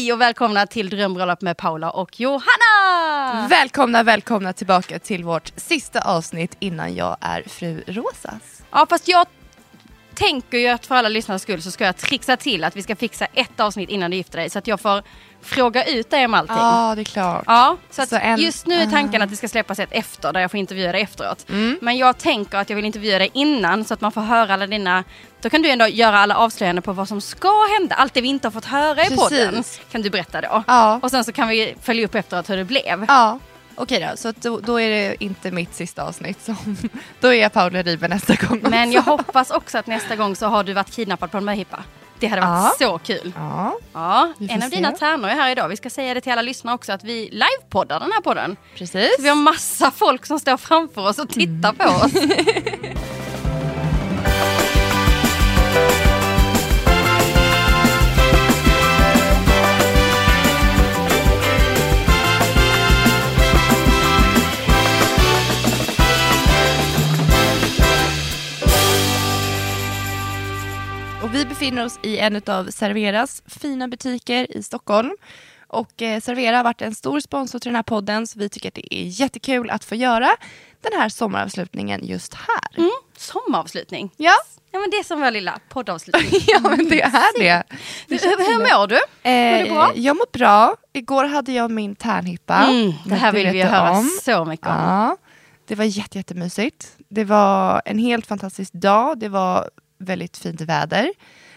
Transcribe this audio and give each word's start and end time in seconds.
Hej 0.00 0.12
och 0.12 0.20
välkomna 0.20 0.66
till 0.66 0.90
Drömbröllop 0.90 1.40
med 1.42 1.56
Paula 1.56 1.90
och 1.90 2.20
Johanna! 2.20 3.48
Välkomna, 3.50 4.02
välkomna 4.02 4.52
tillbaka 4.52 4.98
till 4.98 5.24
vårt 5.24 5.52
sista 5.56 6.00
avsnitt 6.00 6.56
innan 6.58 6.94
jag 6.94 7.16
är 7.20 7.42
fru 7.42 7.82
Rosas. 7.86 8.62
Ja 8.70 8.86
fast 8.90 9.08
jag 9.08 9.26
tänker 10.20 10.58
ju 10.58 10.68
att 10.68 10.86
för 10.86 10.94
alla 10.94 11.08
lyssnares 11.08 11.42
skull 11.42 11.62
så 11.62 11.70
ska 11.70 11.84
jag 11.84 11.96
trixa 11.96 12.36
till 12.36 12.64
att 12.64 12.76
vi 12.76 12.82
ska 12.82 12.96
fixa 12.96 13.26
ett 13.34 13.60
avsnitt 13.60 13.88
innan 13.90 14.10
du 14.10 14.16
gifter 14.16 14.38
dig 14.38 14.50
så 14.50 14.58
att 14.58 14.66
jag 14.66 14.80
får 14.80 15.02
fråga 15.42 15.84
ut 15.84 16.10
dig 16.10 16.24
om 16.24 16.34
allting. 16.34 16.56
Ja, 16.56 16.92
det 16.96 17.02
är 17.02 17.04
klart. 17.04 17.44
Ja, 17.46 17.76
så, 17.90 18.02
att 18.02 18.08
Så 18.08 18.16
en- 18.16 18.38
just 18.40 18.66
nu 18.66 18.74
är 18.74 18.86
tanken 18.86 19.22
att 19.22 19.30
det 19.30 19.36
ska 19.36 19.48
släppas 19.48 19.78
ett 19.78 19.88
efter 19.92 20.32
där 20.32 20.40
jag 20.40 20.50
får 20.50 20.60
intervjua 20.60 20.92
dig 20.92 21.02
efteråt. 21.02 21.48
Mm. 21.48 21.78
Men 21.82 21.96
jag 21.98 22.18
tänker 22.18 22.58
att 22.58 22.70
jag 22.70 22.76
vill 22.76 22.84
intervjua 22.84 23.18
dig 23.18 23.30
innan 23.32 23.84
så 23.84 23.94
att 23.94 24.00
man 24.00 24.12
får 24.12 24.20
höra 24.20 24.54
alla 24.54 24.66
dina... 24.66 25.04
Då 25.42 25.50
kan 25.50 25.62
du 25.62 25.70
ändå 25.70 25.86
göra 25.86 26.18
alla 26.18 26.36
avslöjanden 26.36 26.82
på 26.82 26.92
vad 26.92 27.08
som 27.08 27.20
ska 27.20 27.66
hända. 27.78 27.94
Allt 27.94 28.14
det 28.14 28.20
vi 28.20 28.28
inte 28.28 28.46
har 28.46 28.52
fått 28.52 28.64
höra 28.64 29.02
i 29.02 29.08
Precis. 29.08 29.18
podden 29.18 29.64
kan 29.92 30.02
du 30.02 30.10
berätta 30.10 30.40
då. 30.40 30.62
Ja. 30.66 31.00
Och 31.02 31.10
sen 31.10 31.24
så 31.24 31.32
kan 31.32 31.48
vi 31.48 31.74
följa 31.82 32.04
upp 32.04 32.14
efteråt 32.14 32.50
hur 32.50 32.56
det 32.56 32.64
blev. 32.64 33.04
Ja, 33.08 33.38
okej 33.82 34.06
då. 34.10 34.16
Så 34.16 34.32
då, 34.40 34.60
då 34.60 34.80
är 34.80 34.90
det 34.90 35.24
inte 35.24 35.50
mitt 35.50 35.74
sista 35.74 36.02
avsnitt. 36.02 36.42
Som, 36.42 36.76
då 37.20 37.28
är 37.28 37.32
jag 37.42 37.52
Paula 37.52 37.82
Ribe 37.82 38.08
nästa 38.08 38.34
gång 38.34 38.60
Men 38.62 38.88
också. 38.88 38.94
jag 38.96 39.02
hoppas 39.02 39.50
också 39.50 39.78
att 39.78 39.86
nästa 39.86 40.16
gång 40.16 40.36
så 40.36 40.46
har 40.46 40.64
du 40.64 40.72
varit 40.72 40.90
kidnappad 40.90 41.30
på 41.30 41.38
en 41.38 41.44
möhippa. 41.44 41.84
Det 42.18 42.26
hade 42.26 42.42
varit 42.42 42.78
så 42.78 42.98
kul. 42.98 43.32
Ja, 43.36 43.78
Ja, 43.92 44.32
en 44.48 44.62
av 44.62 44.70
dina 44.70 44.92
tärnor 44.92 45.28
är 45.28 45.34
här 45.34 45.50
idag. 45.52 45.68
Vi 45.68 45.76
ska 45.76 45.90
säga 45.90 46.14
det 46.14 46.20
till 46.20 46.32
alla 46.32 46.42
lyssnare 46.42 46.74
också 46.74 46.92
att 46.92 47.04
vi 47.04 47.28
livepoddar 47.32 48.00
den 48.00 48.12
här 48.12 48.20
podden. 48.20 48.56
precis. 48.74 49.16
Så 49.16 49.22
vi 49.22 49.28
har 49.28 49.36
massa 49.36 49.90
folk 49.90 50.26
som 50.26 50.38
står 50.40 50.56
framför 50.56 51.08
oss 51.08 51.18
och 51.18 51.28
tittar 51.28 51.72
på 51.72 51.84
oss. 52.06 52.12
Och 71.30 71.36
vi 71.36 71.44
befinner 71.44 71.84
oss 71.84 71.98
i 72.02 72.18
en 72.18 72.42
av 72.46 72.64
Serveras 72.70 73.42
fina 73.46 73.88
butiker 73.88 74.56
i 74.56 74.62
Stockholm. 74.62 75.16
Och 75.66 76.02
eh, 76.02 76.20
Servera 76.20 76.56
har 76.56 76.64
varit 76.64 76.82
en 76.82 76.94
stor 76.94 77.20
sponsor 77.20 77.58
till 77.58 77.68
den 77.68 77.76
här 77.76 77.82
podden 77.82 78.26
så 78.26 78.38
vi 78.38 78.48
tycker 78.48 78.68
att 78.68 78.74
det 78.74 78.94
är 78.94 79.04
jättekul 79.04 79.70
att 79.70 79.84
få 79.84 79.94
göra 79.94 80.36
den 80.80 81.00
här 81.00 81.08
sommaravslutningen 81.08 82.06
just 82.06 82.34
här. 82.34 82.78
Mm, 82.78 82.90
sommaravslutning. 83.16 84.10
Ja. 84.16 84.32
Ja 84.70 84.78
men 84.78 84.90
det 84.90 84.96
är 84.96 85.02
som 85.04 85.20
vår 85.20 85.30
lilla 85.30 85.58
poddavslutning. 85.68 86.40
ja, 86.46 86.60
men 86.60 86.88
det 86.88 87.02
är 87.02 87.38
det. 87.40 87.62
hur, 88.08 88.18
hur 88.52 88.58
mår 88.58 88.86
du? 88.86 88.96
Eh, 89.22 89.64
det 89.64 89.70
bra? 89.70 89.92
Jag 89.94 90.16
mår 90.16 90.32
bra. 90.32 90.76
Igår 90.92 91.24
hade 91.24 91.52
jag 91.52 91.70
min 91.70 91.96
tärnhippa. 91.96 92.56
Mm, 92.56 92.92
det 93.06 93.14
här 93.14 93.32
Du 93.32 93.38
vill 93.38 93.46
vi 93.52 93.58
det 93.58 93.64
höra 93.64 93.90
om. 93.90 94.10
så 94.22 94.44
mycket 94.44 94.66
om. 94.66 94.72
Ja, 94.72 95.16
det 95.66 95.74
var 95.74 95.84
jätte, 95.84 96.18
jättemysigt. 96.18 96.96
Det 97.08 97.24
var 97.24 97.82
en 97.84 97.98
helt 97.98 98.26
fantastisk 98.26 98.72
dag. 98.72 99.18
Det 99.18 99.28
var 99.28 99.70
väldigt 100.00 100.36
fint 100.38 100.60
väder. 100.60 101.10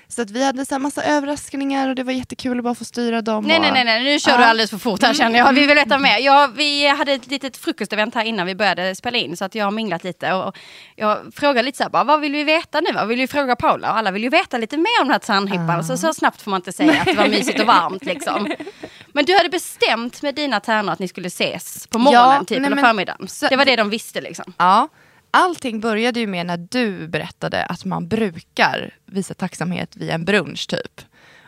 Så 0.08 0.22
att 0.22 0.30
vi 0.32 0.44
hade 0.46 0.66
så 0.66 0.74
här 0.76 0.80
massa 0.80 1.04
överraskningar 1.04 1.90
och 1.90 1.96
det 1.96 2.04
var 2.04 2.14
jättekul 2.14 2.58
att 2.58 2.64
bara 2.64 2.76
få 2.76 2.86
styra 2.86 3.22
dem. 3.22 3.44
Nej, 3.46 3.56
och... 3.58 3.62
nej, 3.62 3.72
nej, 3.72 3.84
nej, 3.86 4.04
nu 4.04 4.20
kör 4.20 4.32
Ja. 4.32 4.38
du 4.38 4.44
alldeles 4.44 4.70
för 4.70 4.78
fort 4.78 5.04
här 5.04 5.14
känner 5.14 5.40
jag. 5.40 5.54
Vi 5.54 5.66
vill 5.68 5.76
veta 5.76 5.98
mer. 5.98 6.18
Ja, 6.20 6.50
vi 6.56 6.88
hade 6.88 7.12
ett 7.14 7.28
litet 7.28 7.58
frukostevent 7.58 8.16
här 8.16 8.24
innan 8.26 8.46
vi 8.48 8.56
började 8.56 8.96
spela 8.96 9.18
in 9.18 9.38
så 9.38 9.46
att 9.46 9.56
jag 9.56 9.66
har 9.66 9.72
minglat 9.72 10.04
lite 10.04 10.34
och 10.34 10.58
jag 10.96 11.18
frågar 11.36 11.64
lite 11.64 11.78
så 11.78 11.84
här, 11.84 11.90
bara, 11.90 12.04
vad 12.04 12.22
vill 12.22 12.32
vi 12.32 12.44
veta 12.44 12.82
nu? 12.82 12.92
Vad 12.94 13.08
vill 13.08 13.20
vi 13.20 13.28
fråga 13.28 13.56
Paula? 13.56 13.92
Och 13.92 13.98
alla 13.98 14.12
vill 14.12 14.24
ju 14.24 14.30
veta 14.30 14.58
lite 14.58 14.78
mer 14.78 15.02
om 15.02 15.08
den 15.08 15.12
här 15.12 15.20
tärnhippan. 15.20 15.84
Så, 15.84 15.98
så 15.98 16.14
snabbt 16.14 16.42
får 16.42 16.52
man 16.52 16.58
inte 16.60 16.72
säga 16.72 17.00
att 17.02 17.06
det 17.06 17.14
var 17.14 17.28
mysigt 17.28 17.60
och 17.60 17.68
varmt 17.68 18.06
liksom. 18.06 18.54
Men 19.14 19.26
du 19.26 19.38
hade 19.38 19.50
bestämt 19.50 20.22
med 20.22 20.36
dina 20.36 20.60
tärnor 20.60 20.94
att 20.94 21.00
ni 21.00 21.08
skulle 21.08 21.28
ses 21.28 21.88
på 21.88 22.00
morgonen 22.00 22.30
Ja, 22.34 22.40
typ, 22.40 22.50
nej, 22.50 22.66
eller 22.66 22.76
men- 22.76 22.86
förmiddagen. 22.86 23.28
så- 23.28 23.48
det 23.48 23.56
var 23.56 23.66
det 23.66 23.76
de 23.76 23.90
visste 23.90 24.22
liksom. 24.22 24.54
Ja, 24.58 24.88
allting 25.34 25.80
började 25.80 26.20
ju 26.20 26.28
med 26.28 26.46
när 26.46 26.58
du 26.58 27.08
berättade 27.08 27.66
att 27.66 27.86
man 27.86 28.08
brukar 28.08 28.94
visa 29.06 29.34
tacksamhet 29.34 29.96
vid 29.96 30.10
en 30.10 30.26
brunch 30.26 30.68
typ. 30.68 31.02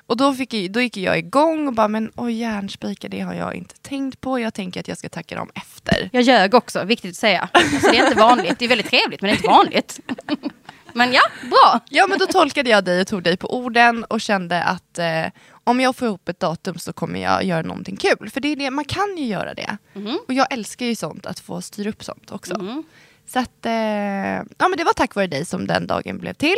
Och 0.07 0.18
då, 0.18 0.34
fick, 0.34 0.53
jag- 0.53 0.72
då 0.72 0.81
gick 0.81 0.97
jag 0.97 1.18
igång 1.18 1.68
och 1.68 1.73
bara, 1.73 1.88
men 1.88 2.12
oj 2.16 2.34
järnspikar, 2.34 3.09
det 3.09 3.19
har 3.19 3.34
jag 3.34 3.56
inte 3.56 3.75
tänkt 3.81 4.22
på. 4.22 4.40
Jag 4.40 4.53
tänker 4.53 4.79
att 4.79 4.88
jag 4.88 4.97
ska 4.97 5.09
tacka 5.09 5.35
dem 5.35 5.50
efter. 5.56 6.09
Jag 6.13 6.24
ljög 6.24 6.53
också, 6.53 6.84
viktigt 6.84 7.12
att 7.12 7.18
säga. 7.18 7.50
Alltså, 7.51 7.91
det 7.91 7.97
är 7.97 8.06
inte 8.07 8.19
vanligt, 8.19 8.59
det 8.59 8.66
är 8.66 8.69
väldigt 8.69 8.90
trevligt 8.90 9.22
men 9.22 9.28
det 9.28 9.34
är 9.34 9.35
inte 9.38 9.47
vanligt. 9.47 10.00
Men 10.94 11.13
ja, 11.13 11.22
bra. 11.41 11.79
Ja 11.90 12.07
men 12.07 12.19
då 12.19 12.25
tolkade 12.25 12.69
jag 12.69 12.84
dig 12.85 13.01
och 13.01 13.07
tog 13.07 13.24
dig 13.24 13.38
på 13.38 13.57
orden 13.57 14.03
och 14.03 14.22
kände 14.22 14.63
att 14.63 15.00
eh, 15.00 15.25
om 15.63 15.79
jag 15.79 15.95
får 15.95 16.07
ihop 16.07 16.29
ett 16.29 16.40
datum 16.40 16.78
så 16.78 16.94
kommer 16.94 17.19
jag 17.22 17.44
göra 17.44 17.62
någonting 17.62 17.95
kul. 17.95 18.29
För 18.29 18.40
det 18.41 18.47
är 18.47 18.56
det, 18.56 18.72
man 18.72 18.85
kan 18.85 19.18
ju 19.18 19.25
göra 19.25 19.53
det. 19.53 19.78
Och 20.28 20.34
jag 20.34 20.53
älskar 20.53 20.85
ju 20.85 20.95
sånt, 20.95 21.25
att 21.25 21.40
få 21.40 21.62
styra 21.62 21.90
upp 21.90 22.03
sånt 22.03 22.31
också. 22.31 22.53
Mm. 22.56 22.84
Så 23.28 23.40
att, 23.40 23.66
eh, 23.66 23.74
ja 24.58 24.68
men 24.68 24.78
det 24.78 24.84
var 24.84 24.94
tack 24.94 25.16
vare 25.16 25.28
dig 25.28 25.46
som 25.46 25.68
den 25.68 25.88
dagen 25.88 26.18
blev 26.18 26.34
till. 26.34 26.58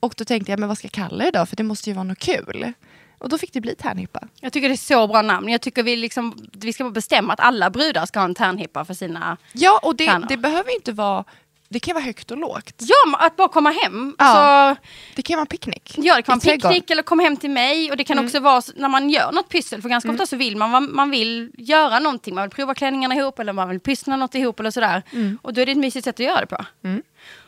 Och 0.00 0.14
då 0.16 0.24
tänkte 0.24 0.52
jag, 0.52 0.60
men 0.60 0.68
vad 0.68 0.78
ska 0.78 0.84
jag 0.84 0.92
kalla 0.92 1.24
det 1.24 1.30
då? 1.30 1.46
För 1.46 1.56
det 1.56 1.62
måste 1.62 1.90
ju 1.90 1.94
vara 1.94 2.04
något 2.04 2.18
kul. 2.18 2.72
Och 3.18 3.28
då 3.28 3.38
fick 3.38 3.52
det 3.52 3.60
bli 3.60 3.74
tärnhippa. 3.74 4.20
Jag 4.40 4.52
tycker 4.52 4.68
det 4.68 4.74
är 4.74 4.76
så 4.76 5.06
bra 5.06 5.22
namn. 5.22 5.48
Jag 5.48 5.60
tycker 5.60 5.82
vi, 5.82 5.96
liksom, 5.96 6.48
vi 6.52 6.72
ska 6.72 6.90
bestämma 6.90 7.32
att 7.32 7.40
alla 7.40 7.70
brudar 7.70 8.06
ska 8.06 8.18
ha 8.20 8.24
en 8.24 8.34
tärnhippa 8.34 8.84
för 8.84 8.94
sina... 8.94 9.36
Ja 9.52 9.80
och 9.82 9.96
det, 9.96 10.24
det 10.28 10.36
behöver 10.36 10.74
inte 10.74 10.92
vara, 10.92 11.24
det 11.70 11.80
kan 11.80 11.94
vara 11.94 12.04
högt 12.04 12.30
och 12.30 12.38
lågt. 12.38 12.74
Ja, 12.78 13.18
att 13.18 13.36
bara 13.36 13.48
komma 13.48 13.70
hem. 13.70 14.14
Ja. 14.18 14.24
Alltså, 14.24 14.82
Det 15.16 15.22
kan 15.22 15.36
vara 15.36 15.40
en 15.40 15.46
picknick. 15.46 15.94
ja, 15.96 16.16
det 16.16 16.22
kan 16.22 16.38
vara 16.38 16.52
en 16.52 16.60
picknick 16.60 16.90
eller 16.90 17.02
kom 17.02 17.18
hem 17.18 17.36
till 17.36 17.50
mig. 17.50 17.90
Och 17.90 17.96
det 17.96 18.04
kan 18.04 18.18
också 18.18 18.40
vara 18.40 18.62
när 18.76 18.88
man 18.88 19.10
gör 19.10 19.32
något 19.32 19.48
pyssel. 19.48 19.82
För 19.82 19.88
ganska 19.88 20.10
ofta 20.10 20.26
så 20.26 20.36
vill 20.36 20.56
man, 20.56 20.94
man, 20.94 21.10
vill 21.10 21.50
göra 21.58 21.98
någonting. 21.98 22.34
Man 22.34 22.44
vill 22.44 22.50
prova 22.50 22.74
klänningarna 22.74 23.14
ihop 23.14 23.38
eller 23.38 23.52
man 23.52 23.68
vill 23.68 23.80
pyssla 23.80 24.16
något 24.16 24.34
ihop 24.34 24.60
eller 24.60 24.70
sådär. 24.70 25.02
Och 25.42 25.54
då 25.54 25.60
är 25.60 25.66
det 25.66 25.72
ett 25.72 25.78
mysigt 25.78 26.04
sätt 26.04 26.14
att 26.14 26.26
göra 26.26 26.40
det 26.40 26.46
på. 26.46 26.64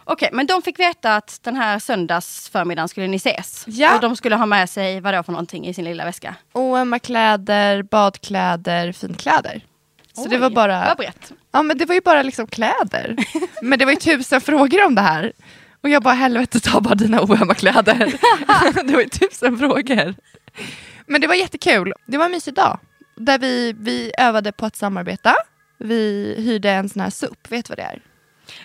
Okej, 0.05 0.29
men 0.33 0.47
de 0.47 0.63
fick 0.63 0.79
veta 0.79 1.17
att 1.17 1.39
den 1.43 1.57
här 1.57 1.79
söndagsförmiddagen 1.79 2.89
skulle 2.89 3.07
ni 3.07 3.17
ses. 3.17 3.65
Ja. 3.67 3.95
Och 3.95 4.01
de 4.01 4.17
skulle 4.17 4.37
ha 4.37 4.47
med 4.47 4.71
sig 4.71 5.01
vad 5.01 5.15
då 5.15 5.23
för 5.23 5.33
någonting 5.33 5.67
i 5.67 5.75
sin 5.75 5.85
lilla 5.85 6.05
väska. 6.05 6.35
OM-kläder, 6.53 7.83
badkläder, 7.83 8.93
finkläder. 8.93 9.61
Så 10.13 10.29
det 10.29 10.35
Oj, 10.37 10.41
var 10.41 10.51
bara... 10.51 10.85
Vad 10.85 10.97
brett. 10.97 11.33
Ja 11.53 11.63
men 11.63 11.79
det 11.79 11.85
var 11.85 11.95
ju 11.95 12.01
bara 12.01 12.23
liksom 12.23 12.47
kläder. 12.47 13.17
Men 13.63 13.79
det 13.79 13.85
var 13.85 13.93
ju 13.93 13.99
tusen 13.99 14.41
frågor 14.41 14.85
om 14.87 14.95
det 14.95 15.01
här. 15.01 15.33
Och 15.83 15.89
jag 15.89 16.03
bara 16.03 16.15
helvete 16.15 16.61
ta 16.61 16.81
bara 16.81 16.95
dina 16.95 17.23
oömma 17.23 17.55
kläder. 17.55 18.13
det 18.85 18.93
var 18.93 19.01
ju 19.01 19.09
tusen 19.09 19.59
frågor. 19.59 20.15
Men 21.07 21.21
det 21.21 21.27
var 21.27 21.35
jättekul. 21.35 21.93
Det 22.07 22.19
var 22.19 22.25
en 22.25 22.31
mysig 22.31 22.55
dag. 22.55 22.79
Där 23.17 23.39
vi, 23.39 23.75
vi 23.79 24.13
övade 24.19 24.53
på 24.53 24.67
att 24.67 24.77
samarbeta. 24.77 25.35
Vi 25.79 26.35
hyrde 26.39 26.71
en 26.71 26.89
sån 26.89 27.03
här 27.03 27.11
SUP, 27.11 27.51
vet 27.51 27.65
du 27.67 27.71
vad 27.71 27.79
det 27.79 27.83
är? 27.83 28.03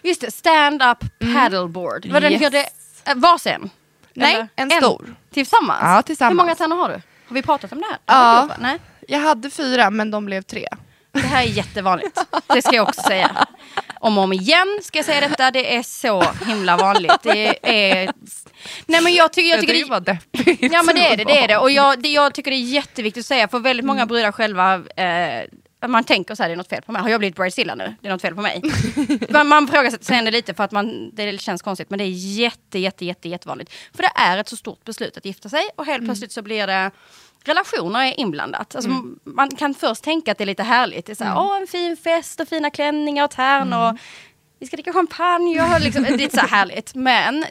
Just 0.03 0.21
det, 0.21 0.31
stand-up 0.31 0.97
paddleboard. 1.33 2.05
Var 2.05 2.21
den 2.21 2.31
Yes. 2.31 2.41
hyrde 2.41 2.65
äh, 3.05 3.15
varsin? 3.15 3.69
Nej, 4.13 4.33
Eller 4.35 4.47
en 4.55 4.69
stor. 4.71 5.15
Tillsammans? 5.33 5.79
Ja, 5.81 6.01
tillsammans. 6.01 6.31
Hur 6.31 6.37
många 6.37 6.55
tärnor 6.55 6.75
har 6.75 6.89
du? 6.89 6.93
Har 7.27 7.33
vi 7.33 7.41
pratat 7.41 7.71
om 7.71 7.79
det 7.79 7.85
här? 7.89 7.97
Ja. 8.05 8.47
Det? 8.49 8.61
Nej. 8.61 8.79
Jag 9.07 9.19
hade 9.19 9.49
fyra 9.49 9.89
men 9.89 10.11
de 10.11 10.25
blev 10.25 10.41
tre. 10.41 10.67
Det 11.21 11.27
här 11.27 11.43
är 11.43 11.47
jättevanligt. 11.47 12.19
Det 12.47 12.61
ska 12.61 12.75
jag 12.75 12.87
också 12.87 13.01
säga. 13.01 13.45
Om 13.99 14.17
och 14.17 14.23
om 14.23 14.33
igen 14.33 14.79
ska 14.83 14.97
jag 14.97 15.05
säga 15.05 15.27
detta. 15.29 15.51
Det 15.51 15.75
är 15.75 15.83
så 15.83 16.23
himla 16.47 16.77
vanligt. 16.77 17.15
Det 17.23 17.57
är... 17.61 18.11
Nej 18.85 19.01
men 19.01 19.13
jag 19.13 19.33
tycker, 19.33 19.49
jag 19.49 19.59
tycker 19.59 19.73
det... 19.73 19.83
var 19.89 19.99
deppigt. 19.99 20.73
Ja 20.73 20.83
men 20.83 20.95
det 20.95 21.01
är 21.07 21.17
det, 21.17 21.23
det 21.23 21.37
är 21.43 21.47
det. 21.47 21.57
Och 21.57 21.71
jag, 21.71 21.99
det, 22.03 22.09
jag 22.09 22.33
tycker 22.33 22.51
det 22.51 22.57
är 22.57 22.59
jätteviktigt 22.73 23.21
att 23.21 23.25
säga, 23.27 23.47
för 23.47 23.59
väldigt 23.59 23.83
Mm. 23.83 23.95
många 23.95 24.05
brudar 24.05 24.31
själva, 24.31 24.73
eh, 24.95 25.43
man 25.87 26.03
tänker 26.03 26.35
så 26.35 26.43
här, 26.43 26.49
det 26.49 26.53
är 26.53 26.57
något 26.57 26.69
fel 26.69 26.81
på 26.81 26.91
mig. 26.91 27.01
Har 27.01 27.09
jag 27.09 27.19
blivit 27.19 27.35
bridezilla 27.35 27.75
nu? 27.75 27.95
Det 28.01 28.07
är 28.07 28.11
något 28.11 28.21
fel 28.21 28.35
på 28.35 28.41
mig. 28.41 28.61
man, 29.29 29.47
man 29.47 29.67
frågar 29.67 30.03
sig 30.03 30.17
ändå 30.17 30.31
lite 30.31 30.53
för 30.53 30.63
att 30.63 30.71
man, 30.71 31.15
det 31.15 31.41
känns 31.41 31.61
konstigt, 31.61 31.89
men 31.89 31.99
det 31.99 32.05
är 32.05 32.09
jätte, 32.39 32.79
jätte, 32.79 33.05
jätte, 33.05 33.29
jättevanligt. 33.29 33.73
För 33.95 34.03
det 34.03 34.11
är 34.15 34.37
ett 34.37 34.49
så 34.49 34.55
stort 34.55 34.83
beslut 34.83 35.17
att 35.17 35.25
gifta 35.25 35.49
sig 35.49 35.63
och 35.75 35.85
helt 35.85 35.97
Mm. 35.99 36.07
plötsligt 36.07 36.31
så 36.31 36.41
blir 36.41 36.67
det 36.67 36.91
relationer 37.47 37.99
är 38.05 38.19
inblandat. 38.19 38.75
Alltså, 38.75 38.89
Man 39.23 39.49
kan 39.49 39.73
först 39.73 40.03
tänka 40.03 40.31
att 40.31 40.37
det 40.37 40.43
är 40.43 40.45
lite 40.45 40.63
härligt. 40.63 41.05
Det 41.05 41.11
är 41.13 41.15
så 41.15 41.23
här, 41.23 41.31
Mm. 41.31 41.43
åh 41.43 41.57
en 41.57 41.67
fin 41.67 41.97
fest 41.97 42.39
och 42.39 42.47
fina 42.47 42.69
klänningar 42.69 43.23
och 43.23 43.31
tärnor. 43.31 43.97
Vi 44.59 44.67
ska 44.67 44.75
dricka 44.75 44.93
champagne 44.93 45.61
och 45.75 45.81
liksom, 45.81 46.03
det 46.03 46.23
är 46.23 46.29
så 46.29 46.39
här 46.39 46.47
härligt. 46.47 46.95
Men 46.95 47.45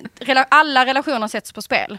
alla 0.49 0.87
relationer 0.87 1.29
sätts 1.29 1.53
på 1.53 1.63
spel. 1.63 1.99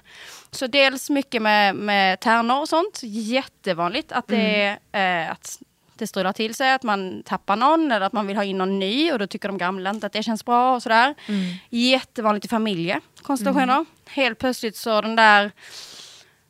Så 0.52 0.68
dels 0.68 1.10
mycket 1.10 1.42
med, 1.42 1.76
med 1.76 2.20
tärnor 2.20 2.60
och 2.62 2.70
sånt. 2.70 3.00
Jättevanligt 3.04 4.12
att 4.12 4.28
det, 4.28 4.78
eh, 4.92 5.32
att 5.32 5.60
det 5.98 6.08
strular 6.08 6.34
till 6.34 6.56
sig, 6.56 6.72
att 6.74 6.84
man 6.84 7.24
tappar 7.24 7.56
någon 7.56 7.92
eller 7.92 8.06
att 8.06 8.14
man 8.14 8.28
vill 8.28 8.36
ha 8.38 8.44
in 8.44 8.58
någon 8.58 8.80
ny 8.80 9.12
och 9.12 9.20
då 9.20 9.28
tycker 9.28 9.48
de 9.48 9.58
gamla 9.58 9.90
inte 9.90 10.08
att 10.08 10.14
det 10.14 10.24
känns 10.24 10.46
bra 10.46 10.76
och 10.76 10.84
sådär. 10.84 11.16
Jättevanligt 11.70 12.46
i 12.46 12.50
familjekonstellationer. 12.50 13.86
Helt 14.06 14.40
plötsligt 14.40 14.78
så 14.78 15.02
den 15.02 15.16
där 15.16 15.52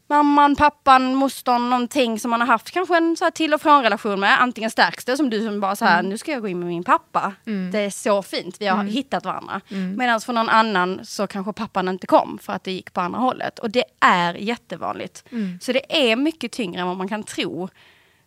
mamman, 0.08 0.56
pappan, 0.56 1.16
mostern, 1.16 1.70
någonting 1.70 2.20
som 2.20 2.32
man 2.32 2.40
har 2.42 2.48
haft 2.48 2.72
kanske 2.72 2.98
en 2.98 3.18
så 3.18 3.32
till 3.32 3.54
och 3.54 3.62
från 3.62 3.84
relation 3.84 4.20
med. 4.20 4.42
Antingen 4.42 4.72
stärks 4.72 5.06
det 5.06 5.18
som 5.18 5.30
du 5.30 5.46
som 5.46 5.60
bara 5.60 5.76
så 5.76 5.86
här, 5.86 6.04
nu 6.04 6.18
ska 6.18 6.32
jag 6.32 6.42
gå 6.42 6.48
in 6.48 6.60
med 6.60 6.68
min 6.68 6.84
pappa. 6.84 7.34
Det 7.72 7.80
är 7.80 7.90
så 7.90 8.24
fint, 8.24 8.62
vi 8.62 8.68
har 8.68 8.84
hittat 8.84 9.26
varandra. 9.26 9.62
Medan 9.98 10.22
för 10.22 10.34
någon 10.34 10.50
annan 10.50 11.06
så 11.06 11.28
kanske 11.28 11.54
pappan 11.54 11.88
inte 11.88 12.08
kom 12.08 12.40
för 12.42 12.54
att 12.54 12.64
det 12.64 12.72
gick 12.72 12.94
på 12.94 13.02
andra 13.02 13.20
hållet. 13.20 13.60
Och 13.60 13.70
det 13.70 13.84
är 14.00 14.34
jättevanligt. 14.34 15.24
Så 15.62 15.72
det 15.72 16.12
är 16.12 16.16
mycket 16.16 16.52
tyngre 16.52 16.82
än 16.82 16.88
vad 16.88 16.98
man 16.98 17.10
kan 17.10 17.24
tro. 17.24 17.70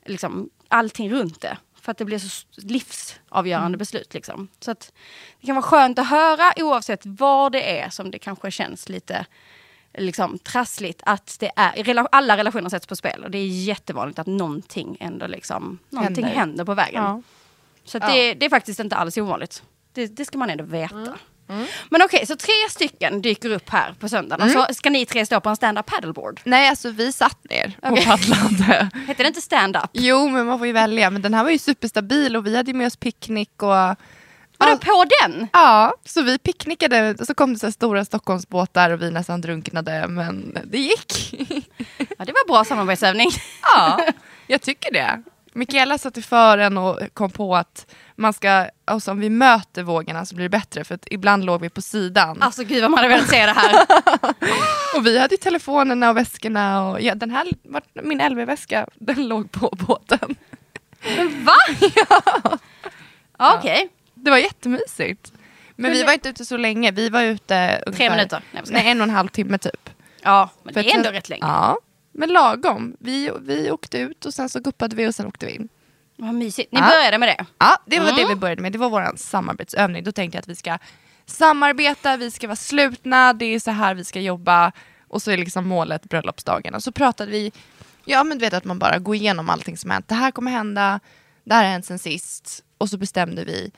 Liksom, 0.06 0.50
allting 0.68 1.10
runt 1.10 1.40
det. 1.40 1.58
För 1.80 1.92
att 1.92 1.98
det 1.98 2.04
blir 2.04 2.18
så 2.18 2.46
livsavgörande 2.56 3.78
beslut. 3.78 4.14
Liksom. 4.14 4.48
Så 4.60 4.70
att 4.70 4.92
det 5.40 5.46
kan 5.46 5.56
vara 5.56 5.62
skönt 5.62 5.98
att 5.98 6.08
höra 6.08 6.52
oavsett 6.56 7.00
vad 7.04 7.52
det 7.52 7.80
är 7.80 7.90
som 7.90 8.10
det 8.10 8.18
kanske 8.18 8.50
känns 8.50 8.88
lite 8.88 9.26
liksom, 9.98 10.38
trassligt. 10.38 11.02
Att 11.06 11.36
det 11.40 11.50
är, 11.56 12.06
alla 12.12 12.36
relationer 12.36 12.68
sätts 12.68 12.86
på 12.86 12.96
spel 12.96 13.24
och 13.24 13.30
det 13.30 13.38
är 13.38 13.46
jättevanligt 13.46 14.18
att 14.18 14.26
någonting 14.26 14.96
ändå 15.00 15.26
liksom, 15.26 15.78
någonting 15.90 16.24
Händer. 16.24 16.40
händer, 16.40 16.64
på 16.64 16.74
vägen. 16.74 17.02
Ja. 17.02 17.22
Så 17.84 17.98
att 17.98 18.04
Ja. 18.04 18.14
det, 18.14 18.34
det 18.34 18.46
är 18.46 18.50
faktiskt 18.50 18.80
inte 18.80 18.96
alls 18.96 19.16
ovanligt. 19.16 19.62
Det, 19.92 20.06
det 20.06 20.24
ska 20.24 20.38
man 20.38 20.50
ändå 20.50 20.64
veta. 20.64 21.16
Mm. 21.50 21.66
Men 21.90 22.02
okej, 22.02 22.26
så 22.26 22.36
tre 22.36 22.52
stycken 22.70 23.22
dyker 23.22 23.50
upp 23.50 23.68
här 23.70 23.94
på 24.00 24.08
söndagen. 24.08 24.48
Mm. 24.48 24.60
Och 24.60 24.66
så 24.68 24.74
ska 24.74 24.90
ni 24.90 25.06
tre 25.06 25.26
stå 25.26 25.40
på 25.40 25.48
en 25.48 25.56
stand-up 25.56 25.86
paddleboard. 25.86 26.40
Nej, 26.44 26.68
alltså 26.68 26.90
vi 26.90 27.12
satt 27.12 27.38
ner 27.50 27.78
och 27.82 27.92
Okej. 27.92 28.04
paddlade. 28.06 28.90
Heter 29.06 29.24
det 29.24 29.28
inte 29.28 29.40
stand-up? 29.40 29.90
Jo, 29.92 30.28
men 30.28 30.46
man 30.46 30.58
får 30.58 30.66
ju 30.66 30.72
välja. 30.72 31.10
Men 31.10 31.22
den 31.22 31.34
här 31.34 31.44
var 31.44 31.50
ju 31.50 31.58
superstabil 31.58 32.36
och 32.36 32.46
vi 32.46 32.56
hade 32.56 32.72
med 32.72 32.86
oss 32.86 32.96
picknick 32.96 33.62
och... 33.62 33.96
Vadå 34.58 34.72
Ja. 34.72 34.78
på 34.92 35.04
den? 35.20 35.48
Ja, 35.52 35.94
så 36.04 36.22
vi 36.22 36.38
picknickade 36.38 37.14
och 37.20 37.26
så 37.26 37.34
kom 37.34 37.52
det 37.52 37.58
så 37.58 37.72
stora 37.72 38.04
Stockholmsbåtar 38.04 38.90
och 38.90 39.02
vi 39.02 39.10
nästan 39.10 39.40
drunknade, 39.40 40.08
men 40.08 40.58
det 40.64 40.78
gick. 40.78 41.34
Ja, 42.18 42.24
det 42.24 42.32
var 42.32 42.46
bra 42.48 42.64
samarbetsövning. 42.64 43.30
Ja, 43.62 44.00
jag 44.46 44.60
tycker 44.62 44.92
det. 44.92 45.22
Mikaela 45.52 45.98
satt 45.98 46.16
i 46.16 46.22
fören 46.22 46.76
och 46.78 47.00
kom 47.14 47.30
på 47.30 47.56
att 47.56 47.86
man 48.16 48.32
ska, 48.32 48.66
alltså 48.84 49.10
om 49.10 49.20
vi 49.20 49.30
möter 49.30 49.82
vågorna 49.82 50.24
så 50.26 50.34
blir 50.34 50.44
det 50.44 50.48
bättre 50.58 50.84
för 50.84 50.94
att 50.94 51.06
ibland 51.10 51.44
låg 51.44 51.60
vi 51.60 51.68
på 51.70 51.82
sidan. 51.82 52.42
Alltså 52.42 52.64
gud 52.64 52.82
vad 52.82 52.90
man 52.90 52.98
hade 52.98 53.08
velat 53.08 53.28
se 53.28 53.46
det 53.46 53.52
här. 53.52 53.86
Och 54.96 55.06
vi 55.06 55.18
hade 55.18 55.36
telefonerna 55.36 56.10
och 56.10 56.16
väskorna 56.16 56.88
och 56.88 57.00
ja, 57.00 57.14
den 57.14 57.30
här, 57.30 57.46
min 58.02 58.18
LV-väska, 58.18 58.86
den 58.94 59.28
låg 59.28 59.52
på 59.52 59.68
båten. 59.86 60.34
Men 61.16 61.44
va? 61.44 61.54
Ja. 63.38 63.54
Okej. 63.58 63.88
Det 64.24 64.30
var 64.30 64.38
jättemysigt. 64.38 65.32
Men 65.76 65.90
vi 65.92 66.02
var 66.02 66.12
inte 66.12 66.28
ute 66.28 66.44
så 66.44 66.56
länge, 66.56 66.90
vi 66.90 67.08
var 67.08 67.22
ute 67.22 67.82
ungefär, 67.86 68.10
minuter? 68.10 68.42
Nej, 68.70 68.88
en 68.88 69.00
och 69.00 69.04
en 69.04 69.10
halv 69.10 69.28
timme 69.28 69.58
typ. 69.58 69.90
Ja, 70.22 70.50
men 70.62 70.74
För 70.74 70.82
det 70.82 70.90
är 70.92 70.96
ändå 70.96 71.10
rätt 71.10 71.28
länge. 71.28 71.42
Ja, 71.46 71.78
men 72.12 72.28
lagom. 72.32 72.96
Vi, 73.00 73.30
vi 73.40 73.70
åkte 73.70 73.98
ut 73.98 74.26
och 74.26 74.34
sen 74.34 74.48
så 74.48 74.60
guppade 74.60 74.96
vi 74.96 75.08
och 75.08 75.14
sen 75.14 75.26
åkte 75.26 75.46
vi 75.46 75.52
in. 75.52 75.68
Vad 76.16 76.34
mysigt. 76.34 76.72
Ni 76.72 76.78
Ja. 76.80 76.86
började 76.90 77.18
med 77.18 77.28
det? 77.28 77.46
Ja, 77.58 77.76
det 77.86 77.98
var 77.98 78.06
Mm. 78.08 78.16
det 78.16 78.28
vi 78.28 78.34
började 78.34 78.62
med. 78.62 78.72
Det 78.72 78.78
var 78.78 78.90
vår 78.90 79.16
samarbetsövning. 79.16 80.04
Då 80.04 80.12
tänkte 80.12 80.36
jag 80.36 80.40
att 80.42 80.48
vi 80.48 80.56
ska 80.56 80.78
samarbeta, 81.26 82.16
vi 82.16 82.30
ska 82.30 82.46
vara 82.46 82.56
slutna, 82.56 83.32
det 83.32 83.44
är 83.44 83.60
så 83.60 83.70
här 83.70 83.94
vi 83.94 84.04
ska 84.04 84.20
jobba. 84.20 84.72
Och 85.08 85.22
så 85.22 85.30
är 85.30 85.36
liksom 85.36 85.68
målet 85.68 86.04
bröllopsdagen. 86.04 86.74
Och 86.74 86.82
så 86.82 86.92
pratade 86.92 87.30
vi, 87.30 87.52
ja 88.04 88.24
men 88.24 88.38
du 88.38 88.44
vet 88.44 88.54
att 88.54 88.64
man 88.64 88.78
bara 88.78 88.98
går 88.98 89.14
igenom 89.14 89.50
allting 89.50 89.76
som 89.76 89.90
hänt. 89.90 90.08
Det 90.08 90.14
här 90.14 90.30
kommer 90.30 90.50
hända, 90.50 91.00
det 91.44 91.54
här 91.54 91.64
har 91.64 91.70
hänt 91.70 91.86
sen 91.86 91.98
sist. 91.98 92.64
Och 92.78 92.88
så 92.90 92.98
bestämde 92.98 93.44
vi 93.44 93.70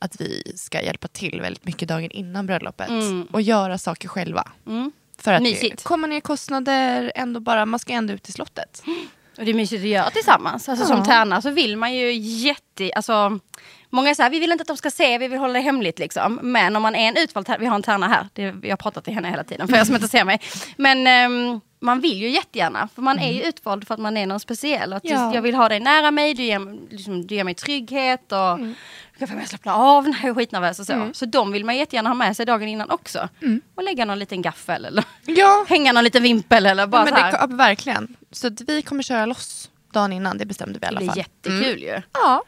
att 0.00 0.20
vi 0.20 0.42
ska 0.56 0.82
hjälpa 0.82 1.08
till 1.08 1.40
väldigt 1.40 1.64
mycket 1.64 1.88
dagen 1.88 2.10
innan 2.10 2.46
bröllopet. 2.46 2.88
Mm. 2.88 3.26
Och 3.32 3.42
göra 3.42 3.78
saker 3.78 4.08
själva. 4.08 4.48
Mm. 4.66 4.92
För 5.18 5.32
att 5.32 5.42
Mysigt. 5.42 5.84
kommer 5.84 6.08
ner 6.08 6.20
kostnader, 6.20 7.12
ändå 7.14 7.40
bara, 7.40 7.66
man 7.66 7.80
ska 7.80 7.92
ändå 7.92 8.12
ut 8.12 8.22
till 8.22 8.32
slottet. 8.32 8.82
Och 9.38 9.44
det 9.44 9.50
är 9.50 9.54
mysigt 9.54 9.82
att 9.82 9.88
göra 9.88 10.10
tillsammans. 10.10 10.68
Alltså, 10.68 10.84
Ja. 10.84 10.96
Som 10.96 11.04
tärna 11.04 11.42
så 11.42 11.50
vill 11.50 11.76
man 11.76 11.94
ju 11.94 12.12
jätte... 12.12 12.90
Alltså, 12.96 13.38
många 13.90 14.10
är 14.10 14.14
så 14.14 14.22
här, 14.22 14.30
vi 14.30 14.40
vill 14.40 14.52
inte 14.52 14.62
att 14.62 14.68
de 14.68 14.76
ska 14.76 14.90
se, 14.90 15.18
vi 15.18 15.28
vill 15.28 15.38
hålla 15.38 15.52
det 15.52 15.60
hemligt. 15.60 15.98
Liksom. 15.98 16.38
Men 16.42 16.76
om 16.76 16.82
man 16.82 16.94
är 16.94 17.08
en 17.08 17.16
utvald 17.16 17.48
vi 17.60 17.66
har 17.66 17.74
en 17.74 17.82
tärna 17.82 18.08
här, 18.08 18.26
det, 18.32 18.42
jag 18.42 18.70
har 18.72 18.76
pratat 18.76 19.04
till 19.04 19.14
henne 19.14 19.30
hela 19.30 19.44
tiden 19.44 19.68
för 19.68 19.76
er 19.76 19.84
som 19.84 19.94
inte 19.94 20.08
ser 20.08 20.24
mig. 20.24 20.40
Men 20.76 21.06
ehm, 21.06 21.60
man 21.82 22.00
vill 22.00 22.18
ju 22.18 22.28
jättegärna, 22.30 22.88
för 22.94 23.02
man 23.02 23.18
är 23.18 23.32
ju 23.32 23.42
utvald 23.42 23.86
för 23.86 23.94
att 23.94 24.00
man 24.00 24.16
är 24.16 24.26
någon 24.26 24.40
speciell. 24.40 24.92
Att 24.92 25.04
Mm. 25.04 25.18
Ja. 25.22 25.34
jag 25.34 25.42
vill 25.42 25.54
ha 25.54 25.68
dig 25.68 25.80
nära 25.80 26.10
mig, 26.10 26.34
du 26.34 26.42
ger, 26.42 26.90
liksom, 26.92 27.26
du 27.26 27.34
ger 27.34 27.44
mig 27.44 27.54
trygghet 27.54 28.32
och 28.32 28.38
Mm. 28.38 28.74
du 29.12 29.18
kan 29.18 29.28
få 29.28 29.34
mig 29.34 29.46
slappna 29.46 29.74
av 29.74 30.08
när 30.08 30.18
jag 30.22 30.28
är 30.30 30.34
skitnervös 30.34 30.78
och 30.80 30.86
så. 30.86 31.10
Så 31.12 31.26
de 31.26 31.52
vill 31.52 31.64
man 31.64 31.76
jättegärna 31.76 32.10
ha 32.10 32.14
med 32.14 32.36
sig 32.36 32.46
dagen 32.46 32.68
innan 32.68 32.90
också. 32.90 33.28
Mm. 33.42 33.60
Och 33.74 33.82
lägga 33.82 34.04
någon 34.04 34.18
liten 34.18 34.42
gaffel 34.42 34.84
eller 34.84 35.04
Ja, 35.26 35.64
hänga 35.68 35.92
någon 35.92 36.04
liten 36.04 36.22
vimpel 36.22 36.66
eller 36.66 36.86
bara 36.86 37.04
men 37.04 37.14
så 37.14 37.20
här. 37.20 37.32
det, 37.32 37.38
ja, 37.40 37.46
verkligen. 37.46 38.16
Så 38.32 38.50
vi 38.66 38.82
kommer 38.82 39.02
köra 39.02 39.26
loss 39.26 39.70
dagen 39.92 40.12
innan, 40.12 40.38
det 40.38 40.46
bestämde 40.46 40.72
vi 40.72 40.76
i 40.78 40.80
Det 40.80 40.86
alla 40.88 40.98
blir 40.98 41.08
fall. 41.08 41.18
jättekul 41.18 41.82
ju. 41.82 42.02
Ja. 42.12 42.42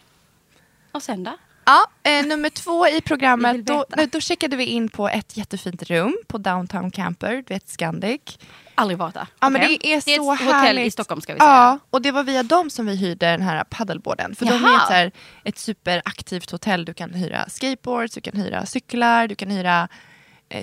Och 0.92 1.02
sen 1.02 1.24
då? 1.24 1.36
Ja, 1.64 1.86
eh, 2.02 2.26
nummer 2.26 2.50
två 2.50 2.88
i 2.88 3.00
programmet, 3.00 3.66
då, 3.66 3.84
då 4.12 4.20
checkade 4.20 4.56
vi 4.56 4.64
in 4.64 4.88
på 4.88 5.08
ett 5.08 5.36
jättefint 5.36 5.82
rum 5.82 6.16
på 6.26 6.38
Downtown 6.38 6.90
Camper, 6.90 7.36
du 7.46 7.54
vet 7.54 7.68
Scandic. 7.68 8.20
Aldrig 8.74 8.98
varit 8.98 9.14
där. 9.14 9.26
Ja, 9.40 9.50
men 9.50 9.62
Okej. 9.62 9.78
det 9.80 9.94
är 9.94 10.00
så 10.00 10.04
det 10.10 10.14
är 10.14 10.34
ett 10.34 10.40
hotell 10.40 10.52
härligt. 10.52 10.86
i 10.86 10.90
Stockholm 10.90 11.20
ska 11.20 11.32
vi 11.32 11.38
säga. 11.38 11.50
Ja, 11.50 11.78
och 11.90 12.02
det 12.02 12.10
var 12.10 12.22
via 12.22 12.42
dem 12.42 12.70
som 12.70 12.86
vi 12.86 12.96
hyrde 12.96 13.26
den 13.26 13.42
här 13.42 13.64
paddleboarden. 13.64 14.34
För 14.34 14.46
de 14.46 14.52
är 14.52 14.60
Jaha. 14.60 14.76
ett, 14.82 14.86
så 14.86 14.92
här, 14.92 15.12
ett 15.44 15.58
superaktivt 15.58 16.50
hotell. 16.50 16.84
Du 16.84 16.94
kan 16.94 17.14
hyra 17.14 17.48
skateboards, 17.48 18.14
du 18.14 18.20
kan 18.20 18.36
hyra 18.36 18.66
cyklar, 18.66 19.28
du 19.28 19.34
kan 19.34 19.50
hyra 19.50 19.88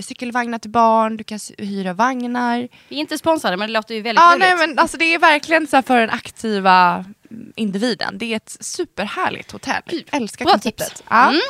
cykelvagnar 0.01 0.59
till 0.59 0.71
barn, 0.71 1.17
du 1.17 1.23
kan 1.23 1.39
hyra 1.57 1.93
vagnar. 1.93 2.67
Vi 2.89 2.95
är 2.95 2.99
inte 2.99 3.17
sponsrade 3.17 3.57
men 3.57 3.67
det 3.67 3.73
låter 3.73 3.95
ju 3.95 4.01
väldigt 4.01 4.21
Ja, 4.23 4.29
roligt. 4.31 4.39
nej, 4.39 4.67
men 4.67 4.79
alltså, 4.79 4.97
det 4.97 5.05
är 5.13 5.19
verkligen 5.19 5.67
så 5.67 5.81
för 5.81 5.99
den 5.99 6.09
aktiva 6.09 7.05
mm, 7.31 7.53
individen. 7.55 8.17
Det 8.17 8.25
är 8.25 8.35
ett 8.35 8.57
superhärligt 8.59 9.51
hotell. 9.51 9.81
Älskar 10.11 10.45
Bra 10.45 10.51
konceptet. 10.53 10.89
tips. 10.89 11.03
Ja. 11.09 11.27
Mm. 11.29 11.41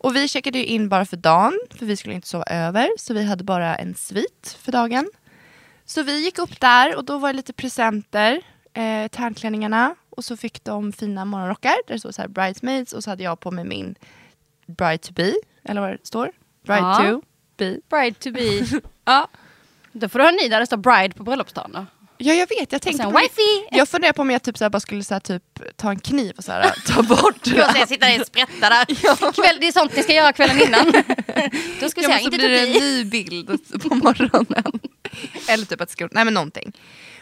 Och 0.00 0.16
vi 0.16 0.28
checkade 0.28 0.58
ju 0.58 0.64
in 0.64 0.88
bara 0.88 1.04
för 1.04 1.16
dagen, 1.16 1.58
för 1.78 1.86
vi 1.86 1.96
skulle 1.96 2.14
inte 2.14 2.28
sova 2.28 2.44
över. 2.44 2.88
Så 2.98 3.14
vi 3.14 3.24
hade 3.24 3.44
bara 3.44 3.76
en 3.76 3.94
svit 3.94 4.58
för 4.62 4.72
dagen. 4.72 5.10
Så 5.84 6.02
vi 6.02 6.24
gick 6.24 6.38
upp 6.38 6.60
där 6.60 6.96
och 6.96 7.04
då 7.04 7.18
var 7.18 7.28
det 7.32 7.36
lite 7.36 7.52
presenter, 7.52 8.42
eh, 8.74 9.08
tärnklänningarna. 9.08 9.94
Och 10.10 10.24
så 10.24 10.36
fick 10.36 10.64
de 10.64 10.92
fina 10.92 11.24
morgonrockar 11.24 11.74
där 11.86 11.94
det 11.94 11.98
stod 12.00 12.14
så 12.14 12.22
här 12.22 12.28
bridesmaids 12.28 12.92
och 12.92 13.04
så 13.04 13.10
hade 13.10 13.22
jag 13.22 13.40
på 13.40 13.50
mig 13.50 13.64
min 13.64 13.94
bride 14.66 14.98
to 14.98 15.12
be, 15.12 15.34
eller 15.64 15.80
vad 15.80 15.90
det 15.90 16.06
står. 16.06 16.32
Bride 16.66 16.80
Ja. 16.80 16.94
to 17.20 17.22
be. 17.58 17.78
Bride 17.90 18.14
to 18.20 18.30
be. 18.32 18.80
Ja. 19.04 19.28
Då 19.92 20.08
får 20.08 20.18
du 20.18 20.24
ha 20.24 20.28
en 20.28 20.36
ny 20.36 20.48
där 20.48 20.60
det 20.60 20.66
står 20.66 20.76
bride 20.76 21.14
på 21.14 21.22
bröllopsdagen 21.22 21.72
då. 21.72 21.86
ja, 22.18 22.34
jag 22.34 22.48
vet. 22.48 22.72
Jag 22.72 22.82
tänkte 22.82 23.02
sen 23.02 23.12
på 23.12 23.18
det. 23.18 23.22
wifey. 23.24 23.78
Jag 23.78 23.88
funderar 23.88 24.12
på 24.12 24.22
om 24.22 24.30
jag 24.30 24.42
typ 24.42 24.58
så 24.58 24.70
bara 24.70 24.80
skulle 24.80 25.04
så 25.04 25.14
här, 25.14 25.20
typ, 25.20 25.42
ta 25.76 25.90
en 25.90 25.98
kniv 25.98 26.34
och 26.38 26.44
så 26.44 26.52
här, 26.52 26.74
ta 26.86 27.02
bort 27.02 27.44
Du 27.44 27.50
får 27.50 27.72
se, 27.72 27.86
sitta 27.86 28.06
där 28.06 28.20
och 28.20 28.26
sprätta 28.26 28.68
där. 28.68 28.84
Kväll, 29.32 29.56
det 29.60 29.68
är 29.68 29.72
sånt 29.72 29.96
ni 29.96 30.02
ska 30.02 30.12
göra 30.14 30.32
kvällen 30.32 30.60
innan. 30.60 30.92
Då 31.80 31.88
ska 31.88 32.00
vi 32.00 32.06
Ja, 32.06 32.08
säga, 32.08 32.20
inte 32.20 32.36
blir 32.38 32.48
det 32.48 32.60
en 32.60 32.72
ny 32.72 33.04
bild 33.04 33.46
på 33.82 33.94
morgonen. 33.94 34.80
Eller 35.48 35.64
typ 35.66 35.80
ett 35.80 35.90
skrot, 35.90 36.12
nej 36.12 36.24
men 36.24 36.34
någonting. 36.34 36.72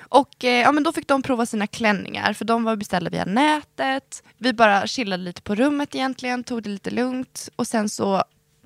Och 0.09 0.45
eh, 0.45 0.61
ja, 0.61 0.73
men 0.73 0.83
då 0.83 0.93
fick 0.93 1.09
de 1.09 1.23
prova 1.23 1.47
sina 1.47 1.67
klänningar 1.67 2.33
för 2.33 2.45
de 2.45 2.65
var 2.65 2.77
beställda 2.77 3.11
via 3.11 3.25
nätet. 3.25 4.23
Vi 4.39 4.53
bara 4.53 4.87
chillade 4.87 5.23
lite 5.23 5.43
på 5.43 5.55
rummet 5.55 5.95
egentligen, 5.95 6.45
tog 6.45 6.63
det 6.63 6.69
lite 6.71 6.91
lugnt. 6.91 7.49
Och 7.57 7.67
sen 7.67 7.89
så, 7.89 8.25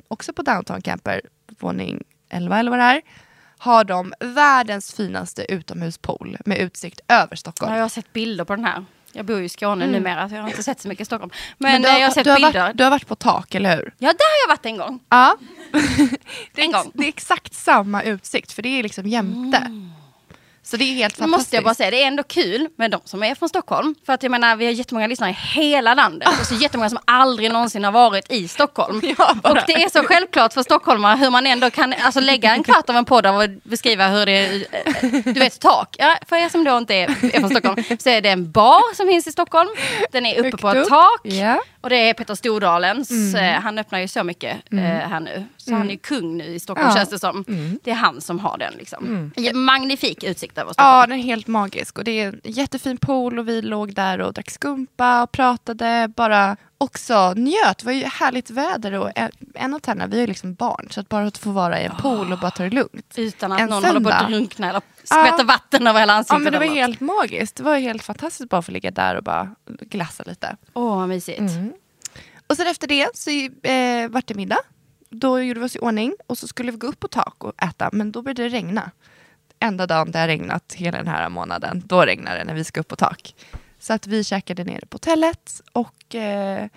också 0.08 0.32
på 0.32 0.42
Downtown 0.42 0.82
Camper, 0.82 1.20
våning 1.62 2.02
11 2.30 2.58
eller 2.58 2.70
vad 2.70 2.78
det 2.80 2.84
är, 2.84 3.00
har 3.58 3.84
de 3.84 4.12
världens 4.20 4.94
finaste 4.94 5.52
utomhuspool 5.52 6.38
med 6.46 6.58
utsikt 6.58 7.00
över 7.08 7.36
Stockholm. 7.36 7.72
Ja, 7.72 7.78
jag 7.78 7.84
har 7.84 7.88
sett 7.88 8.12
bilder 8.12 8.44
på 8.44 8.56
den 8.56 8.64
här. 8.64 8.84
Jag 9.12 9.26
bor 9.26 9.38
ju 9.38 9.44
i 9.44 9.48
Skåne 9.48 9.84
Mm. 9.84 9.96
numera 9.96 10.28
så 10.28 10.34
jag 10.34 10.42
har 10.42 10.48
inte 10.48 10.62
sett 10.62 10.80
så 10.80 10.88
mycket 10.88 11.02
i 11.02 11.04
Stockholm. 11.04 11.30
Men, 11.58 11.82
du, 11.82 11.88
eh, 11.88 11.94
jag 11.98 12.06
har 12.06 12.10
sett 12.14 12.24
du, 12.24 12.30
har 12.30 12.36
bilder. 12.36 12.60
varit, 12.62 12.76
du 12.76 12.84
har 12.84 12.90
varit 12.90 13.06
på 13.06 13.14
tak, 13.14 13.54
eller 13.54 13.76
hur? 13.76 13.94
Ja, 13.98 14.08
där 14.12 14.46
har 14.46 14.48
jag 14.48 14.56
varit 14.56 14.66
en 14.66 14.76
gång. 14.76 15.00
Ja. 15.08 15.36
det, 16.54 16.60
är 16.62 16.64
En 16.64 16.72
gång. 16.72 16.90
det 16.94 17.04
är 17.04 17.08
exakt 17.08 17.54
samma 17.54 18.02
utsikt 18.02 18.52
för 18.52 18.62
det 18.62 18.68
är 18.68 18.82
liksom 18.82 19.06
jämte. 19.06 19.58
Så 20.70 20.76
det 20.76 20.84
är 20.84 20.94
helt 20.94 21.18
Nu 21.18 21.22
fantastiskt. 21.22 21.38
måste 21.38 21.56
jag 21.56 21.64
bara 21.64 21.74
säga, 21.74 21.90
det 21.90 22.02
är 22.02 22.06
ändå 22.06 22.22
kul 22.22 22.68
med 22.76 22.90
de 22.90 23.00
som 23.04 23.22
är 23.22 23.34
från 23.34 23.48
Stockholm. 23.48 23.94
För 24.06 24.12
att 24.12 24.22
jag 24.22 24.30
menar, 24.30 24.56
vi 24.56 24.64
har 24.64 24.72
jättemånga 24.72 25.06
lyssnare 25.06 25.30
i 25.30 25.36
hela 25.60 25.94
landet. 25.94 26.28
Och 26.40 26.46
så 26.46 26.54
jättemånga 26.54 26.88
som 26.90 26.98
aldrig 27.04 27.52
någonsin 27.52 27.84
har 27.84 27.92
varit 27.92 28.32
i 28.32 28.48
Stockholm. 28.48 29.00
Ja, 29.18 29.34
Och 29.42 29.58
det 29.66 29.72
är 29.72 29.88
så 29.88 30.02
självklart 30.02 30.52
för 30.52 30.62
stockholmare 30.62 31.16
hur 31.16 31.30
man 31.30 31.46
ändå 31.46 31.70
kan 31.70 31.94
alltså, 32.02 32.20
lägga 32.20 32.54
en 32.54 32.62
kvart 32.62 32.90
av 32.90 32.96
en 32.96 33.04
podd 33.04 33.26
av 33.26 33.40
att 33.40 33.64
beskriva 33.64 34.08
hur 34.08 34.26
det 34.26 34.32
är, 34.32 34.54
eh, 34.72 35.10
du 35.24 35.32
vet 35.40 35.60
tak. 35.60 35.96
Ja, 35.98 36.16
för 36.28 36.36
er 36.36 36.48
som 36.48 36.64
då 36.64 36.78
inte 36.78 36.94
är, 36.94 37.08
är 37.10 37.40
från 37.40 37.50
Stockholm 37.50 37.82
så 37.98 38.08
är 38.10 38.20
det 38.20 38.28
en 38.30 38.50
bar 38.50 38.94
som 38.94 39.06
finns 39.06 39.26
i 39.26 39.32
Stockholm. 39.32 39.68
Den 40.12 40.26
är 40.26 40.34
uppe 40.38 40.42
Högt 40.48 40.60
på 40.60 40.68
ett 40.68 40.76
upp. 40.76 40.88
tak. 40.88 41.20
Ja. 41.22 41.60
Och 41.80 41.90
det 41.90 41.96
är 41.96 42.14
Peter 42.14 42.34
Stordalens, 42.34 43.10
Mm. 43.10 43.34
eh, 43.54 43.60
han 43.60 43.78
öppnar 43.78 43.98
ju 43.98 44.08
så 44.08 44.24
mycket 44.24 44.56
eh, 44.72 44.78
här 44.78 45.20
nu. 45.20 45.44
Så 45.62 45.74
han 45.74 45.86
är 45.86 45.90
ju 45.92 45.98
kung 45.98 46.36
nu 46.36 46.44
i 46.44 46.60
Stockholm 46.60 46.88
Ja. 46.88 46.96
känns 46.96 47.08
det 47.10 47.18
som. 47.18 47.44
Mm. 47.48 47.78
Det 47.84 47.90
är 47.90 47.94
han 47.94 48.20
som 48.20 48.38
har 48.38 48.58
den 48.58 48.72
liksom. 48.78 49.06
Mm. 49.06 49.30
Ja, 49.36 49.52
Magnifik 49.54 50.24
utsikt 50.24 50.58
över 50.58 50.68
Ja, 50.68 50.72
Stockholm. 50.72 51.10
den 51.10 51.18
är 51.18 51.22
helt 51.22 51.46
magisk. 51.46 51.98
Och 51.98 52.04
det 52.04 52.10
är 52.20 52.26
en 52.26 52.40
jättefin 52.44 52.96
pool 52.96 53.38
och 53.38 53.48
vi 53.48 53.62
låg 53.62 53.94
där 53.94 54.20
och 54.20 54.32
drack 54.32 54.50
skumpa 54.50 55.22
och 55.22 55.32
pratade. 55.32 56.12
Bara 56.16 56.56
också 56.78 57.32
njöt. 57.36 57.78
Det 57.78 57.84
var 57.84 57.92
ju 57.92 58.04
härligt 58.04 58.50
väder 58.50 58.92
och 58.94 59.10
en- 59.54 59.74
av 59.74 59.78
tärnorna, 59.78 60.06
vi 60.06 60.16
är 60.16 60.20
ju 60.20 60.26
liksom 60.26 60.54
barn. 60.54 60.88
Så 60.90 61.00
att 61.00 61.08
bara 61.08 61.26
att 61.26 61.38
få 61.38 61.50
vara 61.50 61.80
i 61.80 61.84
en 61.84 61.96
pool 61.96 62.32
och 62.32 62.38
bara 62.38 62.50
ta 62.50 62.62
det 62.62 62.70
lugnt. 62.70 63.14
Utan 63.16 63.52
att 63.52 63.60
En 63.60 63.68
någon 63.68 63.84
håller 63.84 64.00
på 64.00 64.08
att 64.08 64.18
söndag. 64.20 64.36
drunkna 64.36 64.68
eller 64.70 64.80
skvätter 65.04 65.34
Ja. 65.38 65.44
vatten 65.44 65.86
över 65.86 66.00
hela 66.00 66.12
Ja 66.12 66.16
ansiktet. 66.18 66.42
men 66.42 66.52
det 66.52 66.58
var 66.58 66.66
något. 66.66 66.74
helt 66.74 67.00
magiskt. 67.00 67.56
Det 67.56 67.62
var 67.62 67.76
helt 67.76 68.02
fantastiskt 68.02 68.50
bara 68.50 68.58
att 68.58 68.66
få 68.66 68.72
ligga 68.72 68.90
där 68.90 69.14
och 69.16 69.22
bara 69.22 69.54
glassa 69.80 70.22
lite. 70.26 70.56
Åh, 70.74 70.96
vad 70.96 71.08
mysigt. 71.08 71.38
Mm. 71.40 71.72
Och 72.46 72.56
sen 72.56 72.66
efter 72.66 72.86
det 72.88 73.08
så 73.14 73.30
eh, 73.70 74.08
vart 74.08 74.26
det 74.26 74.34
middag. 74.34 74.58
Då 75.10 75.40
gjorde 75.40 75.60
vi 75.60 75.66
oss 75.66 75.76
i 75.76 75.78
ordning 75.78 76.14
och 76.26 76.38
så 76.38 76.48
skulle 76.48 76.72
vi 76.72 76.78
gå 76.78 76.86
upp 76.86 77.00
på 77.00 77.08
tak 77.08 77.44
och 77.44 77.62
äta. 77.62 77.88
Men 77.92 78.12
då 78.12 78.22
började 78.22 78.42
det 78.42 78.48
regna. 78.48 78.90
Enda 79.58 79.86
dagen 79.86 80.10
det 80.10 80.18
har 80.18 80.26
regnat 80.26 80.72
hela 80.72 80.98
den 80.98 81.08
här 81.08 81.28
månaden. 81.28 81.82
Då 81.86 82.02
regnar 82.02 82.38
det 82.38 82.44
när 82.44 82.54
vi 82.54 82.64
ska 82.64 82.80
upp 82.80 82.88
på 82.88 82.96
tak. 82.96 83.34
Så 83.78 83.92
att 83.92 84.06
vi 84.06 84.24
käkade 84.24 84.64
nere 84.64 84.86
på 84.86 84.94
hotellet 84.94 85.62
och 85.72 86.14
eh, 86.14 86.68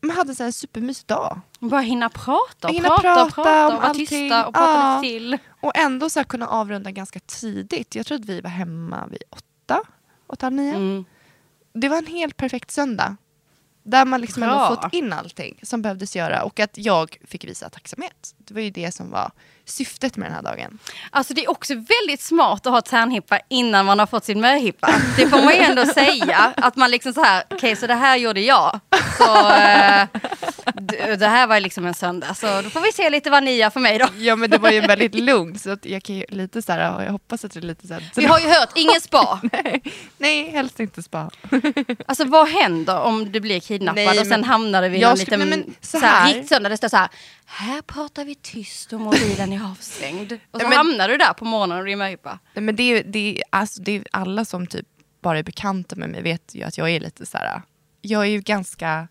man 0.00 0.16
hade 0.16 0.34
så 0.34 0.44
en 0.44 0.52
supermysig 0.52 1.06
dag. 1.06 1.40
Bara 1.58 1.80
hinna 1.80 2.08
prata 2.08 2.68
Hinna 2.68 2.88
prata, 2.88 3.24
och 3.24 3.34
prata 3.34 3.42
prata 3.42 3.68
om 3.68 3.74
och 3.76 3.82
vara 3.82 3.94
tysta 3.94 4.46
och 4.46 4.54
prata 4.54 4.72
Ja. 4.72 5.00
lite 5.00 5.12
till. 5.12 5.38
Och 5.60 5.72
ändå 5.76 6.10
så 6.10 6.24
kunna 6.24 6.46
avrunda 6.46 6.90
ganska 6.90 7.20
tidigt. 7.20 7.94
Jag 7.94 8.06
tror 8.06 8.18
att 8.18 8.24
vi 8.24 8.40
var 8.40 8.50
hemma 8.50 9.06
vid 9.06 9.22
åtta, 9.30 9.82
åtta, 10.26 10.50
nio. 10.50 10.74
Mm. 10.74 11.04
det 11.72 11.88
var 11.88 11.98
en 11.98 12.06
helt 12.06 12.36
perfekt 12.36 12.70
söndag. 12.70 13.16
Där 13.86 14.04
man 14.04 14.20
liksom 14.20 14.42
ändå 14.42 14.76
fått 14.76 14.92
in 14.92 15.12
allting 15.12 15.60
som 15.62 15.82
behövdes 15.82 16.16
göra 16.16 16.42
och 16.42 16.60
att 16.60 16.78
jag 16.78 17.16
fick 17.24 17.44
visa 17.44 17.70
tacksamhet. 17.70 18.35
Det 18.48 18.54
var 18.54 18.60
ju 18.60 18.70
det 18.70 18.94
som 18.94 19.10
var 19.10 19.30
syftet 19.64 20.16
med 20.16 20.26
den 20.26 20.34
här 20.34 20.42
dagen. 20.42 20.78
Alltså 21.10 21.34
det 21.34 21.44
är 21.44 21.50
också 21.50 21.74
väldigt 21.74 22.20
smart 22.20 22.66
att 22.66 22.72
ha 22.72 22.80
tärnhippa 22.80 23.40
innan 23.48 23.86
man 23.86 23.98
har 23.98 24.06
fått 24.06 24.24
sin 24.24 24.40
möhippa. 24.40 24.94
Det 25.16 25.28
får 25.28 25.44
man 25.44 25.54
ju 25.54 25.60
ändå 25.60 25.86
säga. 25.86 26.52
Att 26.56 26.76
man 26.76 26.90
liksom 26.90 27.12
så 27.12 27.22
här, 27.22 27.44
okej 27.50 27.76
så 27.76 27.86
det 27.86 27.94
här 27.94 28.16
gjorde 28.16 28.40
jag. 28.40 28.80
Så 29.18 29.50
eh, 29.50 30.06
det 31.18 31.26
här 31.26 31.46
var 31.46 31.60
liksom 31.60 31.86
en 31.86 31.94
söndag. 31.94 32.34
Så 32.34 32.62
då 32.62 32.70
får 32.70 32.80
vi 32.80 32.92
se 32.92 33.10
lite 33.10 33.30
vad 33.30 33.42
ni 33.44 33.56
gör 33.56 33.70
för 33.70 33.80
mig 33.80 33.98
då. 33.98 34.06
Ja 34.16 34.36
men 34.36 34.50
det 34.50 34.58
var 34.58 34.70
ju 34.70 34.80
väldigt 34.80 35.14
lugnt 35.14 35.60
så 35.60 35.76
jag 35.82 36.02
kan 36.02 36.16
ju 36.16 36.24
lite 36.28 36.62
så 36.62 36.72
här, 36.72 37.02
jag 37.04 37.12
hoppas 37.12 37.44
att 37.44 37.52
det 37.52 37.60
är 37.60 37.62
lite 37.62 37.86
så 37.86 37.94
här, 37.94 38.10
Vi 38.16 38.24
har 38.24 38.40
ju 38.40 38.48
hört, 38.48 38.70
ingen 38.74 39.00
spa. 39.00 39.40
Nej, 40.18 40.50
helst 40.50 40.80
inte 40.80 41.02
spa. 41.02 41.30
Alltså 42.06 42.24
vad 42.24 42.48
händer 42.48 43.00
om 43.00 43.32
du 43.32 43.40
blir 43.40 43.60
kidnappad 43.60 44.04
Nej, 44.04 44.20
och 44.20 44.26
sen 44.26 44.44
hamnar 44.44 44.82
du 44.82 44.88
vid 44.88 45.02
en 45.02 45.18
liten 45.18 45.38
nej, 45.38 45.48
men 45.48 45.74
så 45.80 45.98
så 45.98 46.06
här, 46.06 46.26
här- 46.26 46.34
riktsöndag. 46.34 46.68
Det 46.68 46.76
står 46.76 46.88
så 46.88 46.96
här, 46.96 47.08
här 47.46 47.82
pratar 47.82 48.24
vi 48.24 48.34
tyst 48.42 48.92
och 48.92 49.00
mobilen 49.00 49.52
är 49.52 49.70
avstängd. 49.70 50.32
Och 50.50 50.60
så 50.60 50.68
men- 50.68 50.76
hamnar 50.76 51.08
du 51.08 51.16
där 51.16 51.32
på 51.32 51.44
morgonen 51.44 51.78
och 51.78 51.88
är 51.88 51.96
möhippa. 51.96 52.38
Nej, 52.54 52.62
men 52.62 52.76
det 52.76 53.02
det, 53.02 53.42
alltså, 53.50 53.82
det 53.82 53.96
är 53.96 54.04
alla 54.10 54.44
som 54.44 54.66
typ 54.66 54.86
bara 55.20 55.38
är 55.38 55.42
bekanta 55.42 55.96
med 55.96 56.10
mig 56.10 56.22
vet 56.22 56.54
ju 56.54 56.62
att 56.62 56.78
jag 56.78 56.90
är 56.90 57.00
lite 57.00 57.26
så 57.26 57.38
här. 57.38 57.62
Jag 58.02 58.22
är 58.22 58.30
ju 58.30 58.40
ganska 58.40 59.08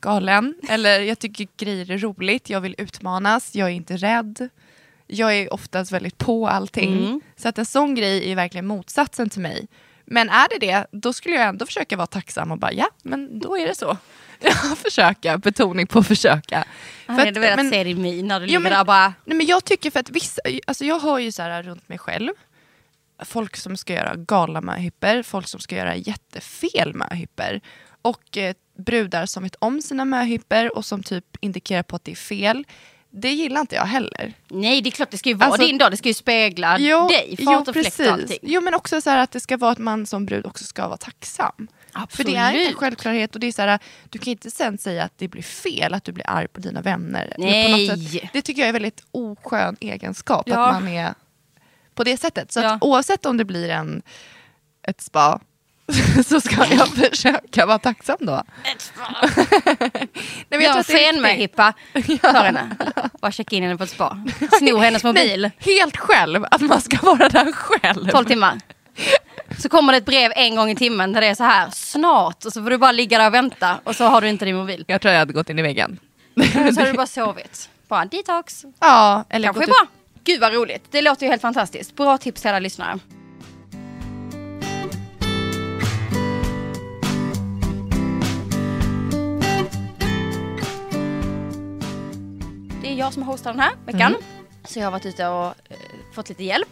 galen, 0.00 0.54
eller 0.68 1.00
jag 1.00 1.18
tycker 1.18 1.48
grejer 1.56 1.90
är 1.90 1.98
roligt, 1.98 2.50
jag 2.50 2.60
vill 2.60 2.74
utmanas, 2.78 3.54
jag 3.54 3.68
är 3.68 3.72
inte 3.72 3.96
rädd. 3.96 4.48
Jag 5.06 5.36
är 5.36 5.52
oftast 5.52 5.92
väldigt 5.92 6.18
på 6.18 6.48
allting. 6.48 6.98
Mm. 6.98 7.20
Så 7.36 7.48
att 7.48 7.58
en 7.58 7.66
sån 7.66 7.94
grej 7.94 8.30
är 8.30 8.36
verkligen 8.36 8.66
motsatsen 8.66 9.30
till 9.30 9.40
mig. 9.40 9.68
Men 10.04 10.28
är 10.28 10.46
det 10.50 10.66
det, 10.66 10.86
då 10.92 11.12
skulle 11.12 11.34
jag 11.34 11.48
ändå 11.48 11.66
försöka 11.66 11.96
vara 11.96 12.06
tacksam 12.06 12.50
och 12.52 12.58
bara 12.58 12.72
ja, 12.72 12.90
men 13.02 13.38
då 13.38 13.58
är 13.58 13.66
det 13.68 13.74
så. 13.74 13.96
Ja, 14.44 14.76
försöka, 14.84 15.38
betoning 15.38 15.86
på 15.86 16.02
försöka. 16.02 16.64
Jag 17.06 17.16
För 17.16 17.24
hade 17.24 17.40
velat 17.40 17.56
men- 17.56 17.70
se 17.70 17.84
din 17.84 18.02
min 18.02 18.28
när 18.28 18.40
du 18.40 18.46
Jo, 18.46 18.60
ligger 18.60 18.70
där 18.76 18.84
bara, 18.84 19.14
Nej, 19.24 19.36
men 19.36 19.46
jag 19.46 19.64
tycker 19.64 19.90
för 19.90 20.00
att 20.00 20.10
vissa, 20.10 20.40
alltså 20.66 20.84
jag 20.84 20.98
har 20.98 21.18
ju 21.18 21.32
så 21.32 21.42
här 21.42 21.62
runt 21.62 21.88
mig 21.88 21.98
själv, 21.98 22.30
folk 23.24 23.56
som 23.56 23.76
ska 23.76 23.92
göra 23.92 24.14
galna 24.16 24.60
möhippor, 24.60 25.22
folk 25.22 25.48
som 25.48 25.60
ska 25.60 25.76
göra 25.76 25.96
jättefel 25.96 26.94
möhippor 26.94 27.60
och 28.02 28.36
eh, 28.38 28.54
brudar 28.78 29.26
som 29.26 29.42
vet 29.42 29.56
om 29.58 29.82
sina 29.82 30.04
möhippor 30.04 30.76
och 30.76 30.84
som 30.84 31.02
typ 31.02 31.24
indikerar 31.40 31.82
på 31.82 31.96
att 31.96 32.04
det 32.04 32.10
är 32.12 32.16
fel. 32.16 32.64
Det 33.12 33.30
gillar 33.32 33.60
inte 33.60 33.74
jag 33.74 33.84
heller. 33.84 34.32
nej 34.48 34.80
det 34.82 34.88
är 34.88 34.90
klart 34.90 35.10
det 35.10 35.18
ska 35.18 35.28
ju 35.28 35.34
vara 35.34 35.50
Alltså- 35.50 35.66
din 35.66 35.78
dag, 35.78 35.90
det 35.90 35.96
ska 35.96 36.08
ju 36.08 36.14
spegla 36.14 36.78
dig, 37.08 37.36
fart 37.44 37.68
och 37.68 37.74
fläkt 37.74 38.00
och 38.00 38.06
allting. 38.06 38.38
Jo 38.42 38.60
men 38.60 38.74
också 38.74 39.00
så 39.00 39.10
att 39.10 39.30
det 39.32 39.40
ska 39.40 39.56
vara 39.56 39.70
att 39.72 39.78
man 39.78 40.06
som 40.06 40.26
brud 40.26 40.46
också 40.46 40.64
ska 40.64 40.86
vara 40.88 40.96
tacksam. 40.96 41.68
För 42.10 42.24
det 42.24 42.36
är 42.36 42.50
inte 42.50 42.58
en 42.58 42.60
Absolut. 42.60 42.76
självklarhet 42.76 43.34
och 43.34 43.40
det 43.40 43.46
är 43.46 43.52
så 43.52 43.62
här, 43.62 43.78
du 44.10 44.18
kan 44.18 44.28
inte 44.30 44.50
sen 44.50 44.78
säga 44.78 45.04
att 45.04 45.12
det 45.18 45.28
blir 45.28 45.42
fel, 45.42 45.94
att 45.94 46.04
du 46.04 46.12
blir 46.12 46.30
arg 46.30 46.48
på 46.48 46.60
dina 46.60 46.80
vänner. 46.82 47.34
Något 47.38 47.98
sätt. 47.98 48.12
Nej. 48.12 48.30
Det 48.32 48.42
tycker 48.42 48.60
jag 48.62 48.66
är 48.66 48.68
en 48.68 48.72
väldigt 48.72 49.02
oskön 49.10 49.76
egenskap, 49.80 50.42
Ja. 50.48 50.66
att 50.66 50.74
man 50.74 50.88
är 50.88 51.14
på 51.94 52.04
det 52.04 52.16
sättet. 52.16 52.52
Så 52.52 52.60
Ja. 52.60 52.74
att 52.74 52.82
oavsett 52.82 53.26
om 53.26 53.36
det 53.36 53.44
blir 53.44 53.68
en, 53.68 54.02
ett 54.82 55.00
spa 55.00 55.40
så 56.26 56.40
ska 56.40 56.64
jag 56.70 56.88
försöka 56.88 57.66
vara 57.66 57.78
tacksam 57.78 58.16
då. 58.20 58.42
Nej, 58.62 58.76
Jag 58.78 58.80
tror 58.80 59.78
en 60.48 60.48
att 60.48 60.48
det 60.48 60.56
är 60.56 60.76
viktigt. 60.76 60.96
skenmöhippa 60.96 61.72
för 62.20 62.44
henne. 62.44 62.76
Bara 63.20 63.32
checka 63.32 63.56
in 63.56 63.62
henne 63.62 63.76
på 63.76 63.84
ett 63.84 63.90
spa. 63.90 64.24
Sno 64.58 64.76
hennes 64.78 65.04
mobil. 65.04 65.40
Nej, 65.42 65.76
helt 65.76 65.96
själv, 65.96 66.44
att 66.50 66.60
man 66.60 66.80
ska 66.80 66.96
vara 67.02 67.28
där 67.28 67.52
själv. 67.52 68.08
12 68.10 68.24
timmar. 68.24 68.58
Så 69.58 69.68
kommer 69.68 69.92
det 69.92 69.98
ett 69.98 70.04
brev 70.04 70.32
en 70.36 70.56
gång 70.56 70.70
i 70.70 70.76
timmen 70.76 71.12
där 71.12 71.20
det 71.20 71.26
är 71.26 71.34
så 71.34 71.44
här, 71.44 71.70
snart. 71.70 72.44
Och 72.44 72.52
så 72.52 72.62
får 72.62 72.70
du 72.70 72.78
bara 72.78 72.92
ligga 72.92 73.18
där 73.18 73.26
och 73.26 73.34
vänta 73.34 73.80
och 73.84 73.96
så 73.96 74.04
har 74.04 74.20
du 74.20 74.28
inte 74.28 74.44
din 74.44 74.56
mobil. 74.56 74.84
Jag 74.86 75.00
tror 75.00 75.12
jag 75.12 75.18
hade 75.18 75.32
gått 75.32 75.50
in 75.50 75.58
i 75.58 75.62
väggen. 75.62 75.98
Så 76.52 76.58
har 76.80 76.86
du 76.86 76.92
bara 76.96 77.06
sovit. 77.06 77.68
Bara 77.88 78.04
detox. 78.04 78.64
Ja, 78.80 79.24
eller 79.28 79.46
Kanske 79.52 79.66
bra. 79.66 79.86
Gud 80.24 80.40
vad 80.40 80.52
roligt. 80.52 80.84
Det 80.90 81.02
låter 81.02 81.26
ju 81.26 81.30
helt 81.30 81.42
fantastiskt. 81.42 81.96
Bra 81.96 82.18
tips 82.18 82.40
till 82.40 82.48
alla 82.50 82.58
lyssnare. 82.58 82.98
Det 92.82 92.88
är 92.88 92.94
jag 92.94 93.12
som 93.12 93.22
hostar 93.22 93.50
den 93.50 93.60
här 93.60 93.72
veckan. 93.86 94.14
Mm. 94.14 94.39
Så 94.64 94.78
jag 94.78 94.86
har 94.86 94.90
varit 94.90 95.06
ute 95.06 95.26
och 95.26 95.46
eh, 95.46 95.76
fått 96.14 96.28
lite 96.28 96.44
hjälp. 96.44 96.68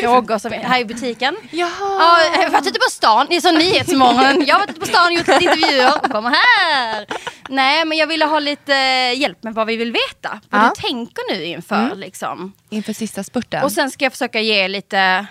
Frågor 0.00 0.38
som 0.38 0.52
är 0.52 0.58
här 0.58 0.80
i 0.80 0.84
butiken. 0.84 1.36
Jaha. 1.50 1.70
Ja, 1.80 2.18
jag 2.34 2.42
har 2.42 2.50
varit 2.50 2.66
ute 2.66 2.78
på 2.78 2.90
stan, 2.90 3.26
det 3.30 3.36
är 3.36 3.40
som 3.40 3.54
Nyhetsmorgon. 3.54 4.46
Jag 4.46 4.54
har 4.54 4.60
varit 4.60 4.70
ute 4.70 4.80
på 4.80 4.86
stan 4.86 5.06
och 5.06 5.12
gjort 5.12 5.26
lite 5.28 5.44
intervjuer. 5.44 6.08
Kom 6.08 6.24
här! 6.24 7.06
Nej, 7.48 7.84
men 7.84 7.98
jag 7.98 8.06
ville 8.06 8.24
ha 8.24 8.38
lite 8.38 8.72
hjälp 9.16 9.42
med 9.42 9.54
vad 9.54 9.66
vi 9.66 9.76
vill 9.76 9.92
veta. 9.92 10.40
Vad 10.50 10.60
Ja. 10.60 10.72
du 10.76 10.80
tänker 10.88 11.34
nu 11.34 11.44
inför 11.44 11.94
liksom. 11.94 12.52
Inför 12.70 12.92
sista 12.92 13.24
spurten. 13.24 13.62
Och 13.64 13.72
sen 13.72 13.90
ska 13.90 14.04
jag 14.04 14.12
försöka 14.12 14.40
ge 14.40 14.68
lite 14.68 15.26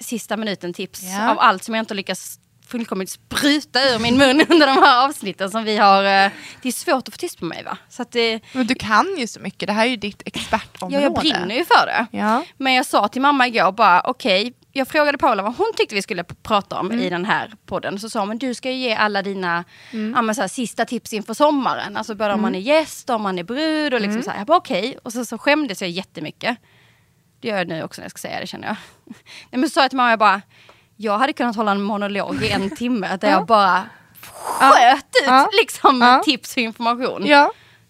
sista 0.00 0.36
minuten 0.36 0.74
tips 0.74 1.00
Ja. 1.02 1.30
av 1.30 1.38
allt 1.40 1.64
som 1.64 1.74
jag 1.74 1.82
inte 1.82 1.94
lyckas 1.94 2.38
fullkomligt 2.66 3.10
spruta 3.10 3.80
ur 3.94 3.98
min 3.98 4.16
mun 4.16 4.40
under 4.48 4.66
de 4.66 4.72
här 4.72 5.04
avsnitten 5.04 5.50
som 5.50 5.64
vi 5.64 5.76
har. 5.76 6.04
eh, 6.04 6.30
Det 6.62 6.68
är 6.68 6.72
svårt 6.72 7.08
att 7.08 7.14
få 7.14 7.18
tyst 7.18 7.38
på 7.38 7.44
mig 7.44 7.62
va? 7.64 7.78
Så 7.88 8.04
det, 8.10 8.40
Men 8.52 8.66
du 8.66 8.74
kan 8.74 9.06
ju 9.18 9.26
så 9.26 9.40
mycket, 9.40 9.66
det 9.66 9.72
här 9.72 9.84
är 9.84 9.90
ju 9.90 9.96
ditt 9.96 10.22
ja, 10.24 10.30
expertområde. 10.34 11.02
jag 11.02 11.14
brinner 11.14 11.54
ju 11.54 11.64
för 11.64 11.86
det. 11.86 12.06
Ja. 12.10 12.44
Men 12.56 12.72
jag 12.74 12.86
sa 12.86 13.08
till 13.08 13.22
mamma 13.22 13.46
igår 13.46 13.72
bara 13.72 14.00
okej, 14.04 14.52
jag 14.74 14.88
frågade 14.88 15.18
Paula 15.18 15.42
vad 15.42 15.56
hon 15.56 15.72
tyckte 15.76 15.94
vi 15.94 16.02
skulle 16.02 16.24
prata 16.24 16.78
om 16.80 16.92
i 16.92 17.10
den 17.10 17.24
här 17.24 17.52
podden. 17.66 17.98
Så 17.98 18.10
sa 18.10 18.18
hon, 18.18 18.28
men 18.28 18.38
du 18.38 18.54
ska 18.54 18.70
ju 18.70 18.76
ge 18.76 18.94
alla 18.94 19.22
dina 19.22 19.64
ja, 19.90 20.22
men 20.22 20.34
så 20.34 20.40
här, 20.40 20.48
sista 20.48 20.84
tips 20.84 21.12
inför 21.12 21.34
sommaren. 21.34 21.96
Alltså 21.96 22.14
både 22.14 22.32
om 22.34 22.42
man 22.42 22.54
är 22.54 22.58
gäst, 22.58 23.10
om 23.10 23.22
man 23.22 23.38
är 23.38 23.42
brud 23.44 23.94
och 23.94 24.00
liksom 24.00 24.22
så 24.22 24.30
här. 24.30 24.38
Jag 24.38 24.46
bara 24.46 24.56
okej. 24.58 24.98
Och 25.02 25.12
så, 25.12 25.24
så 25.24 25.38
skämdes 25.38 25.80
jag 25.80 25.90
jättemycket. 25.90 26.56
Det 27.40 27.48
gör 27.48 27.58
jag 27.58 27.68
nu 27.68 27.82
också 27.82 28.00
när 28.00 28.04
jag 28.04 28.10
ska 28.10 28.18
säga 28.18 28.40
det 28.40 28.46
känner 28.46 28.66
jag. 28.68 28.76
Nej, 29.50 29.60
men 29.60 29.62
så 29.68 29.72
sa 29.72 29.80
jag 29.80 29.90
till 29.90 29.96
mamma, 29.96 30.10
jag 30.10 30.18
bara, 30.18 30.40
jag 31.02 31.18
hade 31.18 31.32
kunnat 31.32 31.56
hålla 31.56 31.70
en 31.70 31.82
monolog 31.82 32.42
i 32.42 32.50
en 32.50 32.70
timme 32.76 33.16
där 33.20 33.30
jag 33.30 33.46
bara 33.46 33.82
sköt 34.32 35.04
ut 35.22 35.58
liksom 35.60 36.20
tips 36.24 36.52
och 36.56 36.58
information. 36.62 37.22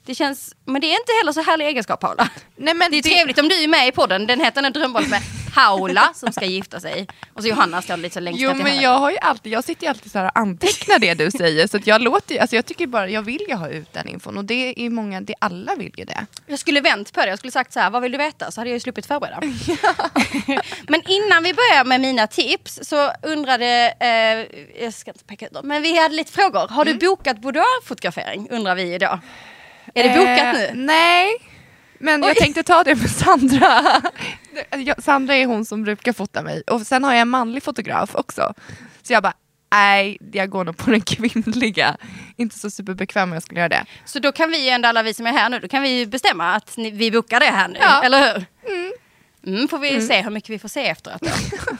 Det 0.06 0.14
känns, 0.14 0.54
men 0.64 0.80
det 0.80 0.86
är 0.86 1.00
inte 1.00 1.12
heller 1.20 1.32
så 1.32 1.42
härlig 1.42 1.66
egenskap 1.66 2.00
Paula. 2.00 2.28
Nej, 2.56 2.74
men 2.74 2.90
Det 2.90 2.98
är 2.98 3.02
trevligt 3.02 3.38
om 3.38 3.48
du 3.48 3.62
är 3.64 3.68
med 3.68 3.88
i 3.88 3.92
podden. 3.92 4.26
Den 4.26 4.40
heter 4.40 4.70
drömboll 4.70 5.08
med 5.08 5.20
Paula 5.54 6.12
som 6.14 6.32
ska 6.32 6.44
gifta 6.44 6.80
sig. 6.80 7.06
Och 7.34 7.42
så 7.42 7.48
Johanna 7.48 7.82
står 7.82 7.96
lite 7.96 8.14
så 8.14 8.20
längst 8.20 8.40
Jo 8.40 8.54
men 8.54 8.80
jag 8.80 8.98
har 8.98 9.10
ju 9.10 9.18
alltid, 9.18 9.52
jag 9.52 9.64
sitter 9.64 9.82
ju 9.82 9.88
alltid 9.90 10.12
så 10.12 10.18
här 10.18 10.24
och 10.26 10.38
antecknar 10.38 10.98
det 10.98 11.14
du 11.14 11.30
säger 11.30 11.66
så 11.66 11.76
att 11.76 11.86
jag 11.86 12.00
låter 12.02 12.38
alltså 12.40 12.56
jag 12.56 12.66
tycker 12.66 12.86
bara, 12.86 13.08
jag 13.08 13.22
vill 13.22 13.42
ju 13.48 13.54
ha 13.54 13.68
ut 13.68 13.92
den 13.92 14.08
infon 14.08 14.38
och 14.38 14.44
det 14.44 14.74
är 14.86 14.90
många, 14.90 15.20
det 15.20 15.34
alla 15.38 15.74
vill 15.74 15.92
ju 15.96 16.04
det. 16.04 16.26
Jag 16.46 16.58
skulle 16.58 16.80
vänt 16.80 17.12
på 17.12 17.20
det. 17.20 17.28
Jag 17.28 17.38
skulle 17.38 17.50
sagt 17.50 17.72
så 17.72 17.80
här, 17.80 17.90
vad 17.90 18.02
vill 18.02 18.12
du 18.12 18.18
veta? 18.18 18.50
Så 18.50 18.60
hade 18.60 18.70
jag 18.70 18.76
ju 18.76 18.80
sluppit 18.80 19.06
förbereda. 19.06 19.40
men 20.88 21.02
innan 21.08 21.42
vi 21.42 21.54
börjar 21.54 21.84
med 21.84 22.00
mina 22.00 22.26
tips 22.26 22.78
så 22.82 23.10
undrade, 23.22 23.94
eh, 24.00 24.82
jag 24.84 24.94
ska 24.94 25.10
inte 25.10 25.24
peka 25.24 25.46
ut 25.46 25.52
dem, 25.52 25.68
men 25.68 25.82
vi 25.82 25.98
hade 25.98 26.14
lite 26.14 26.32
frågor. 26.32 26.68
Har 26.68 26.82
Mm. 26.86 26.98
du 26.98 27.06
bokat 27.08 27.38
boudoirfotografering 27.38 28.48
undrar 28.50 28.74
vi 28.74 28.94
idag. 28.94 29.18
Är 29.94 30.02
det 30.02 30.08
bokat 30.18 30.54
nu? 30.54 30.64
Eh, 30.64 30.74
nej, 30.74 31.30
men 32.02 32.22
jag 32.22 32.36
tänkte 32.36 32.62
ta 32.62 32.84
det 32.84 32.94
med 32.94 33.10
Sandra. 33.10 34.02
Sandra 34.98 35.36
är 35.36 35.46
hon 35.46 35.64
som 35.64 35.82
brukar 35.82 36.12
fota 36.12 36.42
mig 36.42 36.62
och 36.66 36.80
sen 36.86 37.04
har 37.04 37.12
jag 37.12 37.20
en 37.20 37.28
manlig 37.28 37.62
fotograf 37.62 38.14
också. 38.14 38.54
Så 39.02 39.12
jag 39.12 39.22
bara, 39.22 39.34
nej, 39.72 40.18
jag 40.32 40.50
går 40.50 40.64
nog 40.64 40.76
på 40.76 40.90
den 40.90 41.00
kvinnliga. 41.14 41.96
Inte 42.36 42.58
så 42.58 42.70
superbekväm 42.70 43.28
om 43.28 43.32
jag 43.32 43.42
skulle 43.42 43.60
göra 43.60 43.68
det. 43.68 43.84
Så 44.04 44.18
då 44.18 44.32
kan 44.32 44.50
vi 44.50 44.64
ju 44.64 44.68
ändå, 44.70 44.88
alla 44.88 45.02
vi 45.02 45.14
som 45.14 45.26
är 45.26 45.32
här 45.32 45.48
nu, 45.48 45.58
då 45.58 45.68
kan 45.68 45.82
vi 45.82 45.88
ju 45.98 46.06
bestämma 46.06 46.54
att 46.54 46.76
ni, 46.76 46.90
vi 46.90 47.10
bokar 47.10 47.40
det 47.40 47.46
här 47.46 47.68
nu, 47.68 47.78
Ja. 47.80 48.02
eller 48.04 48.34
hur? 48.34 48.46
Mm. 49.46 49.68
får 49.68 49.78
vi 49.78 50.00
se 50.02 50.22
hur 50.22 50.30
mycket 50.30 50.50
vi 50.50 50.58
får 50.58 50.68
se 50.68 50.86
efteråt 50.86 51.20
då. 51.22 51.30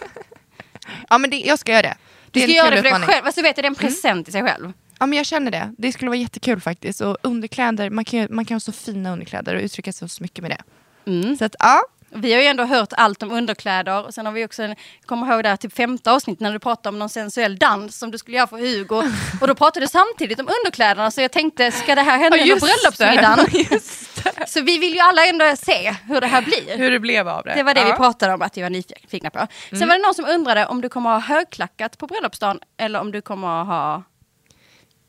Ja 1.08 1.18
men 1.18 1.30
det, 1.30 1.36
jag 1.36 1.58
ska 1.58 1.72
göra 1.72 1.82
det. 1.82 1.96
Du 2.30 2.40
ska 2.40 2.50
göra 2.50 2.70
det 2.70 2.76
för 2.76 2.82
dig 2.82 2.92
själv, 2.92 3.26
alltså 3.26 3.42
vet 3.42 3.56
det 3.56 3.62
är 3.62 3.66
en 3.66 3.74
present 3.74 4.28
i 4.28 4.32
sig 4.32 4.42
själv. 4.42 4.72
Ja 5.02 5.06
men 5.06 5.16
jag 5.16 5.26
känner 5.26 5.50
det. 5.50 5.72
Det 5.78 5.92
skulle 5.92 6.08
vara 6.10 6.18
jättekul 6.18 6.60
faktiskt. 6.60 7.00
Och 7.00 7.16
underkläder, 7.22 7.90
man 7.90 8.04
kan, 8.04 8.26
man 8.30 8.44
kan 8.44 8.54
ha 8.54 8.60
så 8.60 8.72
fina 8.72 9.12
underkläder 9.12 9.54
och 9.54 9.62
uttrycka 9.62 9.92
sig 9.92 10.08
så 10.08 10.22
mycket 10.22 10.42
med 10.42 10.50
det. 10.50 10.62
Mm. 11.10 11.36
Så 11.36 11.44
att 11.44 11.54
ja, 11.58 11.80
Vi 12.14 12.32
har 12.32 12.40
ju 12.40 12.46
ändå 12.46 12.64
hört 12.64 12.92
allt 12.92 13.22
om 13.22 13.30
underkläder 13.30 14.06
och 14.06 14.14
sen 14.14 14.26
har 14.26 14.32
vi 14.32 14.44
också, 14.46 14.62
en- 14.62 14.76
kommer 15.06 15.32
ihåg 15.32 15.42
där 15.44 15.56
typ 15.56 15.72
femte 15.76 16.12
avsnitt 16.12 16.40
när 16.40 16.52
du 16.52 16.58
pratade 16.58 16.88
om 16.88 16.98
någon 16.98 17.08
sensuell 17.08 17.58
dans 17.58 17.98
som 17.98 18.10
du 18.10 18.18
skulle 18.18 18.36
göra 18.36 18.46
för 18.46 18.56
Hugo. 18.56 19.02
Och 19.40 19.48
då 19.48 19.54
pratade 19.54 19.84
du 19.86 19.88
samtidigt 19.88 20.40
om 20.40 20.48
underkläderna 20.60 21.10
så 21.10 21.20
jag 21.20 21.32
tänkte, 21.32 21.72
ska 21.72 21.94
det 21.94 22.02
här 22.02 22.18
hända 22.18 22.36
Ja, 22.36 22.54
under 22.54 22.66
bröllopsmiddagen? 22.66 23.46
det. 23.52 23.82
Det. 24.36 24.48
Så 24.48 24.60
vi 24.62 24.78
vill 24.78 24.94
ju 24.94 25.00
alla 25.00 25.26
ändå 25.26 25.56
se 25.56 25.94
hur 26.08 26.20
det 26.20 26.26
här 26.26 26.42
blir. 26.42 26.78
Hur 26.78 26.90
det 26.90 27.00
blev 27.00 27.28
av 27.28 27.44
det. 27.44 27.54
Det 27.54 27.62
var 27.62 27.74
det 27.74 27.84
vi 27.84 27.90
ja. 27.90 27.96
pratade 27.96 28.34
om 28.34 28.42
att 28.42 28.56
vi 28.56 28.62
var 28.62 28.70
nyfikna 28.70 29.30
på. 29.30 29.46
Sen 29.70 29.88
var 29.88 29.96
det 29.96 30.02
någon 30.02 30.14
som 30.14 30.24
undrade 30.24 30.66
om 30.66 30.80
du 30.80 30.88
kommer 30.88 31.10
ha 31.10 31.18
högklackat 31.18 31.98
på 31.98 32.06
bröllopsdagen 32.06 32.60
eller 32.76 33.00
om 33.00 33.12
du 33.12 33.20
kommer 33.20 33.64
ha 33.64 34.02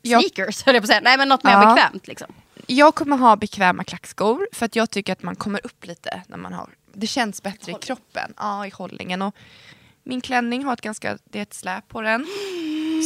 Ja. 0.04 0.20
sneakers, 0.20 0.62
höll 0.66 0.74
jag 0.74 0.82
på 0.82 0.84
att 0.84 0.88
säga. 0.88 1.00
Nej 1.04 1.18
men 1.18 1.28
något 1.28 1.44
mer 1.44 1.52
Ja. 1.52 1.74
bekvämt 1.74 2.06
liksom. 2.06 2.26
Jag 2.66 2.94
kommer 2.94 3.16
ha 3.16 3.36
bekväma 3.36 3.84
klackskor 3.84 4.48
för 4.52 4.66
att 4.66 4.76
jag 4.76 4.90
tycker 4.90 5.12
att 5.12 5.22
man 5.22 5.36
kommer 5.36 5.66
upp 5.66 5.86
lite 5.86 6.22
när 6.26 6.36
man 6.36 6.52
har 6.52 6.68
Det 6.92 7.06
känns 7.06 7.42
bättre 7.42 7.72
i 7.72 7.74
kroppen, 7.74 8.34
ja 8.36 8.66
i 8.66 8.70
hållningen. 8.70 9.22
Och 9.22 9.34
min 10.02 10.20
klänning 10.20 10.64
har 10.64 10.72
ett 10.72 10.80
ganska, 10.80 11.18
det 11.24 11.38
är 11.38 11.42
ett 11.42 11.54
släp 11.54 11.88
på 11.88 12.00
den. 12.00 12.26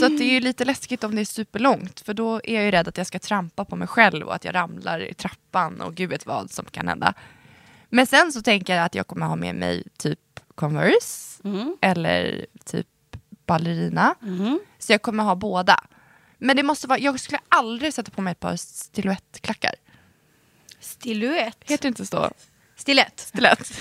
Så 0.01 0.07
att 0.07 0.19
det 0.19 0.25
är 0.25 0.31
ju 0.33 0.41
lite 0.41 0.65
läskigt 0.65 1.05
om 1.05 1.15
det 1.15 1.21
är 1.21 1.25
superlångt 1.25 2.01
för 2.01 2.15
då 2.15 2.41
är 2.45 2.55
jag 2.55 2.65
ju 2.65 2.71
rädd 2.71 2.89
att 2.89 2.97
jag 2.99 3.07
ska 3.07 3.19
trampa 3.19 3.65
på 3.65 3.77
mig 3.77 3.89
själv 3.89 4.27
och 4.27 4.35
att 4.35 4.45
jag 4.45 4.55
ramlar 4.55 5.01
i 5.01 5.15
trappan 5.15 5.81
och 5.81 5.95
gud 5.95 6.11
vet 6.11 6.27
vad 6.27 6.51
som 6.51 6.65
kan 6.65 6.89
hända. 6.89 7.15
Men 7.89 8.07
sen 8.07 8.33
så 8.33 8.43
tänker 8.43 8.77
jag 8.77 8.85
att 8.85 8.95
jag 8.95 9.07
kommer 9.07 9.27
ha 9.27 9.37
med 9.37 9.55
mig 9.55 9.85
typ 9.97 10.19
Converse 10.55 11.43
Mm. 11.45 11.77
eller 11.81 12.47
typ 12.65 12.87
ballerina. 13.47 14.15
Mm. 14.23 14.61
Så 14.79 14.93
jag 14.93 15.03
kommer 15.03 15.25
ha 15.25 15.35
båda. 15.35 15.81
Men 16.39 16.57
det 16.57 16.63
måste 16.63 16.87
vara, 16.87 16.99
jag 16.99 17.21
skulle 17.21 17.39
aldrig 17.49 17.95
sätta 17.95 18.11
på 18.11 18.23
mig 18.23 18.31
ett 18.33 18.41
par 18.41 18.57
stilettklackar. 18.57 19.75
Stiluett. 20.81 21.57
Heter 21.61 21.83
det 21.83 21.89
inte 21.89 22.07
så? 22.07 22.31
Stilett. 22.77 23.21
Stilett. 23.21 23.81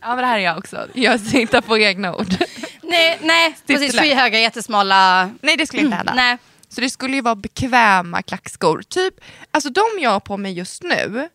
ja 0.00 0.08
men 0.08 0.16
det 0.18 0.26
här 0.26 0.38
är 0.38 0.42
jag 0.42 0.58
också. 0.58 0.88
Jag 0.94 1.18
hittar 1.18 1.60
på 1.60 1.78
egna 1.78 2.14
ord. 2.16 2.34
Nej, 2.82 3.18
nej 3.22 3.56
precis. 3.66 4.00
Skyhöga, 4.00 4.40
jättesmala. 4.40 5.30
Nej 5.42 5.56
det 5.56 5.66
skulle 5.66 5.82
inte 5.82 5.96
hända. 5.96 6.14
Nej. 6.14 6.38
Så 6.68 6.80
det 6.80 6.90
skulle 6.90 7.14
ju 7.14 7.20
vara 7.22 7.34
bekväma 7.34 8.22
klackskor. 8.22 8.82
Typ, 8.88 9.14
alltså 9.50 9.70
de 9.70 9.82
jag 10.00 10.10
har 10.10 10.20
på 10.20 10.36
mig 10.36 10.52
just 10.52 10.82
nu 10.82 11.28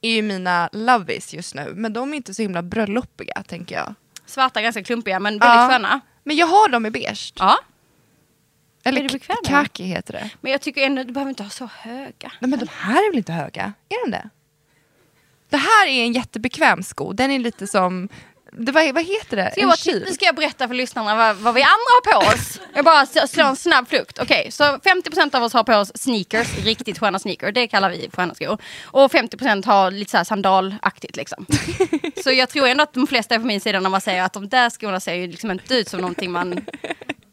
är 0.00 0.10
ju 0.10 0.22
mina 0.22 0.68
lovies 0.72 1.34
just 1.34 1.54
nu. 1.54 1.72
Men 1.76 1.92
de 1.92 2.12
är 2.12 2.16
inte 2.16 2.34
så 2.34 2.42
himla 2.42 2.62
bröllopiga 2.62 3.42
tänker 3.42 3.74
jag. 3.74 3.94
Svarta, 4.26 4.62
ganska 4.62 4.84
klumpiga 4.84 5.20
men 5.20 5.32
väldigt 5.38 5.44
Ja. 5.60 5.68
sköna. 5.68 6.00
Men 6.24 6.36
jag 6.36 6.46
har 6.46 6.68
dem 6.68 6.86
i 6.86 6.90
beige. 6.90 7.32
Ja. 7.38 7.58
Eller 8.84 9.04
Är 9.04 9.44
kaki 9.44 9.84
heter 9.84 10.12
det. 10.12 10.30
Men 10.40 10.52
jag 10.52 10.60
tycker 10.60 10.86
ändå, 10.86 11.04
du 11.04 11.12
behöver 11.12 11.30
inte 11.30 11.42
ha 11.42 11.50
så 11.50 11.66
höga. 11.66 12.32
Nej 12.40 12.50
men 12.50 12.58
de 12.58 12.68
här 12.68 13.06
är 13.06 13.10
väl 13.10 13.18
inte 13.18 13.32
höga? 13.32 13.72
Är 13.88 14.04
de 14.04 14.10
det? 14.10 14.28
Det 15.48 15.56
här 15.56 15.86
är 15.86 16.04
en 16.04 16.12
jättebekväm 16.12 16.82
sko. 16.82 17.12
Den 17.12 17.30
är 17.30 17.38
lite 17.38 17.66
som, 17.66 18.08
det, 18.56 18.72
vad, 18.72 18.94
vad 18.94 19.04
heter 19.04 19.36
det? 19.36 19.50
Ska 19.50 19.60
jag 19.60 19.68
bara, 19.68 19.76
kil? 19.76 20.04
nu 20.06 20.14
ska 20.14 20.24
jag 20.24 20.34
berätta 20.34 20.68
för 20.68 20.74
lyssnarna 20.74 21.14
vad, 21.14 21.36
vad 21.36 21.54
vi 21.54 21.62
andra 21.62 21.72
har 21.72 22.12
på 22.12 22.34
oss. 22.34 22.60
Jag 22.74 22.84
bara 22.84 23.06
slår 23.06 23.44
en 23.44 23.56
snabb 23.56 23.88
flukt. 23.88 24.18
Okej, 24.18 24.50
så 24.50 24.64
50% 24.64 25.36
av 25.36 25.42
oss 25.42 25.52
har 25.52 25.64
på 25.64 25.74
oss 25.74 25.92
sneakers, 25.94 26.58
riktigt 26.64 26.98
sköna 26.98 27.18
sneakers. 27.18 27.54
Det 27.54 27.68
kallar 27.68 27.90
vi 27.90 28.10
sköna 28.12 28.34
skor. 28.34 28.58
Och 28.84 29.12
50% 29.12 29.66
har 29.66 29.90
lite 29.90 30.10
så 30.10 30.16
här 30.16 30.24
sandalaktigt 30.24 31.16
liksom. 31.16 31.46
Så 32.24 32.32
jag 32.32 32.48
tror 32.48 32.66
ändå 32.66 32.82
att 32.82 32.94
de 32.94 33.06
flesta 33.06 33.34
är 33.34 33.38
på 33.38 33.46
min 33.46 33.60
sida 33.60 33.80
när 33.80 33.90
man 33.90 34.00
säger 34.00 34.22
att 34.22 34.32
de 34.32 34.48
där 34.48 34.70
skorna 34.70 35.00
ser 35.00 35.14
ju 35.14 35.26
liksom 35.26 35.50
inte 35.50 35.74
ut 35.74 35.88
som 35.88 36.00
någonting 36.00 36.32
man, 36.32 36.64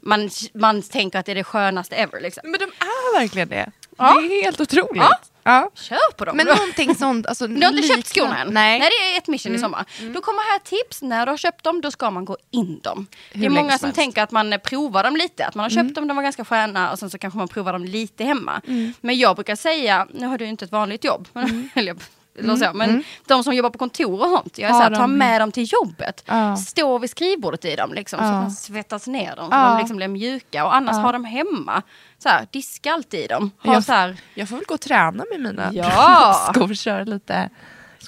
man, 0.02 0.30
man 0.54 0.82
tänker 0.82 1.20
att 1.20 1.26
det 1.26 1.32
är 1.32 1.36
det 1.36 1.44
skönaste 1.44 1.96
ever 1.96 2.22
liksom. 2.22 2.42
Men 2.46 2.60
de 2.60 2.66
är 2.66 3.20
verkligen 3.20 3.50
det. 3.50 3.72
Ja. 4.00 4.14
Det 4.22 4.40
är 4.40 4.44
helt 4.44 4.62
otroligt. 4.62 5.04
Ja. 5.04 5.20
Ja. 5.44 5.70
Kör 5.76 6.14
på 6.18 6.26
dem. 6.26 6.38
Men 6.38 6.46
då. 6.46 6.54
någonting 6.54 6.96
sånt. 6.96 7.26
Alltså, 7.28 7.48
Du 7.48 7.66
har 7.66 7.74
inte 7.74 7.88
köpt 7.88 8.08
skorna 8.08 8.38
än? 8.42 8.48
Nej. 8.54 8.76
Mm. 8.76 8.80
Nej, 8.80 8.90
det 9.00 9.16
är 9.16 9.18
ett 9.18 9.28
mission 9.28 9.56
i 9.56 9.60
sommar. 9.60 9.86
Då 10.14 10.22
kommer 10.22 10.52
här 10.52 10.60
tips. 10.60 11.02
När 11.02 11.26
du 11.26 11.32
har 11.32 11.38
köpt 11.38 11.64
dem, 11.64 11.82
då 11.82 11.92
ska 11.92 12.12
man 12.12 12.26
gå 12.26 12.38
in 12.52 12.80
dem. 12.80 13.08
det 13.34 13.46
är 13.46 13.50
många 13.50 13.62
som 13.62 13.62
som 13.62 13.70
helst. 13.70 13.84
Mm. 13.84 13.94
tänker 13.94 14.24
att 14.24 14.32
man 14.32 14.54
eh, 14.54 14.60
provar 14.60 15.04
dem 15.04 15.16
lite. 15.16 15.46
Att 15.46 15.56
man 15.56 15.64
har 15.64 15.70
köpt 15.70 15.96
dem, 15.96 16.08
de 16.08 16.18
var 16.18 16.24
ganska 16.24 16.46
sköna 16.46 16.92
och 16.92 17.00
sen 17.00 17.10
så 17.10 17.18
kanske 17.18 17.38
man 17.38 17.48
provar 17.48 17.74
dem 17.74 17.86
lite 17.86 18.24
hemma. 18.24 18.62
Mm. 18.68 18.94
Men 19.02 19.18
jag 19.18 19.36
brukar 19.36 19.56
säga, 19.56 20.08
nu 20.14 20.28
har 20.28 20.38
du 20.38 20.46
inte 20.46 20.66
ett 20.66 20.72
vanligt 20.72 21.04
jobb, 21.04 21.28
men, 21.34 22.58
så, 22.58 22.72
men 22.74 23.04
de 23.28 23.44
som 23.44 23.54
jobbar 23.54 23.70
på 23.70 23.78
kontor 23.78 24.22
och 24.22 24.30
sånt, 24.30 24.58
jag 24.58 24.70
är 24.70 24.74
Mm. 24.74 24.82
Har 24.82 24.90
såhär, 24.90 25.02
ta 25.02 25.08
med 25.08 25.42
dem 25.42 25.52
till 25.52 25.68
jobbet. 25.74 26.24
Ja. 26.26 26.56
Stå 26.58 26.98
vid 26.98 27.10
skrivbordet 27.10 27.66
i 27.66 27.76
dem 27.76 27.94
liksom, 27.94 28.20
så 28.20 28.24
Ja. 28.26 28.30
att 28.30 28.42
man 28.42 28.52
svettas 28.52 29.08
ner 29.08 29.36
dem, 29.36 29.50
så 29.50 29.56
Ja. 29.58 29.70
de 29.70 29.78
liksom 29.78 29.98
blir 29.98 30.08
mjuka. 30.08 30.66
Och 30.66 30.76
annars 30.76 30.96
ha 30.96 31.12
dem 31.12 31.26
hemma. 31.26 31.82
Så 32.24 32.30
här, 32.30 32.48
diska 32.52 32.94
alltid 32.94 33.20
i 33.20 33.28
dem. 33.28 33.52
Ha 33.64 33.74
Jag- 33.74 33.84
så 33.84 33.92
här, 33.94 34.18
Jag 34.34 34.50
får 34.50 34.56
väl 34.56 34.66
gå 34.66 34.74
och 34.74 34.82
träna 34.82 35.26
med 35.32 35.40
mina 35.40 35.70
Ja. 35.74 36.50
skor. 36.54 36.74
Köra 36.74 37.04
lite 37.04 37.50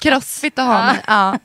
crossfit 0.00 0.58
och 0.58 0.64
ha 0.64 0.86
mig. 0.86 1.00
Ja. 1.06 1.30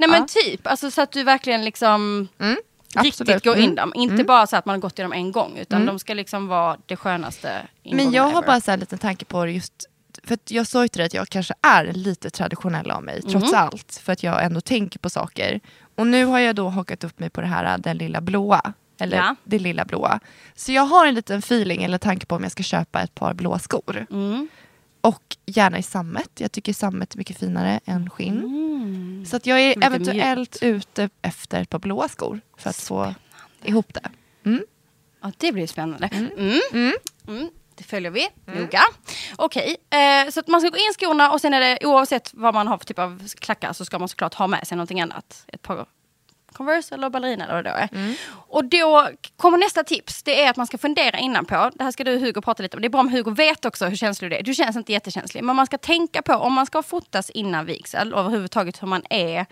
Nej 0.00 0.08
men 0.08 0.26
typ, 0.26 0.66
alltså, 0.66 0.90
så 0.90 1.02
att 1.02 1.12
du 1.12 1.22
verkligen 1.22 1.64
liksom 1.64 2.28
Mm, 2.38 2.56
riktigt 2.96 3.20
absolut. 3.20 3.44
går 3.44 3.56
in 3.56 3.62
Mm. 3.64 3.74
dem. 3.74 3.92
Inte 3.94 4.24
bara 4.24 4.46
så 4.46 4.56
att 4.56 4.66
man 4.66 4.74
har 4.74 4.80
gått 4.80 4.98
i 4.98 5.02
dem 5.02 5.12
en 5.12 5.32
gång 5.32 5.58
utan 5.58 5.86
de 5.86 5.98
ska 5.98 6.14
liksom 6.14 6.46
vara 6.48 6.76
det 6.86 6.96
skönaste 6.96 7.66
Men 7.92 8.12
jag 8.12 8.22
har 8.22 8.30
ever. 8.30 8.42
bara 8.46 8.60
så 8.60 8.70
här 8.70 8.78
liten 8.78 8.98
tanke 8.98 9.24
på 9.24 9.44
det 9.44 9.52
just 9.52 9.86
för 10.24 10.38
jag 10.48 10.66
sa 10.66 10.82
ju 10.82 10.88
till 10.88 10.98
dig 10.98 11.06
att 11.06 11.14
jag 11.14 11.28
kanske 11.28 11.54
är 11.62 11.84
lite 11.92 12.30
traditionell 12.30 12.90
av 12.90 13.02
mig, 13.02 13.22
trots 13.22 13.52
Mm. 13.52 13.60
allt. 13.64 14.00
För 14.04 14.12
att 14.12 14.22
jag 14.22 14.44
ändå 14.44 14.60
tänker 14.60 14.98
på 14.98 15.10
saker. 15.10 15.60
Och 15.96 16.06
nu 16.06 16.24
har 16.24 16.38
jag 16.38 16.56
då 16.56 16.68
hakat 16.68 17.04
upp 17.04 17.18
mig 17.20 17.30
på 17.30 17.40
det 17.40 17.46
här, 17.46 17.78
den 17.78 17.98
lilla 17.98 18.20
blåa. 18.20 18.72
Eller 19.00 19.16
Ja. 19.16 19.36
det 19.44 19.58
lilla 19.58 19.84
blåa. 19.84 20.20
Så 20.54 20.72
jag 20.72 20.82
har 20.82 21.06
en 21.06 21.14
liten 21.14 21.38
feeling 21.38 21.82
eller 21.82 21.98
tanke 21.98 22.26
på 22.26 22.34
om 22.36 22.42
jag 22.42 22.52
ska 22.52 22.62
köpa 22.62 23.02
ett 23.02 23.14
par 23.14 23.34
blåa 23.34 23.58
skor. 23.58 24.06
Mm. 24.10 24.48
Och 25.00 25.36
gärna 25.46 25.78
i 25.78 25.82
sammet. 25.82 26.30
Jag 26.38 26.52
tycker 26.52 26.72
sammet 26.72 27.14
är 27.14 27.18
mycket 27.18 27.38
finare 27.38 27.80
än 27.84 28.10
skinn. 28.10 28.38
Mm. 28.38 29.26
Så 29.26 29.36
att 29.36 29.46
jag 29.46 29.60
är 29.60 29.84
eventuellt 29.84 30.58
ute 30.62 31.10
efter 31.22 31.62
ett 31.62 31.70
par 31.70 31.78
blåa 31.78 32.08
skor. 32.08 32.40
För 32.56 32.70
att 32.70 32.76
få 32.76 33.14
ihop 33.62 33.94
det. 33.94 34.10
Mm. 34.50 34.64
Ja, 35.22 35.32
det 35.36 35.52
blir 35.52 35.66
spännande. 35.66 36.06
Mm. 36.12 36.60
Mm. 36.72 36.92
Mm. 37.28 37.50
Det 37.74 37.84
följer 37.84 38.10
vi 38.10 38.28
noga. 38.46 38.80
Okej, 39.36 39.76
eh, 39.90 40.30
så 40.30 40.42
man 40.46 40.60
ska 40.60 40.70
gå 40.70 40.76
in 40.76 40.94
skorna 40.98 41.32
och 41.32 41.40
sen 41.40 41.54
är 41.54 41.60
det 41.60 41.86
oavsett 41.86 42.30
vad 42.34 42.54
man 42.54 42.66
har 42.68 42.78
för 42.78 42.84
typ 42.84 42.98
av 42.98 43.28
klackar 43.40 43.72
så 43.72 43.84
ska 43.84 43.98
man 43.98 44.08
såklart 44.08 44.34
ha 44.34 44.46
med 44.46 44.66
sig 44.66 44.76
någonting 44.76 45.00
annat. 45.00 45.44
Ett 45.48 45.62
par 45.62 45.86
Converse 46.52 46.94
eller 46.94 47.10
ballerina 47.10 47.44
eller 47.44 47.54
vad 47.54 47.64
det 47.64 47.70
då 47.70 47.76
är. 47.76 47.88
Mm. 47.92 48.14
Och 48.30 48.64
då 48.64 49.08
kommer 49.36 49.58
nästa 49.58 49.84
tips. 49.84 50.22
Det 50.22 50.42
är 50.42 50.50
att 50.50 50.56
man 50.56 50.66
ska 50.66 50.78
fundera 50.78 51.18
innan 51.18 51.44
på. 51.44 51.70
Det 51.74 51.84
här 51.84 51.90
ska 51.90 52.04
du 52.04 52.18
Hugo 52.18 52.40
prata 52.40 52.62
lite 52.62 52.76
om. 52.76 52.80
Det 52.80 52.86
är 52.86 52.90
bra 52.90 53.00
om 53.00 53.08
Hugo 53.08 53.30
vet 53.30 53.64
också 53.64 53.86
hur 53.86 53.96
känslig 53.96 54.30
du 54.30 54.36
är. 54.36 54.42
Du 54.42 54.54
känns 54.54 54.76
inte 54.76 54.92
jättekänslig. 54.92 55.44
Men 55.44 55.56
man 55.56 55.66
ska 55.66 55.78
tänka 55.78 56.22
på 56.22 56.34
om 56.34 56.52
man 56.52 56.66
ska 56.66 56.82
fotas 56.82 57.30
innan 57.30 57.66
vigsel 57.66 58.14
och 58.14 58.20
överhuvudtaget 58.20 58.82
hur 58.82 58.88
man 58.88 59.02
är 59.10 59.46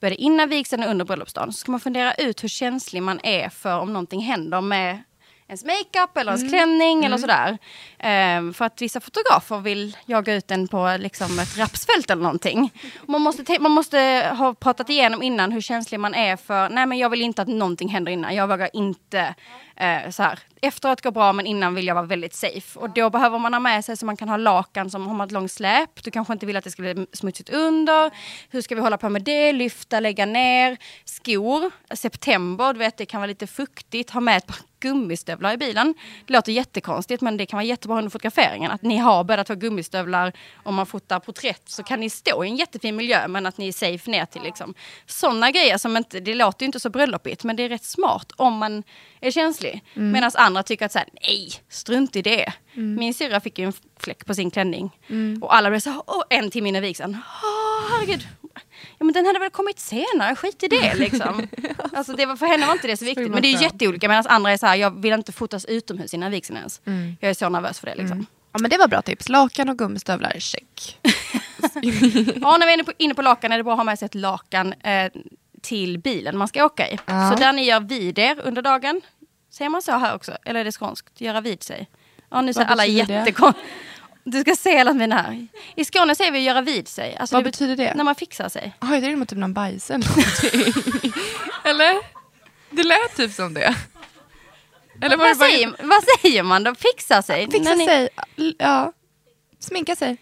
både 0.00 0.14
innan 0.14 0.48
vigseln 0.48 0.82
och 0.82 0.90
under 0.90 1.04
bröllopsdagen. 1.04 1.52
Så 1.52 1.58
ska 1.58 1.70
man 1.70 1.80
fundera 1.80 2.14
ut 2.14 2.42
hur 2.42 2.48
känslig 2.48 3.02
man 3.02 3.20
är 3.22 3.48
för 3.48 3.78
om 3.78 3.92
någonting 3.92 4.20
händer 4.20 4.60
med 4.60 5.02
ens 5.48 5.64
makeup 5.64 6.16
eller 6.16 6.32
ens 6.32 6.42
Mm. 6.42 6.52
klänning 6.52 7.04
eller 7.04 7.18
sådär. 7.18 7.58
Ehm, 7.98 8.54
för 8.54 8.64
att 8.64 8.82
vissa 8.82 9.00
fotografer 9.00 9.58
vill 9.60 9.96
jaga 10.06 10.34
ut 10.34 10.50
en 10.50 10.68
på 10.68 10.96
liksom 10.98 11.38
ett 11.38 11.58
rapsfält 11.58 12.10
eller 12.10 12.22
någonting. 12.22 12.70
Man 13.06 13.22
måste, 13.22 13.44
te- 13.44 13.58
man 13.58 13.72
måste 13.72 14.30
ha 14.38 14.54
pratat 14.54 14.90
igenom 14.90 15.22
innan 15.22 15.52
hur 15.52 15.60
känslig 15.60 16.00
man 16.00 16.14
är 16.14 16.36
för, 16.36 16.68
nej 16.68 16.86
men 16.86 16.98
jag 16.98 17.10
vill 17.10 17.22
inte 17.22 17.42
att 17.42 17.48
någonting 17.48 17.88
händer 17.88 18.12
innan. 18.12 18.34
Jag 18.34 18.46
vågar 18.48 18.70
inte 18.72 19.34
eh, 19.76 20.10
så 20.10 20.22
här. 20.22 20.38
Efteråt 20.60 21.00
går 21.00 21.10
bra 21.10 21.32
men 21.32 21.46
innan 21.46 21.74
vill 21.74 21.86
jag 21.86 21.94
vara 21.94 22.06
väldigt 22.06 22.34
safe. 22.34 22.78
Och 22.78 22.90
då 22.90 23.10
behöver 23.10 23.38
man 23.38 23.52
ha 23.52 23.60
med 23.60 23.84
sig 23.84 23.96
så 23.96 24.06
man 24.06 24.16
kan 24.16 24.28
ha 24.28 24.36
lakan 24.36 24.90
som 24.90 25.06
har 25.06 25.14
man 25.14 25.26
ett 25.26 25.32
långt 25.32 25.52
släp. 25.52 26.04
Du 26.04 26.10
kanske 26.10 26.32
inte 26.32 26.46
vill 26.46 26.56
att 26.56 26.64
det 26.64 26.70
ska 26.70 26.82
bli 26.82 27.06
smutsigt 27.12 27.50
under. 27.50 28.10
Hur 28.50 28.60
ska 28.60 28.74
vi 28.74 28.80
hålla 28.80 28.98
på 28.98 29.08
med 29.08 29.22
det? 29.22 29.52
Lyfta, 29.52 30.00
lägga 30.00 30.26
ner. 30.26 30.76
Skor. 31.04 31.70
September, 31.94 32.72
du 32.72 32.78
vet 32.78 32.96
det 32.96 33.06
kan 33.06 33.20
vara 33.20 33.28
lite 33.28 33.46
fuktigt. 33.46 34.10
Ha 34.10 34.20
med 34.20 34.36
ett 34.36 34.46
par 34.46 34.56
gummistövlar 34.80 35.52
i 35.52 35.56
bilen. 35.56 35.94
Det 36.26 36.32
låter 36.32 36.52
jättekonstigt 36.52 37.22
men 37.22 37.36
det 37.36 37.46
kan 37.46 37.56
vara 37.56 37.64
jättebra 37.64 37.98
under 37.98 38.10
fotograferingen. 38.10 38.70
Att 38.70 38.82
ni 38.82 38.96
har 38.96 39.24
båda 39.24 39.44
två 39.44 39.54
gummistövlar. 39.54 40.32
Om 40.62 40.74
man 40.74 40.86
fotar 40.86 41.20
porträtt 41.20 41.62
så 41.64 41.82
kan 41.82 42.00
ni 42.00 42.10
stå 42.10 42.44
i 42.44 42.48
en 42.48 42.56
jättefin 42.56 42.96
miljö 42.96 43.28
men 43.28 43.46
att 43.46 43.58
ni 43.58 43.68
är 43.68 43.72
safe 43.72 44.10
ner 44.10 44.24
till 44.24 44.42
liksom. 44.42 44.74
Sådana 45.06 45.50
grejer 45.50 45.78
som 45.78 45.96
inte, 45.96 46.20
det 46.20 46.34
låter 46.34 46.62
ju 46.62 46.66
inte 46.66 46.80
så 46.80 46.90
bröllopigt 46.90 47.44
men 47.44 47.56
det 47.56 47.62
är 47.62 47.68
rätt 47.68 47.84
smart 47.84 48.32
om 48.36 48.54
man 48.54 48.82
är 49.20 49.30
känslig. 49.30 49.65
Medan 49.94 50.30
andra 50.34 50.62
tycker 50.62 50.86
att 50.86 50.92
så 50.92 50.98
här, 50.98 51.08
nej, 51.22 51.52
strunt 51.68 52.16
i 52.16 52.22
det. 52.22 52.52
Min 52.74 53.14
syrra 53.14 53.40
fick 53.40 53.58
ju 53.58 53.64
en 53.64 53.72
fläck 54.00 54.26
på 54.26 54.34
sin 54.34 54.50
klänning. 54.50 54.90
Och 55.40 55.54
alla 55.54 55.70
blev 55.70 55.80
så 55.80 56.02
åh, 56.06 56.22
en 56.30 56.50
timme 56.50 56.68
innan 56.68 56.82
vigseln. 56.82 57.16
Herregud. 57.90 58.26
ja 58.98 59.04
men 59.04 59.12
den 59.12 59.26
hade 59.26 59.38
väl 59.38 59.50
kommit 59.50 59.78
senare, 59.78 60.36
skit 60.36 60.62
i 60.62 60.68
det 60.68 60.94
liksom. 60.94 61.48
alltså 61.92 62.12
det 62.12 62.26
var, 62.26 62.36
för 62.36 62.46
henne 62.46 62.66
var 62.66 62.72
inte 62.72 62.86
det 62.86 62.96
så 62.96 63.04
viktigt. 63.04 63.30
Men 63.30 63.42
det 63.42 63.48
är 63.48 63.62
jätteolika 63.62 64.08
medan 64.08 64.24
andra 64.26 64.50
är 64.50 64.56
så 64.56 64.66
här, 64.66 64.76
jag 64.76 65.02
vill 65.02 65.12
inte 65.12 65.32
fotas 65.32 65.64
utomhus 65.64 66.14
innan 66.14 66.30
vigseln 66.30 66.56
ens. 66.56 66.80
Mm. 66.84 67.16
Jag 67.20 67.30
är 67.30 67.34
så 67.34 67.48
nervös 67.48 67.80
för 67.80 67.86
det 67.86 67.94
liksom. 67.94 68.26
Ja 68.52 68.58
men 68.60 68.70
det 68.70 68.78
var 68.78 68.88
bra 68.88 69.02
tips. 69.02 69.28
Lakan 69.28 69.68
och 69.68 69.78
gummistövlar, 69.78 70.36
check. 70.38 70.98
Ja, 72.40 72.56
när 72.56 72.66
vi 72.66 72.72
är 72.72 72.74
inne 72.74 72.84
på, 72.84 72.92
inne 72.98 73.14
på 73.14 73.22
lakan 73.22 73.52
är 73.52 73.56
det 73.56 73.64
bra 73.64 73.72
att 73.72 73.78
ha 73.78 73.84
med 73.84 73.98
sig 73.98 74.06
ett 74.06 74.14
lakan 74.14 74.72
eh, 74.72 75.12
till 75.62 75.98
bilen 75.98 76.38
man 76.38 76.48
ska 76.48 76.64
åka 76.64 76.88
i. 76.88 76.98
Ja. 77.06 77.30
Så 77.32 77.38
där 77.38 77.52
ni 77.52 77.64
gör 77.64 77.80
vid 77.80 78.18
er 78.18 78.40
under 78.44 78.62
dagen. 78.62 79.00
Säger 79.58 79.68
man 79.68 79.82
så 79.82 79.92
här 79.92 80.14
också? 80.14 80.36
Eller 80.44 80.60
är 80.60 80.64
det 80.64 80.72
skånskt? 80.72 81.20
Göra 81.20 81.40
vid 81.40 81.62
sig? 81.62 81.88
Ja, 82.30 82.40
nu 82.42 82.52
säger 82.52 82.66
alla 82.68 82.82
det? 82.82 82.88
jättekonstigt. 82.88 83.66
Du 84.24 84.40
ska 84.40 84.56
se 84.56 84.78
alla 84.78 84.92
mina 84.92 85.22
här. 85.22 85.46
I 85.76 85.84
Skåne 85.84 86.14
säger 86.14 86.32
vi 86.32 86.38
göra 86.38 86.60
vid 86.60 86.88
sig. 86.88 87.16
Alltså 87.16 87.36
Vad 87.36 87.44
det 87.44 87.48
bet- 87.48 87.52
betyder 87.58 87.76
det? 87.76 87.94
När 87.94 88.04
man 88.04 88.14
fixar 88.14 88.48
sig. 88.48 88.74
Jaha, 88.80 88.94
jag 88.94 89.02
tänkte 89.02 89.26
typ 89.34 89.38
någon 89.38 89.52
bajs 89.54 89.90
eller 89.90 90.08
någonting. 90.08 91.12
eller? 91.64 91.96
Det 92.70 92.82
lät 92.82 93.16
typ 93.16 93.32
som 93.32 93.54
det. 93.54 93.60
Eller 95.00 95.08
det 95.10 95.16
Vad 95.16 95.18
bara... 95.18 95.34
säger, 95.34 95.76
vad 95.82 96.04
säger 96.20 96.42
man 96.42 96.64
då? 96.64 96.74
Fixa 96.74 97.22
sig? 97.22 97.50
Fixa 97.50 97.74
ni, 97.74 97.86
sig, 97.86 98.08
ja. 98.58 98.92
Sminka 99.58 99.96
sig. 99.96 100.16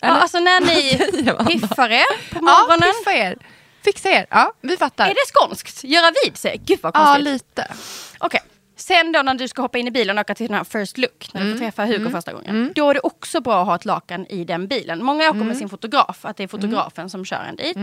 Ja, 0.00 0.08
alltså 0.08 0.40
när 0.40 0.60
ni 0.60 0.98
piffar 1.60 1.90
er 1.90 2.30
på 2.30 2.36
Ja, 2.36 2.40
morgonen. 2.40 2.94
piffa 2.98 3.12
er. 3.12 3.36
Fixa 3.84 4.08
er. 4.08 4.26
Ja, 4.30 4.52
vi 4.60 4.76
fattar. 4.76 5.04
är 5.10 5.14
det 5.14 5.26
skånskt? 5.28 5.84
Göra 5.84 6.12
vid 6.24 6.36
sig? 6.36 6.60
Gud 6.64 6.78
vad 6.82 6.96
Ja, 6.96 7.04
konstigt. 7.04 7.24
lite. 7.24 7.74
Okej. 8.18 8.40
Sen 8.86 9.12
då 9.12 9.22
när 9.22 9.34
du 9.34 9.48
ska 9.48 9.62
hoppa 9.62 9.78
in 9.78 9.88
i 9.88 9.90
bilen 9.90 10.18
och 10.18 10.20
åka 10.22 10.34
till 10.34 10.46
den 10.46 10.56
här 10.56 10.64
first 10.64 10.98
look, 10.98 11.30
när 11.34 11.40
du 11.40 11.46
Mm. 11.46 11.58
får 11.58 11.64
träffa 11.64 11.84
Hugo 11.86 12.10
första 12.10 12.32
gången. 12.32 12.72
Då 12.74 12.90
är 12.90 12.94
det 12.94 13.00
också 13.00 13.40
bra 13.40 13.60
att 13.60 13.66
ha 13.66 13.74
ett 13.74 13.84
lakan 13.84 14.26
i 14.26 14.44
den 14.44 14.66
bilen. 14.68 15.04
Många 15.04 15.24
åker 15.28 15.36
Mm. 15.36 15.48
med 15.48 15.56
sin 15.56 15.68
fotograf, 15.68 16.24
att 16.24 16.36
det 16.36 16.42
är 16.42 16.48
fotografen 16.48 17.10
som 17.10 17.24
kör 17.24 17.44
en 17.44 17.56
dit. 17.56 17.76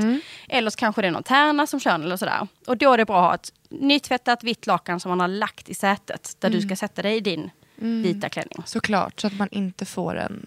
Eller 0.50 0.70
så 0.70 0.78
kanske 0.78 1.02
det 1.02 1.08
är 1.08 1.12
någon 1.12 1.24
tärna 1.24 1.68
som 1.68 1.80
kör 1.80 1.92
en 1.92 2.04
eller 2.04 2.18
sådär. 2.18 2.48
Och 2.68 2.78
då 2.78 2.94
är 2.94 2.98
det 2.98 3.06
bra 3.06 3.20
att 3.20 3.28
ha 3.28 3.36
ett 3.36 3.54
nytvättat 3.70 4.44
vitt 4.44 4.68
lakan 4.68 5.00
som 5.00 5.10
man 5.10 5.20
har 5.20 5.28
lagt 5.28 5.70
i 5.70 5.74
sätet. 5.74 6.36
Där 6.40 6.48
Mm. 6.50 6.60
du 6.62 6.68
ska 6.68 6.76
sätta 6.76 7.02
dig 7.02 7.16
i 7.18 7.20
din 7.20 7.50
vita 7.76 8.30
klänning. 8.30 8.64
Såklart, 8.66 9.20
så 9.20 9.28
att 9.28 9.38
man 9.38 9.48
inte 9.52 9.86
får 9.86 10.16
en... 10.16 10.46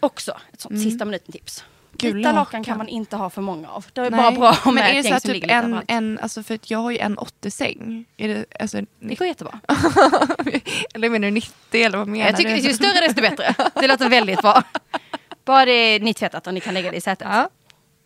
Också 0.00 0.32
ett 0.52 0.60
sånt 0.60 0.82
sista 0.82 1.04
minuten-tips. 1.04 1.64
Gul 2.00 2.16
Vita 2.16 2.28
lakan 2.28 2.34
lakan. 2.34 2.64
kan 2.64 2.78
man 2.78 2.88
inte 2.88 3.16
ha 3.16 3.30
för 3.30 3.42
många 3.42 3.68
av. 3.68 3.86
Det 3.92 4.00
är 4.00 4.10
Nej. 4.10 4.20
bara 4.20 4.30
bra 4.30 4.50
att 4.50 4.58
ha 4.58 4.72
Men 4.72 4.84
är 4.84 4.94
det 4.94 5.02
så 5.02 5.20
som 5.20 5.34
typ 5.34 5.44
en, 5.48 5.82
en, 5.88 6.18
alltså 6.22 6.42
för 6.42 6.54
att 6.54 6.70
jag 6.70 6.78
har 6.78 6.90
ju 6.90 6.98
en 6.98 7.18
80-säng. 7.18 8.04
Är 8.16 8.28
det, 8.28 8.44
alltså, 8.60 8.80
Det 9.00 9.14
går 9.14 9.26
jättebra. 9.26 9.60
eller 10.94 11.10
menar 11.10 11.28
du 11.28 11.30
90 11.30 11.84
eller 11.84 11.98
vad 11.98 12.08
menar 12.08 12.26
Jag 12.26 12.36
tycker 12.36 12.56
du? 12.56 12.60
ju 12.60 12.74
större 12.74 13.00
desto 13.06 13.20
bättre. 13.20 13.54
Det 13.74 13.86
låter 13.86 14.08
väldigt 14.08 14.42
bra. 14.42 14.62
Bara 15.44 15.64
det 15.64 15.72
är 15.72 16.00
nytvättat 16.00 16.46
och 16.46 16.54
ni 16.54 16.60
kan 16.60 16.74
lägga 16.74 16.90
det 16.90 16.96
i 16.96 17.00
sätet. 17.00 17.28
Ja. 17.30 17.50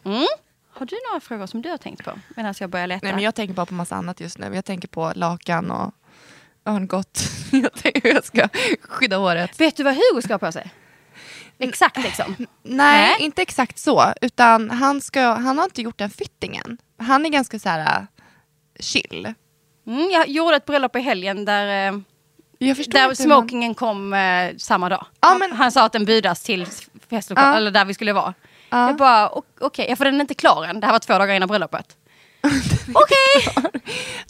Mm. 0.04 0.26
Har 0.72 0.87
du 0.87 0.96
några 1.11 1.20
frågor 1.20 1.46
som 1.46 1.62
du 1.62 1.70
har 1.70 1.78
tänkt 1.78 2.04
på 2.04 2.11
medan 2.37 2.54
jag 2.61 2.70
börjar 2.70 2.87
leta? 2.87 3.00
Nej, 3.07 3.14
men 3.14 3.24
jag 3.24 3.35
tänker 3.35 3.54
bara 3.54 3.66
på 3.66 3.74
massa 3.74 3.94
annat 3.94 4.20
just 4.20 4.38
nu. 4.38 4.50
Jag 4.54 4.64
tänker 4.64 4.88
på 4.88 5.12
lakan 5.14 5.70
och 5.70 5.94
örngott. 6.66 7.20
Jag 7.52 7.72
tänker 7.72 8.00
hur 8.02 8.14
jag 8.14 8.24
ska 8.24 8.48
skydda 8.80 9.16
håret. 9.16 9.61
Vet 9.61 9.76
du 9.76 9.83
vad 9.83 9.94
Hugo 9.94 10.22
ska 10.22 10.35
ha 10.35 10.38
på 10.38 10.52
sig? 10.52 10.70
Exakt 11.58 12.02
liksom. 12.02 12.36
Nej, 12.38 12.46
Nej. 12.62 13.16
inte 13.18 13.42
exakt 13.42 13.78
så. 13.78 14.12
Utan 14.20 14.70
han, 14.70 15.00
ska, 15.00 15.20
han 15.22 15.58
har 15.58 15.64
inte 15.64 15.82
gjort 15.82 15.98
den 15.98 16.10
fittingen. 16.10 16.78
Han 16.98 17.26
är 17.26 17.30
ganska 17.30 17.58
så 17.58 17.68
här 17.68 17.98
äh, 18.00 18.02
chill. 18.80 19.34
Mm, 19.86 20.10
jag 20.10 20.28
gjorde 20.28 20.56
ett 20.56 20.66
bröllop 20.66 20.96
i 20.96 21.00
helgen 21.00 21.44
där, 21.44 21.88
eh, 21.88 21.98
där 22.58 22.74
hur 22.74 23.06
man- 23.06 23.16
smokingen 23.16 23.74
kom 23.74 24.14
eh, 24.14 24.56
samma 24.58 24.88
dag. 24.88 25.06
Ja, 25.20 25.28
han, 25.28 25.38
men- 25.38 25.52
han 25.52 25.72
sa 25.72 25.84
att 25.84 25.92
den 25.92 26.04
budas 26.04 26.42
till 26.42 26.66
festlokalen, 27.10 27.50
Ja. 27.52 27.56
eller 27.56 27.70
där 27.70 27.84
vi 27.84 27.94
skulle 27.94 28.12
vara. 28.12 28.34
Ja. 28.70 28.86
Jag 28.86 28.96
bara, 28.96 29.28
okej, 29.28 29.44
okay, 29.60 29.96
för 29.96 30.04
den 30.04 30.14
är 30.14 30.20
inte 30.20 30.34
klar 30.34 30.64
än. 30.64 30.80
Det 30.80 30.86
här 30.86 30.92
var 30.92 30.98
två 30.98 31.18
dagar 31.18 31.34
innan 31.34 31.48
bröllopet. 31.48 31.96
Okej! 32.94 33.62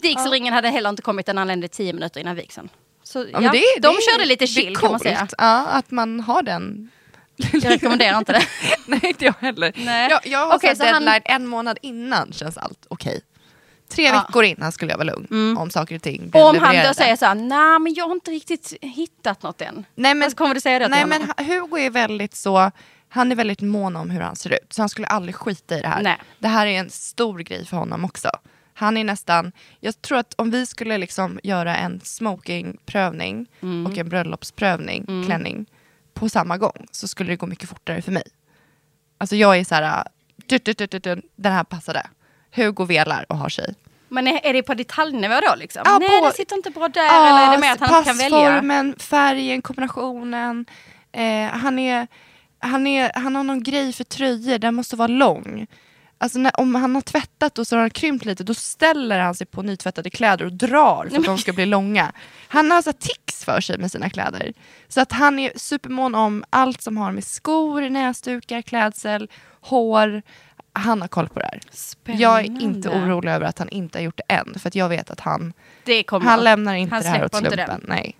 Vigselringen 0.01 0.53
hade 0.53 0.69
heller 0.69 0.89
inte 0.89 1.01
kommit, 1.01 1.25
den 1.25 1.37
anlände 1.37 1.67
tio 1.67 1.93
minuter 1.93 2.19
innan 2.21 2.35
vigseln. 2.35 2.69
Så 3.03 3.19
ja, 3.19 3.41
Ja, 3.41 3.51
det, 3.51 3.63
de 3.81 3.95
det, 3.95 4.01
körde 4.11 4.25
lite 4.25 4.47
chill 4.47 4.77
kan 4.77 4.91
man 4.91 4.99
säga. 4.99 5.27
Ja, 5.37 5.65
att 5.65 5.91
man 5.91 6.19
har 6.19 6.41
den. 6.43 6.89
Jag 7.37 7.65
rekommenderar 7.65 8.17
inte 8.17 8.33
det. 8.33 8.43
Nej, 8.87 8.99
inte 9.03 9.25
jag 9.25 9.33
heller. 9.39 9.71
Nej. 9.75 10.09
Jag, 10.11 10.27
jag 10.27 10.47
har 10.47 10.55
okay, 10.55 10.75
så 10.75 10.83
han- 10.85 10.93
deadline 11.05 11.21
en 11.25 11.47
månad 11.47 11.77
innan 11.81 12.33
känns 12.33 12.57
allt 12.57 12.85
okej. 12.87 13.21
Tre 13.89 14.03
Ja. 14.05 14.13
veckor 14.27 14.43
innan 14.43 14.71
skulle 14.71 14.91
jag 14.91 14.97
vara 14.97 15.05
lugn 15.15 15.57
om 15.57 15.69
saker 15.69 15.95
och 15.95 16.01
ting 16.01 16.31
Och 16.33 16.49
om 16.49 16.59
han 16.59 16.75
då 16.87 16.93
säger 16.93 17.15
så 17.15 17.25
här, 17.25 17.35
nej 17.35 17.79
men 17.79 17.93
jag 17.93 18.05
har 18.07 18.11
inte 18.15 18.31
riktigt 18.31 18.73
hittat 18.81 19.43
något 19.43 19.61
än. 19.61 19.85
Nej 19.95 20.13
men, 20.15 20.29
Vad 20.29 20.37
kommer 20.37 20.55
du 20.55 20.61
säga 20.61 20.79
till 20.79 20.89
nej, 20.89 21.01
honom? 21.01 21.27
men 21.37 21.45
Hugo 21.47 21.77
är 21.77 21.89
väldigt 21.89 22.35
så, 22.35 22.71
han 23.09 23.31
är 23.31 23.35
väldigt 23.35 23.61
mån 23.61 23.95
om 23.95 24.09
hur 24.09 24.21
han 24.21 24.35
ser 24.35 24.53
ut. 24.53 24.73
Så 24.73 24.81
han 24.81 24.89
skulle 24.89 25.07
aldrig 25.07 25.35
skita 25.35 25.77
i 25.77 25.81
det 25.81 25.87
här. 25.87 26.01
Nej. 26.03 26.17
Det 26.39 26.47
här 26.47 26.67
är 26.67 26.79
en 26.79 26.89
stor 26.89 27.39
grej 27.39 27.65
för 27.65 27.77
honom 27.77 28.05
också. 28.05 28.29
Han 28.73 28.97
är 28.97 29.03
nästan, 29.03 29.51
jag 29.79 30.01
tror 30.01 30.17
att 30.17 30.33
om 30.37 30.51
vi 30.51 30.65
skulle 30.65 30.97
liksom 30.97 31.39
göra 31.43 31.75
en 31.77 32.01
smokingprövning 32.03 33.47
Mm. 33.61 33.85
och 33.85 33.97
en 33.97 34.09
bröllopsprövning, 34.09 35.25
klänning, 35.25 35.65
på 36.15 36.29
samma 36.29 36.57
gång 36.57 36.87
så 36.91 37.07
skulle 37.07 37.29
det 37.29 37.35
gå 37.35 37.45
mycket 37.47 37.69
fortare 37.69 38.01
för 38.01 38.11
mig. 38.11 38.23
Alltså 39.17 39.35
jag 39.35 39.57
är 39.57 39.63
så 39.63 39.75
här, 39.75 40.03
du, 40.45 40.57
du, 40.57 40.73
du, 40.73 40.87
du, 40.99 41.21
den 41.35 41.51
här 41.53 41.63
passade. 41.63 42.07
Hugo 42.55 42.85
velar 42.85 43.25
och 43.29 43.37
har 43.37 43.49
sig. 43.49 43.75
Men 44.09 44.27
är, 44.27 44.39
är 44.45 44.53
det 44.53 44.63
på 44.63 44.73
detaljnivå 44.73 45.33
då 45.49 45.55
liksom? 45.55 45.81
Ja, 45.85 45.97
nej 45.99 46.19
på- 46.21 46.27
det 46.27 46.33
sitter 46.33 46.55
inte 46.55 46.69
bra 46.69 46.87
där 46.87 47.01
eller 47.27 47.47
är 47.47 47.51
det 47.51 47.57
mer 47.61 47.71
att 47.73 47.79
han 47.79 47.97
inte 47.97 48.09
kan 48.09 48.17
välja? 48.17 48.39
Passformen, 48.39 48.95
färgen, 48.99 49.61
kombinationen. 49.61 50.65
Eh, 51.11 51.45
han, 51.47 51.79
är, 51.79 52.07
han, 52.59 52.87
är, 52.87 53.11
han 53.15 53.35
har 53.35 53.43
någon 53.43 53.63
grej 53.63 53.93
för 53.93 54.03
tröjor, 54.03 54.57
den 54.59 54.75
måste 54.75 54.95
vara 54.95 55.07
lång. 55.07 55.67
Alltså 56.17 56.39
när, 56.39 56.59
om 56.59 56.75
han 56.75 56.95
har 56.95 57.01
tvättat 57.01 57.59
och 57.59 57.67
så 57.67 57.75
har 57.75 57.81
han 57.81 57.89
krympt 57.89 58.25
lite, 58.25 58.43
då 58.43 58.53
ställer 58.53 59.19
han 59.19 59.35
sig 59.35 59.47
på 59.47 59.61
nytvättade 59.61 60.09
kläder 60.09 60.45
och 60.45 60.53
drar 60.53 61.07
för 61.09 61.17
att 61.17 61.25
de 61.25 61.37
ska 61.37 61.53
bli 61.53 61.65
långa. 61.65 62.11
Han 62.47 62.71
har 62.71 62.81
så 62.81 62.89
här 62.89 62.97
tics 62.97 63.45
för 63.45 63.61
sig 63.61 63.77
med 63.77 63.91
sina 63.91 64.09
kläder. 64.09 64.53
Så 64.87 65.01
att 65.01 65.11
han 65.11 65.39
är 65.39 65.51
supermån 65.55 66.15
om 66.15 66.43
allt 66.49 66.81
som 66.81 66.97
har 66.97 67.11
med 67.11 67.23
skor, 67.23 67.89
näsdukar, 67.89 68.61
klädsel, 68.61 69.29
hår. 69.61 70.21
Han 70.73 71.01
har 71.01 71.07
koll 71.07 71.29
på 71.29 71.39
det 71.39 71.45
här. 71.45 71.61
Spännande. 71.71 72.23
Jag 72.23 72.39
är 72.39 72.61
inte 72.61 72.89
orolig 72.89 73.31
över 73.31 73.45
att 73.45 73.59
han 73.59 73.69
inte 73.69 73.97
har 73.97 74.03
gjort 74.03 74.17
det 74.27 74.33
än, 74.33 74.59
för 74.59 74.71
jag 74.73 74.89
vet 74.89 75.09
att 75.09 75.19
han 75.19 75.53
han 76.21 76.43
lämnar 76.43 76.75
inte 76.75 76.95
Han 76.95 77.03
det 77.03 77.09
här 77.09 77.25
åt 77.25 77.35
slumpen. 77.35 77.85
Nej. 77.87 78.17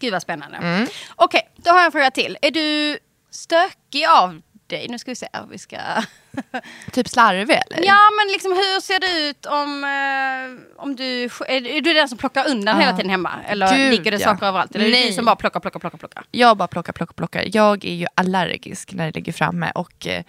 Gud 0.00 0.12
vad 0.12 0.22
spännande. 0.22 0.56
Mm. 0.56 0.86
Okej, 1.16 1.48
då 1.56 1.70
har 1.70 1.78
jag 1.78 1.86
en 1.86 1.92
fråga 1.92 2.10
till. 2.10 2.38
Är 2.42 2.50
du 2.50 2.98
stökig 3.30 4.06
av 4.06 4.42
dig? 4.72 4.86
Nu 4.88 4.98
ska 4.98 5.10
vi 5.10 5.14
se. 5.14 5.28
Vi 5.50 5.58
ska... 5.58 5.76
Typ 6.92 7.08
slarvig 7.08 7.58
eller? 7.70 7.86
Ja 7.86 8.10
men 8.18 8.32
liksom 8.32 8.52
hur 8.52 8.80
ser 8.80 9.00
det 9.00 9.28
ut 9.28 9.46
om, 9.46 9.84
eh, 9.84 10.82
om 10.82 10.96
du... 10.96 11.24
Är, 11.24 11.66
är 11.66 11.80
du 11.80 11.92
den 11.92 12.08
som 12.08 12.18
plockar 12.18 12.48
undan 12.48 12.76
Ja. 12.76 12.80
hela 12.80 12.96
tiden 12.96 13.10
hemma? 13.10 13.30
Eller 13.46 13.76
Gud, 13.76 13.90
ligger 13.90 14.10
det 14.10 14.16
ja. 14.16 14.24
saker 14.24 14.46
överallt? 14.46 14.74
Eller 14.74 14.86
är 14.86 14.90
Nej. 14.90 15.06
du 15.06 15.12
som 15.12 15.24
bara 15.24 15.36
plockar, 15.36 15.60
plockar, 15.60 15.80
plockar, 15.80 15.98
plockar? 15.98 16.24
Jag 16.30 16.56
bara 16.56 16.68
plockar, 16.68 16.92
plockar, 16.92 17.14
plockar. 17.14 17.44
Jag 17.52 17.84
är 17.84 17.94
ju 17.94 18.06
allergisk 18.14 18.92
när 18.92 19.06
det 19.06 19.14
ligger 19.14 19.32
framme. 19.32 19.72
Och 19.74 20.06
eh, 20.06 20.22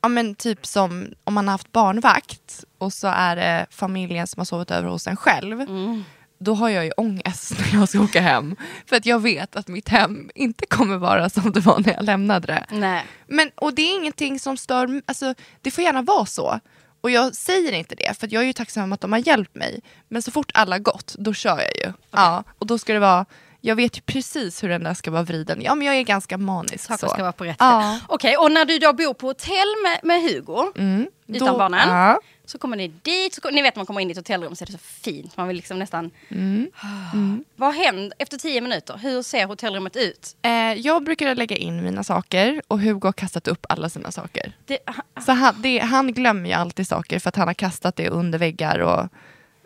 ja, 0.00 0.08
men 0.08 0.34
typ 0.34 0.66
som 0.66 1.12
om 1.24 1.34
man 1.34 1.48
har 1.48 1.52
haft 1.52 1.72
barnvakt 1.72 2.64
och 2.78 2.92
så 2.92 3.08
är 3.08 3.36
det 3.36 3.66
familjen 3.70 4.26
som 4.26 4.40
har 4.40 4.44
sovit 4.44 4.70
över 4.70 4.88
hos 4.88 5.06
en 5.06 5.16
själv. 5.16 5.60
Mm. 5.60 6.04
Då 6.40 6.54
har 6.54 6.68
jag 6.68 6.84
ju 6.84 6.90
ångest 6.96 7.52
när 7.72 7.80
jag 7.80 7.88
ska 7.88 8.00
åka 8.00 8.20
hem. 8.20 8.56
För 8.86 8.96
att 8.96 9.06
jag 9.06 9.18
vet 9.18 9.56
att 9.56 9.68
mitt 9.68 9.88
hem 9.88 10.30
inte 10.34 10.66
kommer 10.66 10.96
vara 10.96 11.30
som 11.30 11.52
det 11.52 11.60
var 11.60 11.78
när 11.78 11.92
jag 11.94 12.04
lämnade 12.04 12.46
det. 12.46 12.66
Nej. 12.76 13.06
Men, 13.26 13.50
och 13.56 13.74
det 13.74 13.82
är 13.82 13.94
ingenting 13.94 14.38
som 14.38 14.56
stör, 14.56 15.02
alltså, 15.06 15.34
det 15.60 15.70
får 15.70 15.84
gärna 15.84 16.02
vara 16.02 16.26
så. 16.26 16.60
Och 17.00 17.10
jag 17.10 17.34
säger 17.34 17.72
inte 17.72 17.94
det, 17.94 18.18
för 18.20 18.28
jag 18.32 18.42
är 18.42 18.46
ju 18.46 18.52
tacksam 18.52 18.92
att 18.92 19.00
de 19.00 19.12
har 19.12 19.18
hjälpt 19.26 19.54
mig. 19.54 19.80
Men 20.08 20.22
så 20.22 20.30
fort 20.30 20.50
alla 20.54 20.78
gått, 20.78 21.14
då 21.18 21.32
kör 21.34 21.58
jag 21.60 21.76
ju. 21.86 21.92
Ja, 22.10 22.44
och 22.58 22.66
då 22.66 22.78
ska 22.78 22.92
det 22.92 22.98
vara, 22.98 23.26
jag 23.60 23.76
vet 23.76 23.96
ju 23.98 24.00
precis 24.00 24.62
hur 24.62 24.68
den 24.68 24.84
där 24.84 24.94
ska 24.94 25.10
vara 25.10 25.22
vriden. 25.22 25.58
Ja 25.62 25.74
men 25.74 25.86
jag 25.86 25.96
är 25.96 26.02
ganska 26.02 26.38
manisk 26.38 26.84
Saker 26.84 27.06
så. 27.06 27.12
ska 27.12 27.22
vara 27.22 27.32
på 27.32 27.44
rätt 27.44 27.56
Ja. 27.58 27.98
Okej, 28.08 28.36
och 28.36 28.52
när 28.52 28.64
du 28.64 28.78
då 28.78 28.92
bor 28.92 29.14
på 29.14 29.26
hotell 29.26 29.68
med, 29.82 30.00
med 30.02 30.22
Hugo, 30.22 30.72
Mm, 30.76 31.06
utan 31.26 31.48
då- 31.48 31.58
barnen, 31.58 31.88
Ja. 31.88 32.20
Så 32.50 32.58
kommer 32.58 32.76
ni 32.76 32.88
dit, 32.88 33.34
så, 33.34 33.50
ni 33.50 33.62
vet 33.62 33.76
man 33.76 33.86
kommer 33.86 34.00
in 34.00 34.08
i 34.08 34.10
ett 34.10 34.16
hotellrum 34.16 34.56
så 34.56 34.64
är 34.64 34.66
det 34.66 34.72
så 34.72 34.78
fint, 34.78 35.36
man 35.36 35.48
vill 35.48 35.56
liksom 35.56 35.78
nästan... 35.78 36.10
Mm. 36.28 37.44
Vad 37.56 37.74
händer 37.74 38.12
efter 38.18 38.36
tio 38.36 38.60
minuter? 38.60 38.98
Hur 39.02 39.22
ser 39.22 39.46
hotellrummet 39.46 39.96
ut? 39.96 40.36
Eh, 40.42 40.50
jag 40.72 41.04
brukar 41.04 41.34
lägga 41.34 41.56
in 41.56 41.82
mina 41.82 42.04
saker 42.04 42.62
och 42.68 42.80
Hugo 42.80 43.08
har 43.08 43.12
kastat 43.12 43.48
upp 43.48 43.66
alla 43.68 43.88
sina 43.88 44.10
saker. 44.10 44.52
Det, 44.66 44.78
Så 45.26 45.32
han, 45.32 45.62
det, 45.62 45.78
han 45.78 46.12
glömmer 46.12 46.48
ju 46.48 46.54
alltid 46.54 46.88
saker 46.88 47.18
för 47.18 47.28
att 47.28 47.36
han 47.36 47.48
har 47.48 47.54
kastat 47.54 47.96
det 47.96 48.08
under 48.08 48.38
väggar 48.38 48.78
och 48.78 49.08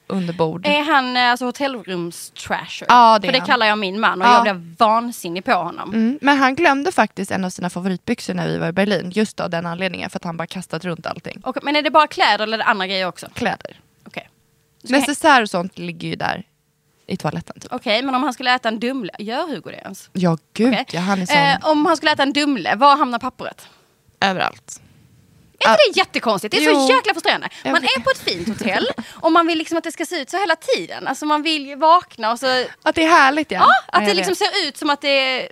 under 0.06 0.32
bord. 0.34 0.66
är 0.66 0.82
han 0.82 1.16
eh, 1.16 1.30
alltså 1.30 1.44
hotellrums-trasher? 1.46 2.86
Ja, 2.88 3.18
det 3.18 3.26
För 3.26 3.28
är 3.28 3.32
det 3.32 3.38
han. 3.38 3.46
kallar 3.46 3.66
jag 3.66 3.78
min 3.78 4.00
man 4.00 4.22
och 4.22 4.28
Ja. 4.28 4.34
jag 4.34 4.42
blev 4.42 4.76
vansinnig 4.78 5.44
på 5.44 5.52
honom. 5.52 5.94
Mm, 5.94 6.18
men 6.22 6.38
han 6.38 6.54
glömde 6.54 6.92
faktiskt 6.92 7.30
en 7.30 7.44
av 7.44 7.50
sina 7.50 7.70
favoritbyxor 7.70 8.34
när 8.34 8.48
vi 8.48 8.58
var 8.58 8.68
i 8.68 8.72
Berlin. 8.72 9.10
Just 9.14 9.40
av 9.40 9.50
den 9.50 9.66
anledningen, 9.66 10.10
för 10.10 10.16
att 10.18 10.24
han 10.24 10.36
bara 10.36 10.46
kastat 10.46 10.84
runt 10.84 11.06
allting. 11.06 11.40
Och, 11.44 11.58
men 11.62 11.76
är 11.76 11.82
det 11.82 11.90
bara 11.90 12.06
kläder 12.06 12.42
eller 12.44 12.54
är 12.54 12.58
det 12.58 12.64
andra 12.64 12.86
grejer 12.86 13.06
också? 13.06 13.26
Kläder. 13.34 13.80
Okej. 14.06 14.28
Hä- 14.84 14.90
Necessär 14.92 15.42
och 15.42 15.50
sånt 15.50 15.78
ligger 15.78 16.08
ju 16.08 16.14
där 16.16 16.42
i 17.06 17.16
toaletten. 17.16 17.60
Typ. 17.60 17.72
Okej, 17.72 18.02
men 18.02 18.14
om 18.14 18.22
han 18.22 18.32
skulle 18.32 18.54
äta 18.54 18.68
en 18.68 18.80
Dumle, 18.80 19.12
gör 19.18 19.48
Hugo 19.48 19.70
det 19.70 19.76
ens? 19.76 20.10
Ja, 20.12 20.38
gud 20.54 20.68
Okej. 20.72 20.84
ja, 20.92 21.00
han 21.00 21.22
är 21.22 21.26
sån 21.26 21.36
Eh, 21.36 21.58
om 21.70 21.86
han 21.86 21.96
skulle 21.96 22.12
äta 22.12 22.22
en 22.22 22.32
Dumle, 22.32 22.74
var 22.76 22.96
hamnar 22.96 23.18
pappret? 23.18 23.68
överallt. 24.20 24.80
Är 25.64 25.70
inte 25.72 25.82
det 25.92 25.98
jättekonstigt? 25.98 26.54
Det 26.54 26.64
är 26.64 26.70
Jo. 26.70 26.86
så 26.86 26.92
jäkla 26.94 27.14
frustrerande. 27.14 27.48
Man 27.64 27.74
är 27.84 28.00
på 28.00 28.10
ett 28.10 28.18
fint 28.18 28.48
hotell 28.48 28.88
och 29.20 29.32
man 29.32 29.46
vill 29.46 29.58
liksom 29.58 29.78
att 29.78 29.84
det 29.84 29.92
ska 29.92 30.06
se 30.06 30.16
ut 30.20 30.30
så 30.30 30.38
hela 30.38 30.56
tiden. 30.56 31.06
Alltså 31.06 31.26
man 31.26 31.42
vill 31.42 31.66
ju 31.66 31.76
vakna 31.76 32.32
och 32.32 32.38
så... 32.38 32.64
Att 32.82 32.94
det 32.94 33.04
är 33.04 33.08
härligt 33.08 33.50
ja. 33.50 33.58
Ja, 33.58 33.98
att 33.98 34.06
det 34.06 34.14
liksom 34.14 34.34
ser 34.34 34.68
ut 34.68 34.76
som 34.76 34.90
att 34.90 35.00
det 35.00 35.08
är... 35.08 35.48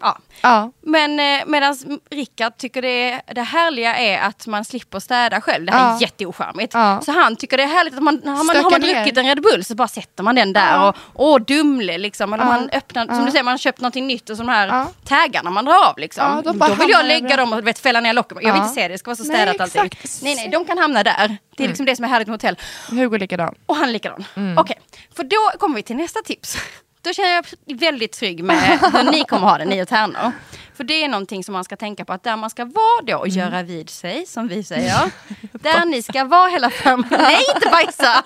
Ja. 0.00 0.18
Ja. 0.42 0.72
Men 0.82 1.20
eh, 1.20 1.42
medan 1.46 1.76
Rickard 2.10 2.56
tycker 2.58 2.82
det, 2.82 3.20
det 3.34 3.42
härliga 3.42 3.96
är 3.96 4.20
att 4.28 4.46
man 4.46 4.64
slipper 4.64 4.98
städa 5.00 5.40
själv. 5.40 5.66
Det 5.66 5.72
här 5.72 5.88
Ja. 5.90 5.96
är 5.96 6.00
jätteocharmigt. 6.02 6.74
Ja. 6.74 7.00
Så 7.00 7.12
han 7.12 7.36
tycker 7.36 7.56
det 7.56 7.62
är 7.62 7.66
härligt 7.66 7.94
att 7.94 8.02
man, 8.02 8.22
har 8.24 8.44
man, 8.44 8.56
har 8.56 8.70
man 8.70 8.80
druckit 8.80 9.16
en 9.16 9.26
Red 9.26 9.42
Bull 9.42 9.64
så 9.64 9.74
bara 9.74 9.88
sätter 9.88 10.22
man 10.22 10.34
den 10.34 10.52
där 10.52 10.88
och 10.88 10.96
åh 11.14 11.38
dumle 11.40 11.98
liksom. 11.98 12.32
Eller 12.32 12.44
man 12.44 12.70
öppnar, 12.72 13.06
som 13.06 13.24
du 13.24 13.30
säger, 13.30 13.44
man 13.44 13.52
har 13.52 13.58
köpt 13.58 13.80
någonting 13.80 14.06
nytt 14.06 14.30
och 14.30 14.36
så 14.36 14.42
de 14.42 14.48
här 14.48 14.68
Ja. 14.68 14.86
taggarna 15.04 15.50
man 15.50 15.64
drar 15.64 15.88
av 15.88 15.98
liksom. 15.98 16.42
Då 16.44 16.52
bara 16.52 16.74
vill 16.74 16.90
jag 16.90 17.06
lägga 17.06 17.36
dem 17.36 17.52
och 17.52 17.66
vet, 17.66 17.78
fälla 17.78 18.00
ner 18.00 18.12
locket. 18.12 18.38
Jag 18.42 18.52
vill 18.52 18.62
inte 18.62 18.74
se 18.74 18.82
det, 18.82 18.94
det 18.94 18.98
ska 18.98 19.08
vara 19.10 19.16
så 19.16 19.24
Nej, 19.24 19.36
städat 19.36 19.60
alltid. 19.60 19.82
exakt. 19.92 20.22
Nej 20.22 20.34
nej, 20.34 20.48
de 20.48 20.64
kan 20.64 20.78
hamna 20.78 21.02
där. 21.02 21.36
Det 21.56 21.64
är 21.64 21.68
liksom 21.68 21.86
det 21.86 21.96
som 21.96 22.04
är 22.04 22.08
härligt 22.08 22.28
med 22.28 22.34
hotell. 22.34 22.56
Hugo 22.90 23.18
likadan. 23.18 23.54
Och 23.66 23.76
han 23.76 23.92
likadan. 23.92 24.24
Mm. 24.36 24.58
Okej, 24.58 24.80
för 25.16 25.24
då 25.24 25.58
kommer 25.58 25.76
vi 25.76 25.82
till 25.82 25.96
nästa 25.96 26.20
tips. 26.22 26.56
Då 27.02 27.12
känner 27.12 27.28
jag 27.28 27.44
mig 27.66 27.76
väldigt 27.76 28.12
trygg 28.12 28.44
med 28.44 28.56
hur 28.56 29.10
ni 29.12 29.24
kommer 29.24 29.46
ha 29.46 29.58
det, 29.58 29.64
ni 29.64 29.82
och 29.82 29.88
Tärnor. 29.88 30.32
För 30.80 30.84
det 30.84 31.04
är 31.04 31.08
någonting 31.08 31.44
som 31.44 31.52
man 31.52 31.64
ska 31.64 31.76
tänka 31.76 32.04
på 32.04 32.12
att 32.12 32.22
där 32.22 32.36
man 32.36 32.50
ska 32.50 32.64
vara 32.64 33.02
då 33.06 33.16
och 33.16 33.26
Mm. 33.28 33.38
göra 33.38 33.62
vid 33.62 33.90
sig, 33.90 34.26
som 34.26 34.48
vi 34.48 34.64
säger. 34.64 35.10
där 35.52 35.84
ni 35.84 36.02
ska 36.02 36.24
vara 36.24 36.48
hela 36.48 36.70
familjen. 36.70 37.20
Nej, 37.22 37.36
inte 37.54 37.68
bajsa! 37.70 38.22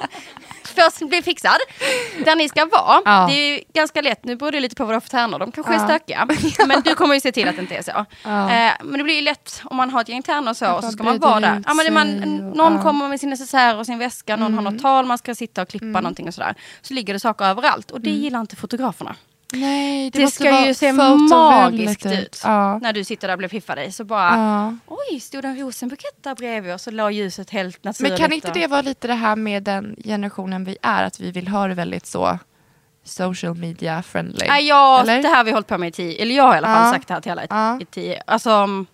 Först 0.64 1.08
bli 1.08 1.22
fixad. 1.22 1.56
Där 2.24 2.36
ni 2.36 2.48
ska 2.48 2.64
vara. 2.66 3.02
Ja. 3.04 3.26
Det 3.30 3.34
är 3.34 3.52
ju 3.56 3.60
ganska 3.74 4.02
lätt, 4.02 4.24
nu 4.24 4.36
beror 4.36 4.52
det 4.52 4.60
lite 4.60 4.76
på 4.76 4.84
vad 4.84 4.90
du 4.92 4.94
har 4.96 5.00
för 5.00 5.08
tärnor, 5.08 5.38
de 5.38 5.52
kanske 5.52 5.72
är 5.74 5.78
Ja. 5.78 5.84
stökiga. 5.84 6.26
Men 6.66 6.82
du 6.82 6.94
kommer 6.94 7.14
ju 7.14 7.20
se 7.20 7.32
till 7.32 7.48
att 7.48 7.56
det 7.56 7.62
inte 7.62 7.76
är 7.76 7.82
så. 7.82 8.04
Ja. 8.22 8.50
Eh, 8.50 8.72
men 8.84 8.98
det 8.98 9.04
blir 9.04 9.14
ju 9.14 9.22
lätt 9.22 9.62
om 9.64 9.76
man 9.76 9.90
har 9.90 10.00
ett 10.00 10.08
gäng 10.08 10.22
tärnor 10.22 10.54
så, 10.54 10.72
och 10.72 10.84
så 10.84 10.90
ska 10.90 11.02
man 11.02 11.18
vara 11.18 11.40
där. 11.40 11.62
Ja, 11.66 11.74
men 11.74 11.94
man, 11.94 12.06
någon 12.50 12.82
kommer 12.82 13.08
med 13.08 13.20
sin 13.20 13.30
necessär 13.30 13.76
och 13.76 13.86
sin 13.86 13.98
väska, 13.98 14.36
någon 14.36 14.54
har 14.54 14.62
något 14.62 14.82
tal 14.82 15.06
man 15.06 15.18
ska 15.18 15.34
sitta 15.34 15.62
och 15.62 15.68
klippa 15.68 15.86
någonting 16.00 16.28
och 16.28 16.34
sådär. 16.34 16.54
Så 16.82 16.94
ligger 16.94 17.12
det 17.12 17.20
saker 17.20 17.44
överallt 17.44 17.90
och 17.90 18.00
det 18.00 18.10
gillar 18.10 18.40
inte 18.40 18.56
fotograferna. 18.56 19.16
Nej, 19.52 20.10
Det, 20.10 20.20
måste 20.22 20.34
ska 20.44 20.66
ju 20.66 20.74
se 20.74 20.92
magiskt 20.92 22.06
ut. 22.06 22.40
Ja. 22.44 22.78
När 22.78 22.92
du 22.92 23.04
sitter 23.04 23.28
där 23.28 23.34
och 23.34 23.38
blir 23.38 23.48
piffad 23.48 23.78
i. 23.78 23.92
Så 23.92 24.04
bara, 24.04 24.36
Ja. 24.36 24.74
oj, 24.86 25.20
stod 25.20 25.42
det 25.42 25.48
en 25.48 25.58
rosenbukett 25.60 26.22
där 26.22 26.34
bredvid 26.34 26.74
och 26.74 26.80
så 26.80 26.90
la 26.90 27.10
ljuset 27.10 27.50
helt 27.50 27.84
naturligt. 27.84 28.10
Men 28.12 28.18
kan 28.20 28.32
inte 28.32 28.50
det 28.50 28.66
vara 28.66 28.82
lite 28.82 29.06
det 29.08 29.14
här 29.14 29.36
med 29.36 29.62
den 29.62 29.96
generationen 30.04 30.64
vi 30.64 30.76
är, 30.82 31.04
att 31.04 31.20
vi 31.20 31.30
vill 31.30 31.48
ha 31.48 31.68
det 31.68 31.74
väldigt 31.74 32.06
så 32.06 32.38
social 33.04 33.54
media 33.54 34.02
friendly? 34.02 34.46
Nej, 34.48 34.66
jag, 34.68 35.00
Eller? 35.00 35.22
det 35.22 35.28
här 35.28 35.36
har 35.36 35.44
vi 35.44 35.52
hållit 35.52 35.66
på 35.68 35.78
med 35.78 35.88
i 35.88 35.92
tio, 35.92 36.22
eller 36.22 36.34
jag 36.34 36.44
har 36.44 36.54
i 36.54 36.58
alla 36.58 36.66
fall 36.66 36.86
Ja. 36.86 36.92
sagt 36.92 37.08
det 37.08 37.14
här 37.14 37.20
till 37.20 37.32
alla 37.32 37.44
i, 37.44 37.46
Ja. 37.50 37.80
i 37.80 37.84
tio. 37.84 38.22
Alltså, 38.26 38.50
mm, 38.50 38.86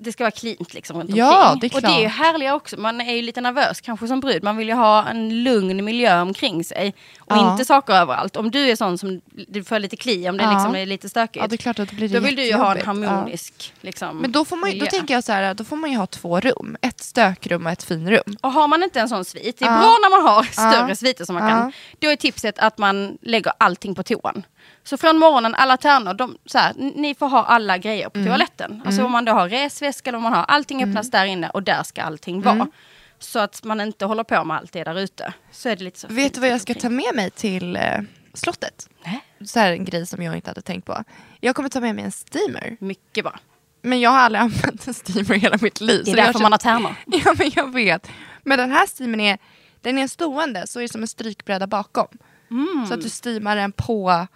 det 0.00 0.12
ska 0.12 0.24
vara 0.24 0.30
cleant 0.30 0.74
liksom 0.74 0.96
runt 1.00 1.10
Ja, 1.16 1.52
omkring. 1.52 1.70
det 1.70 1.76
Och 1.76 1.82
det 1.82 1.88
är 1.88 2.00
ju 2.02 2.08
klart. 2.10 2.26
härligare 2.26 2.54
också. 2.54 2.80
Man 2.80 3.00
är 3.00 3.14
ju 3.14 3.22
lite 3.22 3.40
nervös 3.40 3.80
kanske 3.80 4.06
som 4.08 4.20
brud. 4.20 4.42
Man 4.42 4.56
vill 4.56 4.68
ju 4.68 4.74
ha 4.74 5.08
en 5.08 5.42
lugn 5.42 5.84
miljö 5.84 6.20
omkring 6.20 6.64
sig. 6.64 6.94
Och 7.30 7.36
Ja. 7.36 7.52
inte 7.52 7.64
saker 7.64 7.92
överallt. 7.92 8.36
Om 8.36 8.50
du 8.50 8.70
är 8.70 8.76
sån 8.76 8.98
som 8.98 9.20
du 9.48 9.64
får 9.64 9.78
lite 9.78 9.96
kli, 9.96 10.28
om 10.28 10.36
det 10.36 10.42
Ja. 10.44 10.52
liksom 10.52 10.74
är 10.76 10.86
lite 10.86 11.08
stökigt. 11.08 11.42
Ja, 11.42 11.46
det 11.48 11.54
är 11.54 11.56
klart 11.56 11.78
att 11.78 11.88
det 11.88 11.96
blir 11.96 12.08
då 12.08 12.20
vill 12.20 12.36
du 12.36 12.44
ju 12.44 12.54
ha 12.54 12.74
en 12.76 12.86
harmonisk 12.86 13.74
liksom, 13.80 14.08
Ja. 14.08 14.12
Men 14.14 14.32
då, 14.32 14.44
får 14.44 14.56
man, 14.56 14.70
ju- 14.70 14.80
då 14.80 14.86
tänker 14.86 15.14
jag 15.14 15.24
så 15.24 15.32
här, 15.32 15.54
då 15.54 15.64
får 15.64 15.76
man 15.76 15.90
ju 15.90 15.96
ha 15.96 16.06
två 16.06 16.40
rum. 16.40 16.76
Ett 16.82 17.00
stökrum 17.00 17.66
och 17.66 17.72
ett 17.72 17.82
finrum. 17.82 18.36
Och 18.40 18.52
har 18.52 18.68
man 18.68 18.82
inte 18.82 19.00
en 19.00 19.08
sån 19.08 19.24
svit, 19.24 19.58
det 19.58 19.64
är 19.64 19.78
bra 19.78 19.96
när 20.02 20.10
man 20.22 20.34
har 20.34 20.42
större 20.42 20.96
sviter 20.96 21.24
som 21.24 21.34
man 21.34 21.50
kan. 21.50 21.72
Då 21.98 22.08
är 22.10 22.16
tipset 22.16 22.58
att 22.58 22.78
man 22.78 23.18
lägger 23.22 23.52
allting 23.58 23.94
på 23.94 24.02
toan. 24.02 24.42
Så 24.84 24.96
från 24.96 25.18
morgonen, 25.18 25.54
alla 25.54 25.76
tärnor, 25.76 26.14
de, 26.14 26.36
så 26.46 26.58
här, 26.58 26.72
ni 26.76 27.14
får 27.14 27.28
ha 27.28 27.44
alla 27.44 27.78
grejer 27.78 28.08
på 28.08 28.18
Mm. 28.18 28.28
toaletten. 28.30 28.82
Alltså 28.86 29.04
om 29.04 29.12
man 29.12 29.24
då 29.24 29.32
har 29.32 29.48
resväska 29.48 30.10
eller 30.10 30.16
om 30.16 30.22
man 30.22 30.32
har, 30.32 30.42
allting 30.44 30.84
öppnas 30.84 31.10
där 31.10 31.24
inne 31.24 31.48
och 31.50 31.62
där 31.62 31.82
ska 31.82 32.02
allting 32.02 32.42
vara. 32.42 32.54
Mm. 32.54 32.70
Så 33.18 33.38
att 33.38 33.64
man 33.64 33.80
inte 33.80 34.04
håller 34.04 34.24
på 34.24 34.44
med 34.44 34.56
allt 34.56 34.72
det 34.72 34.84
där 34.84 34.98
ute. 34.98 35.34
Så 35.50 35.68
är 35.68 35.76
det 35.76 35.84
lite 35.84 35.98
så 35.98 36.06
Vet 36.10 36.34
du 36.34 36.40
vad 36.40 36.50
jag 36.50 36.60
ska 36.60 36.74
ta 36.74 36.88
med 36.88 37.14
mig 37.14 37.30
till 37.30 37.76
eh, 37.76 38.00
slottet? 38.34 38.88
Nej. 39.04 39.20
Så 39.44 39.58
här 39.58 39.72
en 39.72 39.84
grej 39.84 40.06
som 40.06 40.22
jag 40.22 40.36
inte 40.36 40.50
hade 40.50 40.62
tänkt 40.62 40.84
på. 40.84 41.04
Jag 41.40 41.56
kommer 41.56 41.68
ta 41.68 41.80
med 41.80 41.94
mig 41.94 42.04
en 42.04 42.12
steamer. 42.12 42.76
Mycket 42.80 43.24
bra. 43.24 43.38
Men 43.82 44.00
jag 44.00 44.10
har 44.10 44.18
aldrig 44.18 44.40
använt 44.42 44.86
en 44.86 44.94
steamer 44.94 45.34
i 45.34 45.38
hela 45.38 45.58
mitt 45.60 45.80
liv. 45.80 46.02
Det 46.04 46.10
är 46.10 46.16
därför 46.16 46.40
man 46.40 46.52
har 46.52 46.58
tärnor. 46.58 46.94
Ja 47.06 47.34
men 47.38 47.50
jag 47.54 47.72
vet. 47.72 48.10
Men 48.42 48.58
den 48.58 48.70
här 48.70 48.86
steamern 48.86 49.20
är, 49.20 49.38
den 49.80 49.98
är 49.98 50.08
stående 50.08 50.66
så 50.66 50.78
är 50.78 50.82
det 50.82 50.88
som 50.88 51.02
en 51.02 51.08
strykbräda 51.08 51.66
bakom. 51.66 52.08
Mm. 52.50 52.86
Så 52.88 52.94
att 52.94 53.00
du 53.00 53.08
steamar 53.08 53.56
den 53.56 53.72
på 53.72 54.26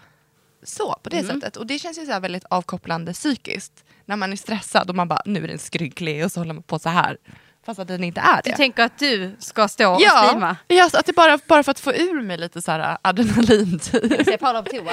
så, 0.63 0.97
på 1.03 1.11
det 1.11 1.25
sättet. 1.25 1.57
Och 1.57 1.67
det 1.67 1.79
känns 1.79 1.99
ju 1.99 2.07
så 2.07 2.21
väldigt 2.21 2.45
avkopplande 2.51 3.13
psykiskt. 3.13 3.85
När 4.05 4.17
man 4.17 4.33
är 4.33 4.37
stressad 4.37 4.91
och 4.91 4.97
man 4.97 5.09
bara, 5.09 5.23
nu 5.25 5.45
är 5.45 5.49
den 5.49 5.59
skrynklig 5.59 6.25
och 6.25 6.33
så 6.33 6.41
håller 6.41 6.55
man 6.55 6.63
på 6.63 6.79
så 6.79 6.89
här. 6.89 7.19
Fast 7.67 7.81
att 7.81 7.89
den 7.89 8.05
inte 8.05 8.21
är 8.21 8.41
Du 8.45 8.51
det. 8.51 8.57
tänker 8.57 8.83
att 8.83 8.99
du 8.99 9.37
ska 9.39 9.69
stå 9.69 9.95
och 9.95 10.01
ja, 10.03 10.11
streama? 10.11 10.57
ja, 10.69 10.91
att 10.93 11.07
det 11.07 11.13
bara, 11.13 11.39
bara 11.47 11.63
för 11.63 11.71
att 11.71 11.81
få 11.81 11.93
ur 11.93 12.23
mig 12.23 12.39
lite 12.39 12.63
så 12.63 12.71
här 12.71 12.99
adrenalin 13.03 13.79
typ. 13.79 14.25
Se 14.25 14.39
Paula 14.39 14.63
på 14.63 14.71
toan. 14.71 14.87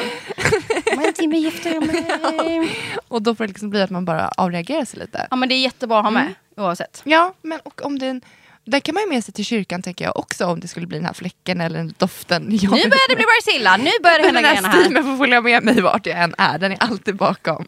Om 0.97 0.99
en 1.03 1.13
timme 1.13 1.37
gifter 1.37 1.73
jag 1.73 1.87
mig. 1.87 2.71
Och 3.07 3.21
då 3.21 3.35
får 3.35 3.43
det 3.43 3.47
liksom 3.47 3.69
bli 3.69 3.81
att 3.81 3.89
man 3.89 4.05
bara 4.05 4.27
avreagerar 4.27 4.85
sig 4.85 4.99
lite. 4.99 5.27
Ja 5.29 5.35
men 5.35 5.49
det 5.49 5.55
är 5.55 5.59
jättebra 5.61 5.97
att 5.97 6.03
ha 6.05 6.11
med 6.11 6.21
Mm. 6.23 6.35
oavsett. 6.57 7.01
Ja, 7.05 7.33
men 7.41 7.59
och 7.63 7.85
om 7.85 7.99
den, 7.99 8.21
den 8.65 8.81
kan 8.81 8.93
man 8.95 9.03
ju 9.03 9.09
med 9.09 9.23
sig 9.23 9.33
till 9.33 9.45
kyrkan 9.45 9.81
tänker 9.81 10.05
jag 10.05 10.17
också 10.17 10.45
om 10.45 10.59
det 10.59 10.67
skulle 10.67 10.87
bli 10.87 10.97
den 10.97 11.05
här 11.05 11.13
fläcken 11.13 11.61
eller 11.61 11.77
den 11.77 11.93
doften. 11.97 12.43
Jag 12.51 12.61
Nu 12.61 12.69
börjar 12.69 13.09
det 13.09 13.15
bli 13.15 13.25
Barzilla, 13.25 13.77
nu 13.77 13.91
börjar 14.03 14.17
det 14.19 14.25
hända 14.25 14.41
Den 14.41 14.49
grejerna 14.51 14.67
här 14.67 14.75
här. 14.77 14.83
steamen 14.83 15.03
får 15.03 15.17
följa 15.23 15.41
med 15.41 15.63
mig 15.63 15.81
vart 15.81 16.05
jag 16.05 16.19
än 16.19 16.35
är, 16.37 16.57
den 16.57 16.71
är 16.71 16.77
alltid 16.83 17.15
bakom. 17.15 17.65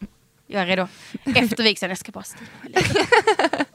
Jag 0.47 0.61
är 0.61 0.65
redo. 0.65 0.87
Efter 1.35 1.63
vigseln, 1.63 1.89
jag 1.89 1.97
ska 1.97 2.11
bara 2.11 2.23
stima 2.23 2.47
lite. 2.63 3.05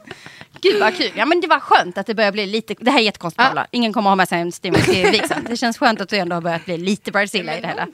Gud 0.61 0.79
vad 0.79 0.95
kul. 0.97 1.11
Ja 1.15 1.25
men 1.25 1.41
det 1.41 1.47
var 1.47 1.59
skönt 1.59 1.97
att 1.97 2.05
det 2.07 2.13
börjar 2.15 2.31
bli 2.31 2.45
lite, 2.45 2.75
det 2.79 2.91
här 2.91 2.99
är 2.99 3.03
jättekonstigt 3.03 3.49
Ja. 3.55 3.65
Ingen 3.71 3.93
kommer 3.93 4.09
ha 4.09 4.15
med 4.15 4.29
sig 4.29 4.41
en 4.41 4.51
steamer 4.51 4.79
till 4.79 5.11
vigseln. 5.11 5.45
Det 5.49 5.57
känns 5.57 5.77
skönt 5.77 6.01
att 6.01 6.09
du 6.09 6.17
ändå 6.17 6.35
har 6.35 6.41
börjat 6.41 6.65
bli 6.65 6.77
lite 6.77 7.11
Barzilla 7.11 7.57
i 7.57 7.61
det 7.61 7.67
hela. 7.67 7.87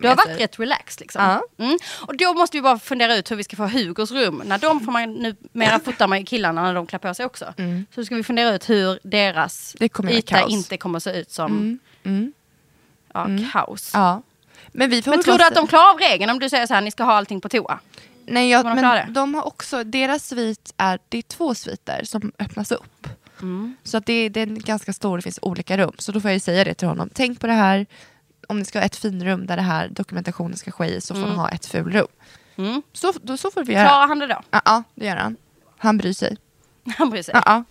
Du 0.00 0.08
har 0.08 0.16
varit 0.16 0.40
rätt 0.40 0.60
relaxed 0.60 1.00
liksom. 1.00 1.22
Ja. 1.22 1.64
Mm. 1.64 1.78
Och 2.06 2.16
då 2.16 2.32
måste 2.34 2.56
vi 2.56 2.62
bara 2.62 2.78
fundera 2.78 3.16
ut 3.16 3.30
hur 3.30 3.36
vi 3.36 3.44
ska 3.44 3.56
få 3.56 3.66
Hugos 3.66 4.10
rum. 4.12 4.42
När 4.44 4.58
de 4.58 4.80
får 4.84 4.92
man 4.92 5.14
nu, 5.14 5.36
mera 5.52 5.80
fotar 5.80 6.08
man 6.08 6.18
ju 6.18 6.24
killarna 6.24 6.62
när 6.62 6.74
de 6.74 6.86
klär 6.86 6.98
på 6.98 7.14
sig 7.14 7.26
också. 7.26 7.54
Mm. 7.56 7.86
Så 7.94 8.04
ska 8.04 8.14
vi 8.14 8.22
fundera 8.22 8.54
ut 8.54 8.70
hur 8.70 8.98
deras 9.02 9.76
yta 9.80 10.22
kaos. 10.38 10.52
inte 10.52 10.76
kommer 10.76 10.98
se 10.98 11.10
ut 11.10 11.30
som 11.30 11.52
Mm. 11.52 11.78
Mm. 12.04 12.32
ja, 13.14 13.24
Mm. 13.24 13.50
kaos. 13.50 13.90
Ja. 13.94 14.22
Men 14.72 14.90
vi 14.90 15.02
får 15.02 15.10
Men 15.10 15.22
tror 15.22 15.38
du 15.38 15.44
att 15.44 15.54
de 15.54 15.66
klarar 15.66 15.90
av 15.90 15.98
regeln 15.98 16.30
om 16.30 16.38
du 16.38 16.48
säger 16.48 16.66
så 16.66 16.74
här, 16.74 16.80
ni 16.80 16.90
ska 16.90 17.04
ha 17.04 17.12
allting 17.12 17.40
på 17.40 17.48
toa? 17.48 17.78
Nej, 18.26 18.50
jag, 18.50 18.62
klara 18.62 19.04
men 19.04 19.12
de 19.12 19.34
har 19.34 19.46
också, 19.46 19.84
deras 19.84 20.28
svit 20.28 20.74
är, 20.76 20.98
det 21.08 21.18
är 21.18 21.22
två 21.22 21.54
sviter 21.54 22.04
som 22.04 22.32
öppnas 22.38 22.72
upp. 22.72 23.08
Mm. 23.42 23.76
Så 23.82 23.96
att 23.96 24.06
det, 24.06 24.12
är- 24.12 24.30
det 24.30 24.40
är 24.40 24.46
ganska 24.46 24.92
stor, 24.92 25.16
det 25.18 25.22
finns 25.22 25.38
olika 25.42 25.76
rum. 25.78 25.92
Så 25.98 26.12
då 26.12 26.20
får 26.20 26.30
jag 26.30 26.42
säga 26.42 26.64
det 26.64 26.74
till 26.74 26.88
honom. 26.88 27.10
Tänk 27.14 27.40
på 27.40 27.46
det 27.46 27.52
här, 27.52 27.86
om 28.48 28.58
ni 28.58 28.64
ska 28.64 28.78
ha 28.78 28.84
ett 28.86 28.96
finrum 28.96 29.46
där 29.46 29.56
det 29.56 29.62
här 29.62 29.88
dokumentationen 29.88 30.56
ska 30.56 30.70
ske 30.70 30.86
i 30.86 31.00
så 31.00 31.14
får 31.14 31.20
Mm. 31.22 31.32
ni 31.32 31.36
ha 31.36 31.48
ett 31.48 31.66
fulrum. 31.66 32.06
Mm. 32.56 32.82
Så, 32.92 33.12
då, 33.22 33.36
så 33.36 33.50
får 33.50 33.64
vi 33.64 33.72
göra. 33.72 33.86
Klarar 33.88 34.08
han 34.08 34.18
det 34.18 34.26
då? 34.26 34.40
Ja, 34.50 34.60
ja, 34.64 34.82
det 34.94 35.06
gör 35.06 35.16
han. 35.16 35.36
Han 35.78 35.98
bryr 35.98 36.12
sig. 36.12 36.36
Han 36.98 37.10
bryr 37.10 37.22
sig. 37.22 37.34
Ja, 37.46 37.64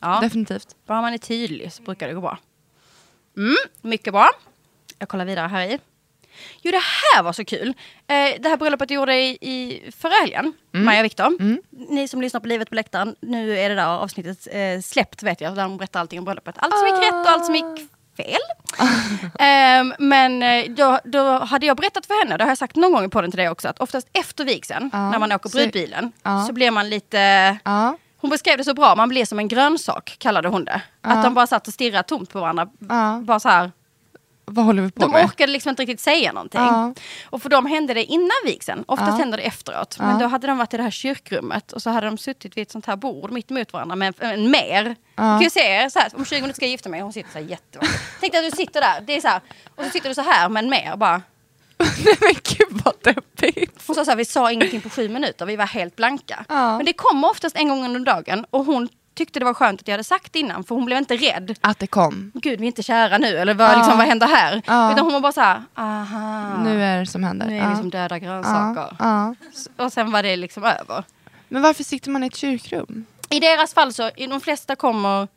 Ja. 0.00 0.20
definitivt. 0.20 0.76
Bara 0.86 1.00
man 1.00 1.12
är 1.14 1.18
tydlig 1.18 1.72
så 1.72 1.82
brukar 1.82 2.08
det 2.08 2.14
gå 2.14 2.20
bra. 2.20 2.38
Mm, 3.36 3.56
mycket 3.80 4.12
bra. 4.12 4.28
Jag 4.98 5.08
kollar 5.08 5.24
vidare 5.24 5.48
här 5.48 5.66
i. 5.66 5.78
Jo, 6.62 6.70
det 6.70 6.82
här 6.82 7.22
var 7.22 7.32
så 7.32 7.44
kul. 7.44 7.68
Eh, 8.06 8.40
det 8.40 8.48
här 8.48 8.56
bröllopet 8.56 8.90
jag 8.90 8.96
gjorde 8.96 9.14
i, 9.14 9.38
i 9.40 9.82
förra 9.96 10.14
helgen, 10.20 10.52
Maja 10.72 11.00
och 11.00 11.04
Viktor. 11.04 11.26
Mm. 11.26 11.62
Ni 11.70 12.08
som 12.08 12.20
lyssnar 12.20 12.40
på 12.40 12.48
Livet 12.48 12.68
på 12.68 12.74
läktaren, 12.74 13.16
nu 13.20 13.58
är 13.58 13.68
det 13.68 13.74
där 13.74 13.86
avsnittet 13.86 14.48
eh, 14.50 14.80
släppt 14.82 15.22
vet 15.22 15.40
jag, 15.40 15.54
där 15.54 15.62
de 15.62 15.76
berättar 15.76 16.00
allting 16.00 16.18
om 16.18 16.24
bröllopet. 16.24 16.54
Allt 16.58 16.78
som 16.78 16.86
gick 16.86 17.04
rätt 17.04 17.26
och 17.26 17.30
allt 17.30 17.46
som 17.46 17.54
gick 17.54 17.90
fel. 18.16 18.40
Ehm, 19.38 19.94
men 19.98 20.42
eh, 20.42 20.64
då, 20.70 20.98
då 21.04 21.38
hade 21.38 21.66
jag 21.66 21.76
berättat 21.76 22.06
för 22.06 22.24
henne, 22.24 22.36
det 22.36 22.44
har 22.44 22.50
jag 22.50 22.58
sagt 22.58 22.76
någon 22.76 22.92
gång 22.92 23.04
i 23.04 23.08
podden 23.08 23.30
till 23.30 23.38
dig 23.38 23.48
också, 23.48 23.68
att 23.68 23.80
oftast 23.80 24.08
efter 24.12 24.44
vigseln, 24.44 24.90
Ja, 24.92 25.10
när 25.10 25.18
man 25.18 25.32
åker 25.32 25.50
brudbilen, 25.50 26.12
ja. 26.22 26.44
så 26.46 26.52
blir 26.52 26.70
man 26.70 26.90
lite 26.90 27.18
Ja, 27.64 27.96
hon 28.20 28.30
beskrev 28.30 28.58
det 28.58 28.64
så 28.64 28.74
bra, 28.74 28.94
man 28.94 29.08
blir 29.08 29.24
som 29.24 29.38
en 29.38 29.48
grönsak 29.48 30.16
kallade 30.18 30.48
hon 30.48 30.64
det. 30.64 30.82
Att 31.00 31.24
de 31.24 31.34
bara 31.34 31.46
satt 31.46 31.68
och 31.68 31.74
stirrade 31.74 32.02
tomt 32.02 32.32
på 32.32 32.40
varandra. 32.40 32.68
Bara 33.22 33.40
så 33.40 33.48
här. 33.48 33.70
Vad 34.52 34.64
håller 34.64 34.82
vi 34.82 34.90
på 34.90 35.00
De 35.00 35.10
med? 35.10 35.24
orkade 35.24 35.52
liksom 35.52 35.70
inte 35.70 35.82
riktigt 35.82 36.00
säga 36.00 36.32
någonting. 36.32 36.60
Ja. 36.60 36.94
Och 37.30 37.42
för 37.42 37.48
dem 37.48 37.66
hände 37.66 37.94
det 37.94 38.04
innan 38.04 38.30
vigseln, 38.44 38.84
oftast 38.88 39.10
Ja. 39.10 39.16
händer 39.16 39.38
det 39.38 39.44
efteråt. 39.44 39.96
Ja. 39.98 40.06
Men 40.06 40.18
då 40.18 40.26
hade 40.26 40.46
de 40.46 40.58
varit 40.58 40.74
i 40.74 40.76
det 40.76 40.82
här 40.82 40.90
kyrkrummet 40.90 41.72
och 41.72 41.82
så 41.82 41.90
hade 41.90 42.06
de 42.06 42.18
suttit 42.18 42.56
vid 42.56 42.62
ett 42.62 42.70
sånt 42.70 42.86
här 42.86 42.96
bord 42.96 43.30
mitt 43.32 43.50
emot 43.50 43.72
varandra 43.72 43.96
med 43.96 44.14
en, 44.18 44.50
mer. 44.50 44.84
Du 44.84 44.94
kan 45.16 45.40
ju 45.42 45.50
se 45.50 45.90
så 45.90 45.98
här, 45.98 46.10
om 46.16 46.24
20 46.24 46.40
minuter 46.40 46.56
ska 46.56 46.64
jag 46.64 46.70
gifta 46.70 46.88
mig, 46.88 47.00
hon 47.00 47.12
sitter 47.12 47.30
så 47.32 47.38
här. 47.38 47.58
Tänk 48.20 48.32
dig 48.32 48.46
att 48.46 48.50
du 48.50 48.56
sitter 48.56 48.80
där, 48.80 49.00
det 49.00 49.16
är 49.16 49.20
så 49.20 49.28
här, 49.28 49.40
och 49.76 49.84
så 49.84 49.90
sitter 49.90 50.08
du 50.08 50.14
så 50.14 50.22
här 50.22 50.48
med 50.48 50.64
en 50.64 50.70
mer 50.70 50.96
bara. 50.96 51.22
Nej 52.04 52.14
men 52.20 52.34
gud 52.34 52.82
vad 52.84 52.94
deppigt. 53.02 53.82
Hon 53.86 53.96
sa 53.96 54.04
så 54.04 54.10
här, 54.10 54.16
vi 54.18 54.24
sa 54.24 54.52
ingenting 54.52 54.80
på 54.80 54.90
sju 54.90 55.08
minuter, 55.08 55.46
vi 55.46 55.56
var 55.56 55.66
helt 55.66 55.96
blanka. 55.96 56.44
Ja. 56.48 56.76
Men 56.76 56.86
det 56.86 56.92
kommer 56.92 57.30
oftast 57.30 57.56
en 57.56 57.68
gång 57.68 57.84
under 57.84 58.00
dagen 58.00 58.46
och 58.50 58.64
hon 58.64 58.88
tyckte 59.14 59.38
det 59.38 59.44
var 59.44 59.54
skönt 59.54 59.80
att 59.80 59.88
jag 59.88 59.92
hade 59.92 60.04
sagt 60.04 60.36
innan 60.36 60.64
för 60.64 60.74
hon 60.74 60.84
blev 60.84 60.98
inte 60.98 61.16
rädd. 61.16 61.58
Att 61.60 61.78
det 61.78 61.86
kom. 61.86 62.30
Gud, 62.34 62.58
vi 62.60 62.64
är 62.64 62.66
inte 62.66 62.82
kära 62.82 63.18
nu, 63.18 63.26
eller 63.38 63.54
vad, 63.54 63.70
Ja. 63.70 63.76
liksom, 63.76 63.98
vad 63.98 64.06
händer 64.06 64.26
här? 64.26 64.62
Ja. 64.66 64.92
Utan 64.92 65.04
hon 65.04 65.12
var 65.12 65.20
bara 65.20 65.32
så 65.32 65.40
här, 65.40 65.62
aha. 65.74 66.56
Nu 66.64 66.82
är 66.84 67.00
det 67.00 67.06
som 67.06 67.24
händer. 67.24 67.46
Nu 67.46 67.56
är 67.56 67.62
ja. 67.62 67.70
vi 67.70 67.76
som 67.76 67.90
döda 67.90 68.18
grönsaker. 68.18 68.96
ja. 68.98 69.34
Och 69.76 69.92
sen 69.92 70.10
var 70.12 70.22
det 70.22 70.36
liksom 70.36 70.64
över. 70.64 71.04
Men 71.48 71.62
varför 71.62 71.84
sitter 71.84 72.10
man 72.10 72.24
i 72.24 72.26
ett 72.26 72.36
kyrkrum? 72.36 73.04
I 73.30 73.40
deras 73.40 73.74
fall 73.74 73.92
så, 73.92 74.10
i 74.16 74.26
de 74.26 74.40
flesta 74.40 74.76
kommer 74.76 75.28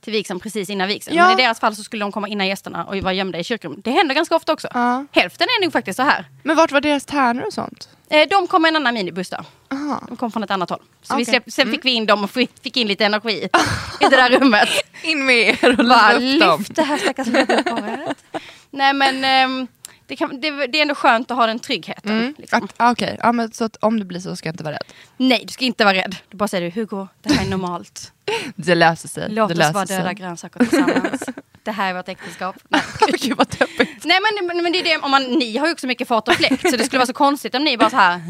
till 0.00 0.12
vigseln 0.12 0.40
precis 0.40 0.70
innan 0.70 0.88
vigseln. 0.88 1.16
Ja. 1.16 1.28
Men 1.28 1.38
i 1.38 1.42
deras 1.42 1.60
fall 1.60 1.76
så 1.76 1.82
skulle 1.82 2.04
de 2.04 2.12
komma 2.12 2.28
innan 2.28 2.46
gästerna 2.46 2.84
och 2.84 2.96
vara 2.96 3.12
gömda 3.12 3.38
i 3.38 3.44
kyrkorummet. 3.44 3.84
Det 3.84 3.90
händer 3.90 4.14
ganska 4.14 4.36
ofta 4.36 4.52
också. 4.52 4.68
Ja. 4.74 5.06
Hälften 5.12 5.46
är 5.58 5.62
nog 5.64 5.72
faktiskt 5.72 5.96
så 5.96 6.02
här. 6.02 6.24
Men 6.42 6.56
vart 6.56 6.72
var 6.72 6.80
deras 6.80 7.04
tärnor 7.04 7.42
och 7.46 7.52
sånt? 7.52 7.88
Eh, 8.10 8.28
de 8.28 8.46
kom 8.46 8.62
med 8.62 8.68
en 8.68 8.76
annan 8.76 8.94
minibuss 8.94 9.30
då. 9.30 9.44
Aha. 9.72 10.02
De 10.08 10.16
kom 10.16 10.32
från 10.32 10.44
ett 10.44 10.50
annat 10.50 10.70
håll. 10.70 10.82
Så 11.02 11.16
vi 11.16 11.22
Okej. 11.22 11.32
släpp, 11.32 11.52
sen 11.52 11.70
fick 11.70 11.84
vi 11.84 11.90
in 11.90 12.06
dem 12.06 12.24
och 12.24 12.30
fick 12.30 12.76
in 12.76 12.88
lite 12.88 13.04
energi 13.04 13.48
i 14.00 14.04
det 14.10 14.16
där 14.16 14.30
rummet. 14.30 14.68
In 15.02 15.26
med 15.26 15.36
er 15.36 15.78
och 15.78 16.20
lyft 16.20 16.34
upp 16.34 16.40
dem. 16.40 16.58
lyft 16.58 16.76
det 16.76 16.82
här 16.82 16.98
stackars. 16.98 17.26
Nej 18.70 18.92
men 18.94 19.24
ehm, 19.24 19.66
det, 20.08 20.16
kan, 20.16 20.40
det, 20.40 20.50
det 20.66 20.78
är 20.78 20.82
ändå 20.82 20.94
skönt 20.94 21.30
att 21.30 21.36
ha 21.36 21.46
den 21.46 21.58
tryggheten. 21.58 22.12
Mm. 22.12 22.34
Liksom. 22.38 22.68
Ah, 22.76 22.90
Okej, 22.92 23.18
ja, 23.22 23.32
men 23.32 23.52
så 23.52 23.64
att 23.64 23.76
om 23.76 23.98
det 23.98 24.04
blir 24.04 24.20
så 24.20 24.36
ska 24.36 24.48
jag 24.48 24.52
inte 24.52 24.64
vara 24.64 24.74
rädd. 24.74 24.84
Nej, 25.16 25.44
du 25.46 25.52
ska 25.52 25.64
inte 25.64 25.84
vara 25.84 25.94
rädd. 25.94 26.16
Du 26.28 26.36
bara 26.36 26.48
säger 26.48 26.70
du, 26.70 26.80
Hugo, 26.80 27.08
det 27.22 27.32
här 27.32 27.46
är 27.46 27.50
normalt. 27.50 28.12
Det 28.56 28.74
löser 28.74 29.08
sig. 29.08 29.28
Låt 29.30 29.48
det 29.48 29.54
oss 29.54 29.58
löser 29.58 29.72
vara 29.72 29.84
döda 29.84 30.04
sig. 30.04 30.14
grönsaker 30.14 30.60
tillsammans. 30.60 31.22
det 31.62 31.70
här 31.70 31.90
är 31.90 31.94
vårt 31.94 32.08
äktenskap. 32.08 32.56
Nej. 32.68 32.82
Gud 33.20 33.36
vad 33.36 33.48
deppigt. 33.48 34.04
Nej 34.04 34.18
men, 34.46 34.62
men 34.62 34.72
det 34.72 34.78
är 34.80 34.84
det, 34.84 34.96
om 34.96 35.10
man, 35.10 35.22
ni 35.22 35.56
har 35.56 35.66
ju 35.66 35.72
också 35.72 35.86
mycket 35.86 36.08
fart 36.08 36.28
och 36.28 36.34
fläkt 36.34 36.70
så 36.70 36.76
det 36.76 36.84
skulle 36.84 36.98
vara 36.98 37.06
så 37.06 37.12
konstigt 37.12 37.54
om 37.54 37.64
ni 37.64 37.76
bara 37.78 37.90
så 37.90 37.96
här. 37.96 38.20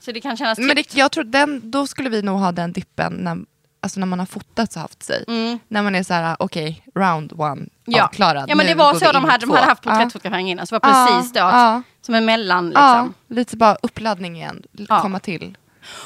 Så 0.00 0.12
det 0.12 0.20
kan 0.20 0.36
kännas 0.36 0.58
Men 0.58 0.68
tryggt. 0.70 0.92
det, 0.92 0.98
jag 0.98 1.12
tror 1.12 1.24
den, 1.24 1.70
då 1.70 1.86
skulle 1.86 2.08
vi 2.08 2.22
nog 2.22 2.38
ha 2.38 2.52
den 2.52 2.72
dippen 2.72 3.12
när, 3.12 3.38
alltså 3.80 4.00
när 4.00 4.06
man 4.06 4.18
har 4.18 4.26
fotat 4.26 4.74
och 4.76 4.82
haft 4.82 5.02
sig. 5.02 5.24
Mm. 5.28 5.58
När 5.68 5.82
man 5.82 5.94
är 5.94 6.02
så 6.02 6.14
här, 6.14 6.36
okej, 6.38 6.84
round 6.94 7.32
one, 7.40 7.66
Ja. 7.84 8.04
avklarad. 8.04 8.44
ja 8.50 8.54
men 8.54 8.66
det 8.66 8.74
var 8.74 8.94
så 8.94 9.12
de 9.12 9.24
hade, 9.24 9.46
de 9.46 9.50
hade 9.50 9.66
haft 9.66 9.82
porträttfotografering 9.82 10.50
innan 10.50 10.66
så 10.66 10.78
det 10.78 10.86
var 10.88 11.08
precis 11.12 11.32
då, 11.32 11.40
att, 11.40 11.54
Ja, 11.54 11.82
som 12.02 12.14
en 12.14 12.24
mellan 12.24 12.72
ja, 12.74 13.02
liksom. 13.02 13.14
lite 13.36 13.56
bara 13.56 13.74
uppladdning 13.82 14.36
igen, 14.36 14.62
komma 14.88 15.18
till. 15.20 15.56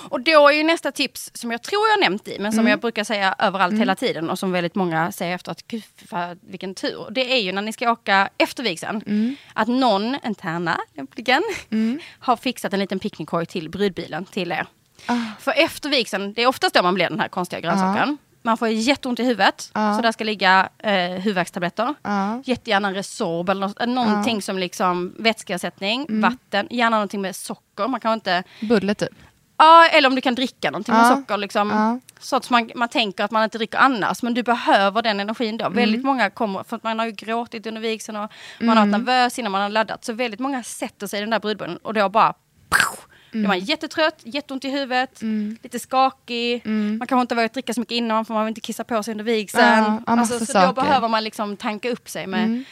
Och 0.09 0.21
då 0.21 0.49
är 0.49 0.53
ju 0.53 0.63
nästa 0.65 0.93
tips 0.93 1.31
som 1.35 1.51
jag 1.53 1.63
tror 1.63 1.83
jag 1.89 2.01
nämnt 2.01 2.29
i 2.29 2.39
men 2.41 2.53
som 2.53 2.61
Mm. 2.61 2.71
jag 2.71 2.81
brukar 2.81 3.05
säga 3.05 3.35
överallt 3.39 3.75
hela 3.79 3.95
tiden 3.95 4.31
och 4.31 4.39
som 4.39 4.53
väldigt 4.53 4.75
många 4.75 5.13
säger 5.13 5.35
efter 5.35 5.53
att 5.53 5.67
gud 5.69 5.83
vad- 6.11 6.39
vilken 6.43 6.75
tur. 6.75 7.07
Det 7.11 7.33
är 7.33 7.41
ju 7.43 7.53
när 7.53 7.63
ni 7.63 7.73
ska 7.73 7.91
åka 7.93 8.29
efter 8.39 8.63
vigseln. 8.63 9.03
Mm. 9.07 9.37
Att 9.53 9.69
någon, 9.69 10.17
en 10.23 10.35
tärna 10.35 10.81
lämpligen, 10.97 11.43
har 12.19 12.37
fixat 12.37 12.73
en 12.73 12.79
liten 12.81 12.99
picknickkorg 12.99 13.47
till 13.47 13.71
brudbilen 13.71 14.25
till 14.25 14.53
er. 14.53 14.67
Ah. 15.07 15.17
För 15.41 15.53
efter 15.57 15.89
vigseln, 15.91 16.33
det 16.33 16.43
är 16.43 16.47
oftast 16.47 16.75
då 16.75 16.83
man 16.83 16.95
blir 16.95 17.09
den 17.11 17.21
här 17.21 17.29
konstiga 17.29 17.61
grönsaken. 17.61 18.19
Man 18.43 18.57
får 18.57 18.69
jätteont 18.69 19.21
i 19.21 19.25
huvudet, 19.25 19.71
Ja. 19.75 19.97
så 19.97 20.03
där 20.03 20.13
ska 20.13 20.25
ligga 20.25 20.69
eh, 20.79 20.93
huvudvärkstabletter. 20.95 21.95
Ja. 22.03 22.43
Jättegärna 22.45 22.93
Resorb 22.93 23.49
eller 23.49 23.61
något, 23.69 23.87
någonting 23.89 24.43
som 24.43 24.59
liksom 24.59 25.15
vätskeersättning, 25.19 26.07
Mm. 26.09 26.21
vatten, 26.21 26.67
gärna 26.71 26.97
någonting 26.97 27.21
med 27.21 27.37
socker. 27.37 27.89
Man 27.89 28.01
kan 28.01 28.13
inte 28.13 28.43
Bulle 28.61 28.95
typ. 28.95 29.09
Ja, 29.57 29.87
eller 29.87 30.09
om 30.09 30.15
du 30.15 30.21
kan 30.21 30.35
dricka 30.35 30.71
någonting 30.71 30.95
med 30.95 31.05
Ja. 31.05 31.17
socker. 31.17 31.37
Liksom, 31.37 31.71
Ja. 31.71 32.01
Så 32.19 32.37
att 32.37 32.51
man, 32.51 32.71
man 32.75 32.89
tänker 32.89 33.25
att 33.25 33.31
man 33.31 33.45
inte 33.45 33.59
dricker 33.59 33.79
annars. 33.79 34.23
Men 34.23 34.35
du 34.35 34.43
behöver 34.43 35.03
den 35.03 35.21
energin 35.21 35.57
då. 35.59 35.69
Väldigt 35.69 36.01
Mm. 36.01 36.07
många 36.07 36.31
kommer, 36.31 36.63
för 36.63 36.77
att 36.77 36.83
man 36.83 36.99
har 36.99 37.07
ju 37.07 37.13
gråtit 37.13 37.67
under 37.67 37.81
vigseln 37.81 38.17
och 38.19 38.31
man 38.61 38.77
har 38.77 38.87
varit 38.87 38.93
nervös 38.93 39.39
innan 39.39 39.53
man 39.53 39.61
har 39.63 39.69
laddat. 39.69 40.05
Så 40.05 40.13
väldigt 40.13 40.41
många 40.41 40.63
sätter 40.63 41.07
sig 41.07 41.19
i 41.19 41.21
den 41.21 41.31
där 41.31 41.41
brudbullen 41.41 41.77
och 41.77 41.95
då 41.95 42.09
bara... 42.09 42.33
Pow! 42.69 42.99
Då 43.35 43.39
är 43.41 43.43
man 43.43 43.57
Mm. 43.57 43.65
jättetrött, 43.65 44.21
jätteont 44.25 44.65
i 44.65 44.71
huvudet, 44.71 45.21
lite 45.63 45.79
skakig. 45.79 46.63
Mm. 46.65 46.99
Man 46.99 47.07
kanske 47.07 47.21
inte 47.23 47.35
vågat 47.35 47.53
dricka 47.53 47.75
så 47.75 47.81
mycket 47.81 47.95
innan 47.95 48.25
för 48.25 48.35
man 48.35 48.45
vill 48.45 48.51
inte 48.51 48.61
kissa 48.61 48.85
på 48.85 49.03
sig 49.03 49.13
under 49.13 49.25
vigseln. 49.25 49.65
Ja, 49.67 50.03
alltså, 50.07 50.39
så 50.39 50.47
saker. 50.47 50.67
då 50.67 50.73
behöver 50.73 51.09
man 51.09 51.25
liksom 51.25 51.57
tanka 51.57 51.91
upp 51.91 52.09
sig 52.09 52.27
med 52.27 52.65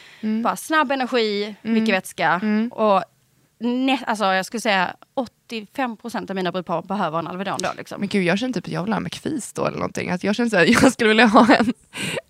bara 0.43 0.55
snabb 0.55 0.91
energi, 0.91 1.55
mycket 1.61 1.95
vätska. 1.95 2.41
Och 2.71 3.03
nä- 3.59 4.03
alltså, 4.07 4.25
jag 4.25 4.45
skulle 4.45 4.61
säga 4.61 4.95
85% 5.49 6.29
av 6.29 6.35
mina 6.35 6.51
brudpar 6.51 6.81
behöver 6.81 7.19
en 7.19 7.27
Alvedon 7.27 7.57
då. 7.61 7.69
Liksom. 7.77 7.99
Men 7.99 8.09
gud, 8.09 8.23
jag 8.23 8.39
känner 8.39 8.53
typ 8.53 8.65
att 8.65 8.71
jag 8.71 8.83
vill 8.83 8.93
ha 8.93 8.99
McFeast 8.99 9.55
då 9.55 9.65
eller 9.65 9.77
någonting. 9.77 10.09
Att 10.09 10.23
jag 10.23 10.35
känner 10.35 10.57
här, 10.57 10.65
jag 10.83 10.93
skulle 10.93 11.07
vilja 11.09 11.25
ha 11.25 11.55
en, 11.55 11.73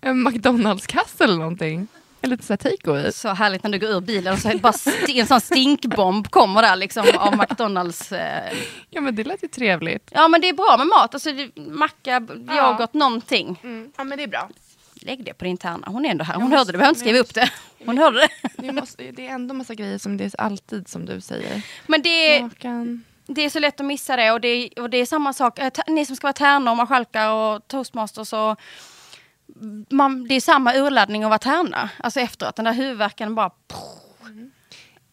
en 0.00 0.22
McDonalds-kasse 0.28 1.24
eller 1.24 1.36
någonting. 1.38 1.86
En 2.24 2.30
liten 2.30 2.46
sån 2.46 2.56
här 2.62 2.70
takeaway. 2.70 3.12
Så 3.12 3.28
härligt 3.28 3.62
när 3.62 3.70
du 3.70 3.78
går 3.78 3.90
ur 3.90 4.00
bilen 4.00 4.32
och 4.32 4.38
så 4.38 4.48
är 4.48 4.52
det 4.52 4.58
bara 4.60 4.72
st- 4.72 5.20
en 5.20 5.26
sån 5.26 5.40
stinkbomb 5.40 6.30
kommer 6.30 6.62
där 6.62 6.76
liksom 6.76 7.06
av 7.18 7.36
McDonalds. 7.38 8.12
Eh. 8.12 8.52
Ja 8.90 9.00
men 9.00 9.14
det 9.16 9.24
lät 9.24 9.42
ju 9.44 9.48
trevligt. 9.48 10.10
Ja 10.14 10.28
men 10.28 10.40
det 10.40 10.48
är 10.48 10.52
bra 10.52 10.74
med 10.78 10.86
mat, 10.86 11.14
alltså 11.14 11.32
det- 11.32 11.56
macka, 11.60 12.26
Ja. 12.46 12.70
yoghurt, 12.70 12.92
någonting. 12.94 13.60
Ja 13.96 14.04
men 14.04 14.18
det 14.18 14.24
är 14.24 14.28
bra. 14.28 14.48
Lägg 14.94 15.24
det 15.24 15.34
på 15.34 15.44
din 15.44 15.56
tärna, 15.56 15.86
hon 15.86 16.04
är 16.06 16.10
ändå 16.10 16.24
här. 16.24 16.34
Hon 16.34 16.42
måste- 16.42 16.56
hörde 16.58 16.72
det, 16.72 16.72
vi 16.72 16.78
behöver 16.78 16.90
inte 16.90 17.00
skriva 17.00 17.18
upp 17.18 17.34
det. 17.34 17.50
Hon 17.86 17.98
hörde 17.98 18.20
det. 18.20 18.28
Det, 18.62 18.72
måste, 18.72 19.02
det 19.10 19.26
är 19.26 19.30
ändå 19.34 19.54
massa 19.54 19.74
grejer 19.74 19.98
som 19.98 20.16
det 20.16 20.24
är 20.24 20.40
alltid 20.40 20.88
som 20.88 21.06
du 21.06 21.20
säger. 21.20 21.62
Men 21.86 22.02
det 22.02 22.36
är, 22.36 22.42
Makan. 22.42 23.04
det 23.26 23.42
är 23.44 23.50
så 23.50 23.58
lätt 23.58 23.80
att 23.80 23.86
missa 23.86 24.16
det 24.16 24.30
och 24.32 24.40
det 24.40 24.48
är, 24.48 24.80
och 24.82 24.90
det 24.90 24.98
är 24.98 25.06
samma 25.06 25.32
sak, 25.32 25.58
eh, 25.58 25.70
ni 25.86 26.06
som 26.06 26.16
ska 26.16 26.24
vara 26.26 26.32
tärnor, 26.32 26.74
marskalkar 26.74 27.30
och 27.32 27.68
toastmasters 27.68 28.32
och 28.32 28.60
man, 29.90 30.24
det 30.28 30.34
är 30.34 30.40
samma 30.40 30.74
urladdning 30.74 31.22
att 31.24 31.28
vara 31.30 31.38
tärna. 31.38 31.90
Alltså 31.96 32.20
efteråt, 32.20 32.56
den 32.56 32.64
där 32.64 32.72
huvudvärken 32.72 33.34
bara... 33.34 33.50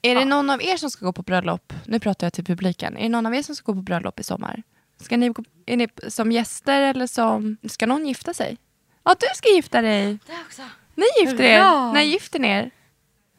Är 0.02 0.16
det 0.16 0.26
någon 0.26 0.50
av 0.50 0.64
er 0.64 0.78
som 0.78 0.90
ska 0.92 1.06
gå 1.06 1.14
på 1.14 1.22
bröllop? 1.22 1.74
Nu 1.86 2.00
pratar 2.00 2.26
jag 2.28 2.34
till 2.34 2.46
publiken. 2.46 2.98
Är 2.98 3.02
det 3.04 3.10
någon 3.10 3.26
av 3.26 3.36
er 3.36 3.42
som 3.44 3.56
ska 3.56 3.72
gå 3.72 3.76
på 3.76 3.82
bröllop 3.82 4.20
i 4.20 4.24
sommar? 4.24 4.64
Ska 5.02 5.18
ni, 5.18 5.30
gå- 5.30 5.44
är 5.66 5.78
ni 5.78 5.88
som 6.08 6.32
gäster 6.32 6.82
eller 6.82 7.08
som... 7.08 7.58
Ska 7.70 7.86
någon 7.88 8.06
gifta 8.08 8.34
sig? 8.34 8.58
Ja, 9.04 9.16
du 9.20 9.28
ska 9.36 9.50
gifta 9.50 9.82
dig. 9.82 10.20
Det 10.28 10.34
också. 10.46 10.62
Ni 10.96 11.06
gifter 11.22 11.44
er. 11.44 11.60
Hurra! 11.60 11.92
När 11.92 12.02
gifter 12.02 12.40
ni 12.40 12.48
er? 12.48 12.72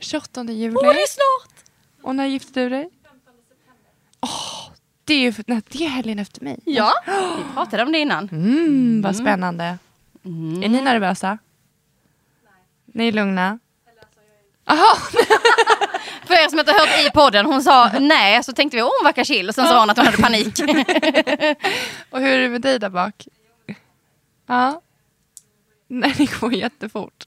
28 0.01 0.45
juli. 0.45 0.77
Åh, 0.77 0.83
det 0.83 0.89
är 1.03 1.07
snart! 1.09 1.65
Och 2.03 2.17
när 2.17 2.27
gifter 2.27 2.61
du 2.63 2.69
dig? 2.69 2.91
Åh, 4.21 4.71
det 5.05 5.15
är 5.15 5.19
ju 5.21 5.33
för, 5.33 5.45
nej, 5.47 5.63
det 5.69 5.85
är 5.85 5.89
helgen 5.89 6.19
efter 6.19 6.45
mig. 6.45 6.59
Ja, 6.65 6.93
vi 7.39 7.55
pratade 7.55 7.83
om 7.83 7.93
det 7.93 7.99
innan. 7.99 8.29
Mm, 8.33 9.03
vad 9.03 9.17
spännande. 9.17 9.79
Mm. 10.25 10.63
Är 10.63 10.69
ni 10.69 10.81
nervösa? 10.81 11.39
Ni 12.87 13.09
är 13.09 13.13
lugna? 13.13 13.59
Aha, 14.65 14.97
För 16.27 16.35
er 16.35 16.49
som 16.49 16.59
inte 16.59 16.73
hört 16.73 17.07
i 17.07 17.11
podden, 17.11 17.47
hon 17.47 17.63
sa 17.63 17.91
nej, 18.01 18.43
så 18.45 18.53
tänkte 18.53 18.77
vi 18.77 18.81
hon 18.83 18.91
verkar 19.05 19.25
chill, 19.25 19.49
och 19.49 19.55
sen 19.55 19.67
sa 19.67 19.81
hon 19.81 19.91
att 19.91 19.97
hon 19.97 20.07
hade 20.07 20.19
panik. 20.23 20.61
och 22.11 22.21
hur 22.21 22.29
är 22.29 22.43
det 22.43 22.49
med 22.49 22.61
dig 22.61 22.79
där 22.79 22.91
bak? 22.91 23.27
Ja. 24.47 24.81
Nej, 25.89 26.15
det 26.17 26.41
går 26.41 26.55
jättefort. 26.55 27.25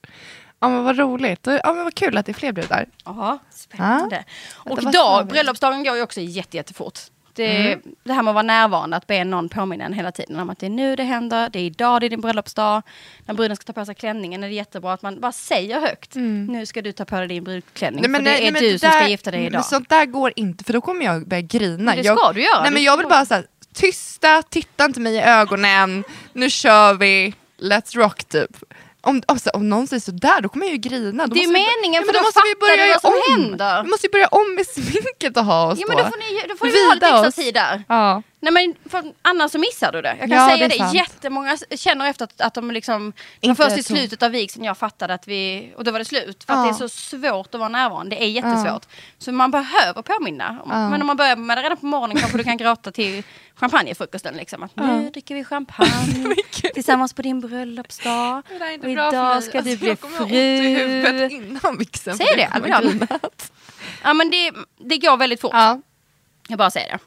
Ja 0.60 0.70
men 0.70 0.84
vad 0.84 0.98
roligt. 0.98 1.48
Ja 1.48 1.74
men 1.74 1.84
vad 1.84 1.96
kul 1.96 2.18
att 2.18 2.26
det 2.26 2.32
är 2.32 2.34
fler 2.34 2.52
brudar. 2.52 2.86
Ja, 3.06 3.40
spännande. 3.52 4.24
Och 4.54 4.84
vad 4.84 4.94
dag, 4.94 5.28
bröllopsdagen 5.28 5.84
går 5.84 5.96
ju 5.96 6.02
också 6.02 6.22
jätte, 6.22 6.58
jättefort. 6.58 7.00
Det, 7.36 7.80
det 8.04 8.14
här 8.14 8.22
med 8.24 8.32
att 8.32 8.36
vara 8.36 8.44
närvarande, 8.44 8.98
att 8.98 9.08
be 9.08 9.24
någon 9.24 9.50
påminna 9.50 9.86
en 9.86 9.94
hela 9.94 10.12
tiden 10.12 10.40
om 10.40 10.50
att 10.50 10.60
det 10.60 10.66
är 10.66 10.70
nu 10.70 10.96
det 10.96 11.04
händer, 11.04 11.50
det 11.50 11.60
är 11.60 11.64
idag 11.64 12.02
det 12.02 12.06
är 12.08 12.10
din 12.10 12.22
bröllopsdag. 12.22 12.82
När 13.26 13.36
bruden 13.36 13.56
ska 13.56 13.66
ta 13.66 13.74
på 13.74 13.86
sig 13.86 13.96
klänningen 13.96 14.44
är 14.44 14.48
det 14.48 14.54
jättebra 14.54 14.94
att 14.94 15.02
man 15.02 15.20
bara 15.20 15.32
säger 15.32 15.80
högt. 15.82 16.16
Nu 16.50 16.66
ska 16.66 16.82
du 16.82 16.92
ta 16.92 17.06
på 17.06 17.16
dig 17.16 17.28
din 17.28 17.44
brudklänning, 17.44 18.04
för 18.04 18.10
det 18.22 18.48
är 18.48 18.52
men 18.52 18.62
du 18.62 18.72
det 18.72 18.80
som 18.80 18.90
ska 18.90 19.00
där- 19.00 19.08
gifta 19.08 19.32
dig 19.32 19.40
Men 19.40 19.48
idag. 19.48 19.66
sånt 19.66 19.90
där 19.90 20.06
går 20.06 20.32
inte 20.36 20.64
för 20.64 20.74
då 20.74 20.82
kommer 20.82 21.06
jag 21.06 21.28
börja 21.28 21.42
grina. 21.42 21.84
Men 21.84 21.96
det 21.96 22.02
jag, 22.02 22.20
ska 22.20 22.32
du 22.34 22.42
göra. 22.44 22.62
Nej 22.64 22.72
men 22.72 22.84
jag 22.84 22.94
ska 22.94 22.98
vill 22.98 23.08
bara- 23.10 23.20
bara 23.20 23.26
säga 23.26 23.44
tysta, 23.74 24.42
titta 24.50 24.86
inte 24.86 25.00
mig 25.00 25.16
i 25.16 25.22
ögonen, 25.22 26.04
nu 26.34 26.50
kör 26.50 26.94
vi, 26.94 27.34
let's 27.58 27.98
rock 27.98 28.24
typ. 28.24 28.52
Om, 29.06 29.22
alltså, 29.28 29.50
om 29.50 29.70
någon 29.70 29.88
säger 29.88 30.02
sådär 30.02 30.42
då 30.42 30.50
kommer 30.50 30.66
jag 30.66 30.72
ju 30.74 30.78
grina. 30.78 31.28
Då 31.28 31.34
Det 31.36 31.44
är 31.44 31.48
måste 31.48 31.60
vi- 31.60 31.66
meningen, 31.82 32.04
för 32.04 32.14
men 32.14 32.22
då 32.22 32.28
måste 32.28 32.42
vi 32.50 32.56
börja 32.68 32.86
du 32.86 32.92
vad 32.92 33.02
som 33.02 33.14
om. 33.14 33.42
händer. 33.44 33.84
Vi 33.84 33.90
måste 33.90 34.08
ju 34.08 34.12
börja 34.12 34.28
om 34.28 34.56
med 34.56 34.66
sminket 34.76 35.38
och 35.38 35.46
ha 35.46 35.72
oss 35.72 35.80
Ja 35.82 35.86
men 35.88 35.98
då 35.98 36.04
får 36.04 36.18
ni, 36.18 36.42
då 36.50 36.56
får 36.56 36.66
ni 36.66 36.86
ha 36.88 36.94
lite 36.94 37.06
extra 37.08 37.28
oss. 37.28 37.36
tid 37.36 37.54
där. 37.54 37.84
Ja. 37.88 38.22
Nej 38.52 38.76
men 38.92 39.14
annars 39.22 39.52
så 39.52 39.60
missar 39.60 39.92
du 39.92 40.02
det. 40.02 40.10
Jag 40.20 40.30
kan 40.30 40.30
Ja, 40.30 40.48
säga 40.50 40.68
det 40.68 40.78
det, 40.78 40.98
jättemånga 40.98 41.58
känner 41.76 42.10
efter 42.10 42.24
att, 42.26 42.42
att 42.42 42.54
de 42.54 42.72
liksom, 42.72 43.14
det 43.40 43.48
var 43.48 43.56
först 43.56 43.78
i 43.78 43.84
slutet 43.84 44.24
av 44.24 44.32
vigseln 44.32 44.66
jag 44.66 44.78
fattade 44.78 45.14
att 45.14 45.28
vi, 45.28 45.74
och 45.78 45.84
då 45.84 45.92
var 45.92 46.00
det 46.00 46.06
slut. 46.06 46.44
För 46.44 46.54
att 46.54 46.60
Ja. 46.60 46.64
det 46.64 46.70
är 46.70 46.74
så 46.74 46.90
svårt 46.90 47.54
att 47.56 47.60
vara 47.60 47.70
närvarande, 47.70 48.16
det 48.16 48.24
är 48.24 48.28
jättesvårt. 48.28 48.86
Så 49.18 49.32
man 49.32 49.52
behöver 49.52 50.02
påminna. 50.02 50.58
Ja. 50.70 50.90
Men 50.90 51.02
om 51.02 51.08
man 51.08 51.18
börjar 51.18 51.36
med 51.36 51.58
det 51.58 51.62
redan 51.62 51.78
på 51.78 51.86
morgonen 51.86 52.18
kanske 52.18 52.38
du 52.38 52.44
kan 52.44 52.58
gråta 52.58 52.92
till 52.92 53.24
champagnefrukosten 53.56 54.34
liksom. 54.38 54.64
Att 54.64 54.76
nu 54.76 55.04
Ja. 55.04 55.10
dricker 55.10 55.36
vi 55.36 55.44
champagne 55.44 56.36
tillsammans 56.74 57.14
på 57.14 57.22
din 57.22 57.40
bröllopsdag. 57.40 58.44
Och 58.84 58.90
idag 58.90 59.10
ska 59.44 59.58
Alltså, 59.58 59.62
du 59.62 59.78
bli 59.78 59.88
jag 59.88 60.00
kommer 60.00 60.18
ha 60.18 60.24
ont 60.24 60.34
i 60.34 60.60
huvudet 60.76 61.32
fru. 61.32 61.38
innan 61.38 61.78
vigseln. 61.78 62.18
Säg 62.18 62.28
det. 62.36 62.50
Ja 64.04 64.14
men 64.14 64.30
det, 64.30 64.52
det 64.78 64.98
går 64.98 65.18
väldigt 65.18 65.42
fort. 65.42 65.52
Ja. 65.54 65.82
Jag 66.48 66.58
bara 66.58 66.72
säger 66.72 66.92
det. 66.92 67.00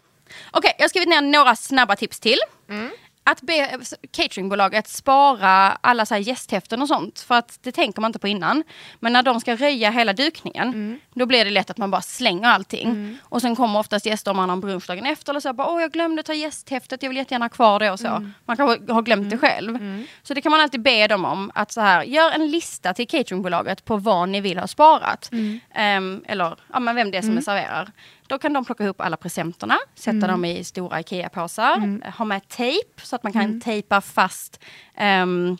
Okej, 0.51 0.74
jag 0.79 0.85
har 0.85 0.88
skrivit 0.88 1.09
ner 1.09 1.20
några 1.20 1.57
snabba 1.57 1.96
tips 1.96 2.20
till. 2.20 2.38
Mm. 2.68 2.90
Att 3.31 3.42
be 3.42 3.79
cateringbolaget 4.11 4.88
spara 4.88 5.79
alla 5.81 6.07
så 6.07 6.14
här 6.14 6.20
gästhäften 6.20 6.83
och 6.83 6.88
sånt. 6.88 7.20
För 7.20 7.35
att 7.35 7.59
det 7.62 7.72
tänker 7.72 8.01
man 8.01 8.09
inte 8.09 8.18
på 8.18 8.29
innan. 8.29 8.64
Men 9.01 9.12
när 9.12 9.22
de 9.22 9.40
ska 9.40 9.57
röja 9.57 9.90
hela 9.90 10.12
dukningen. 10.12 10.68
Mm. 10.68 11.01
Då 11.14 11.27
blir 11.27 11.44
det 11.44 11.51
lätt 11.51 11.70
att 11.70 11.79
man 11.79 11.90
bara 11.90 12.01
slänger 12.01 12.48
allting. 12.48 13.18
Och 13.22 13.40
sen 13.40 13.57
kommer 13.57 13.79
oftast 13.79 14.07
gäster 14.07 14.31
om 14.31 14.37
man 14.37 14.48
har 14.48 14.57
en 14.57 14.61
brunch 14.61 14.87
dagen 14.87 15.07
efter. 15.07 15.33
Eller 15.33 15.40
så 15.40 15.53
bara, 15.53 15.68
åh 15.68 15.81
jag 15.81 15.92
glömde 15.92 16.22
ta 16.22 16.35
gästhäftet, 16.35 17.03
jag 17.03 17.11
vill 17.11 17.16
jättegärna 17.16 17.44
ha 17.44 17.51
kvar 17.51 17.79
det 17.79 17.90
och 17.90 18.01
så. 18.01 18.07
Mm. 18.09 18.35
Man 18.44 18.57
kanske 18.57 18.92
har 18.92 19.03
glömt 19.03 19.31
det 19.31 19.38
själv. 19.38 19.79
Så 20.22 20.35
det 20.35 20.40
kan 20.40 20.53
man 20.53 20.61
alltid 20.61 20.83
be 20.83 21.07
dem 21.07 21.24
om. 21.24 21.51
Att 21.55 21.72
så 21.72 21.81
här, 21.81 22.03
gör 22.03 22.31
en 22.31 22.51
lista 22.51 22.94
till 22.94 23.09
cateringbolaget 23.09 23.85
på 23.85 23.96
vad 23.96 24.29
ni 24.29 24.40
vill 24.40 24.59
ha 24.59 24.66
sparat. 24.66 25.33
Mm. 25.33 25.61
Ehm, 25.74 26.24
eller 26.29 26.57
ja, 26.72 26.81
men 26.81 26.96
vem 26.96 27.11
det 27.11 27.18
är 27.18 27.22
som 27.22 27.42
serverar. 27.42 27.90
Då 28.29 28.38
kan 28.38 28.53
de 28.53 28.64
plocka 28.64 28.85
ihop 28.85 29.01
alla 29.01 29.17
presenterna, 29.17 29.79
sätta 29.95 30.11
Mm. 30.11 30.29
dem 30.31 30.45
i 30.45 30.64
stora 30.64 31.01
IKEA-påsar, 31.01 32.11
ha 32.19 32.25
med 32.25 32.49
tejp 32.49 33.03
så 33.03 33.17
att 33.17 33.23
man 33.23 33.33
kan 33.33 33.61
tejpa 33.61 34.01
fast 34.01 34.61
ehm, 34.95 35.59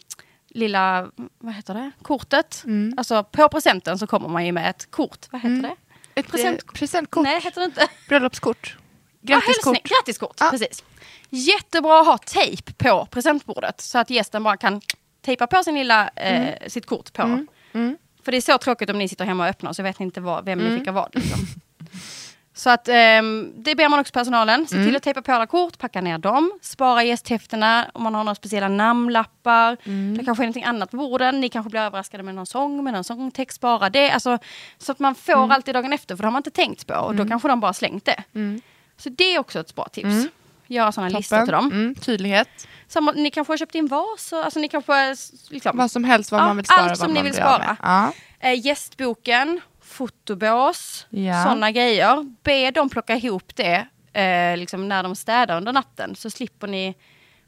lilla, 0.49 1.11
vad 1.39 1.55
heter 1.55 1.75
det, 1.75 1.91
kortet. 2.03 2.62
Mm. 2.64 2.95
Alltså 2.97 3.25
på 3.25 3.49
presenten 3.49 3.99
så 3.99 4.07
kommer 4.07 4.29
man 4.29 4.47
ju 4.47 4.53
med 4.53 4.71
ett 4.71 4.91
kort, 4.91 5.27
vad 5.31 5.41
heter 5.41 5.62
det? 5.62 5.77
Ett 6.14 6.27
Present- 6.27 6.31
present, 6.31 6.73
presentkort, 6.75 7.23
Nej, 7.25 7.41
heter 7.41 7.61
det 7.61 7.64
inte. 7.64 7.89
bröllopskort, 8.09 8.77
grattiskort. 9.23 9.64
hälsning, 9.66 9.83
grattiskort, 9.85 10.37
Ja. 10.41 10.49
precis. 10.51 10.85
Jättebra 11.31 12.01
att 12.01 12.07
ha 12.07 12.19
tejp 12.19 12.73
på 12.73 13.07
presentbordet 13.11 13.81
så 13.81 13.99
att 13.99 14.11
gästen 14.11 14.43
bara 14.43 14.57
kan 14.57 14.81
tejpa 15.23 15.47
på 15.47 15.62
sin 15.64 15.75
lilla, 15.75 16.09
eh, 16.09 16.55
sitt 16.69 16.87
kort 16.87 17.12
på. 17.12 17.23
Mm. 17.73 17.99
För 18.25 18.33
det 18.33 18.37
är 18.37 18.41
så 18.41 18.59
tråkigt 18.59 18.91
om 18.91 18.99
ni 18.99 19.09
sitter 19.09 19.25
hemma 19.25 19.43
och 19.45 19.51
öppnar 19.51 19.73
så 19.73 19.83
vet 19.83 19.99
ni 19.99 20.05
inte 20.05 20.21
vad, 20.21 20.45
vem 20.45 20.59
ni 20.59 20.79
fick 20.79 20.89
av 20.89 20.95
vad. 20.95 21.14
Liksom. 21.14 21.39
Så 22.59 22.71
att 22.71 22.89
ehm, 22.89 23.53
det 23.57 23.75
ber 23.75 23.89
man 23.89 23.99
också 24.01 24.13
personalen. 24.13 24.67
Se 24.67 24.85
till 24.85 24.97
att 24.97 25.03
tejpa 25.03 25.23
på 25.23 25.33
alla 25.33 25.47
kort, 25.47 25.79
packa 25.79 26.01
ner 26.01 26.19
dem, 26.19 26.53
spara 26.63 27.03
gästhäftena 27.05 27.91
om 27.95 28.03
man 28.03 28.15
har 28.15 28.25
några 28.25 28.35
speciella 28.35 28.69
namnlappar. 28.69 29.77
Det 30.17 30.25
kanske 30.25 30.43
är 30.43 30.47
någonting 30.47 30.65
annat 30.65 30.91
på 30.91 30.97
borden. 30.97 31.41
Ni 31.41 31.49
kanske 31.49 31.71
blir 31.71 31.81
överraskade 31.81 32.23
med 32.23 32.35
någon 32.35 32.47
sång, 32.47 32.85
med 32.85 32.93
någon 32.93 33.05
sångtext. 33.05 33.57
Spara 33.57 33.91
det. 33.91 34.11
Alltså, 34.11 34.39
så 34.79 34.93
att 34.93 34.99
man 34.99 35.15
får 35.15 35.53
alltid 35.53 35.75
dagen 35.75 35.93
efter, 35.93 36.17
för 36.17 36.23
det 36.23 36.27
har 36.27 36.33
man 36.33 36.41
inte 36.41 36.51
tänkt 36.51 36.87
på. 36.87 36.95
Och 36.95 37.15
då 37.15 37.27
kanske 37.29 37.49
de 37.49 37.61
bara 37.61 37.73
slängt 37.73 38.05
det. 38.05 38.23
Så 38.97 39.09
det 39.09 39.35
är 39.35 39.39
också 39.39 39.61
ett 39.61 39.75
bra 39.75 39.89
tips. 39.89 40.07
Göra 40.67 40.93
sådana 40.93 41.09
listor 41.19 41.43
till 41.45 41.53
dem. 41.53 41.67
Mm, 41.73 41.95
tydlighet. 41.95 42.69
Samma, 42.89 43.13
ni 43.13 43.31
kanske 43.31 43.53
har 43.53 43.59
köpt 43.59 43.75
in 43.75 43.87
vas, 43.87 44.33
och- 44.33 44.45
alltså 44.45 44.61
ni 44.61 44.69
kanske... 44.69 45.17
Liksom, 45.51 45.77
Vad 45.77 45.91
som 45.91 46.05
helst, 46.05 46.33
vad 46.33 46.41
Ja, 46.41 46.45
man 46.47 46.57
vill 46.57 46.65
spara. 46.67 46.81
allt 46.81 46.99
som 46.99 47.13
ni 47.13 47.23
vill 47.23 47.35
spara. 47.35 47.77
Ja. 47.83 48.13
Eh, 48.41 48.67
gästboken, 48.67 49.61
fotobås, 49.89 51.07
Ja. 51.11 51.43
sådana 51.43 51.70
grejer. 51.70 52.34
Be 52.43 52.70
dem 52.70 52.89
plocka 52.91 53.14
ihop 53.16 53.57
det 53.57 53.86
eh, 54.12 54.57
liksom 54.57 54.89
när 54.89 55.03
de 55.03 55.14
städar 55.16 55.57
under 55.57 55.72
natten 55.72 56.16
så 56.16 56.30
slipper 56.30 56.66
ni 56.66 56.95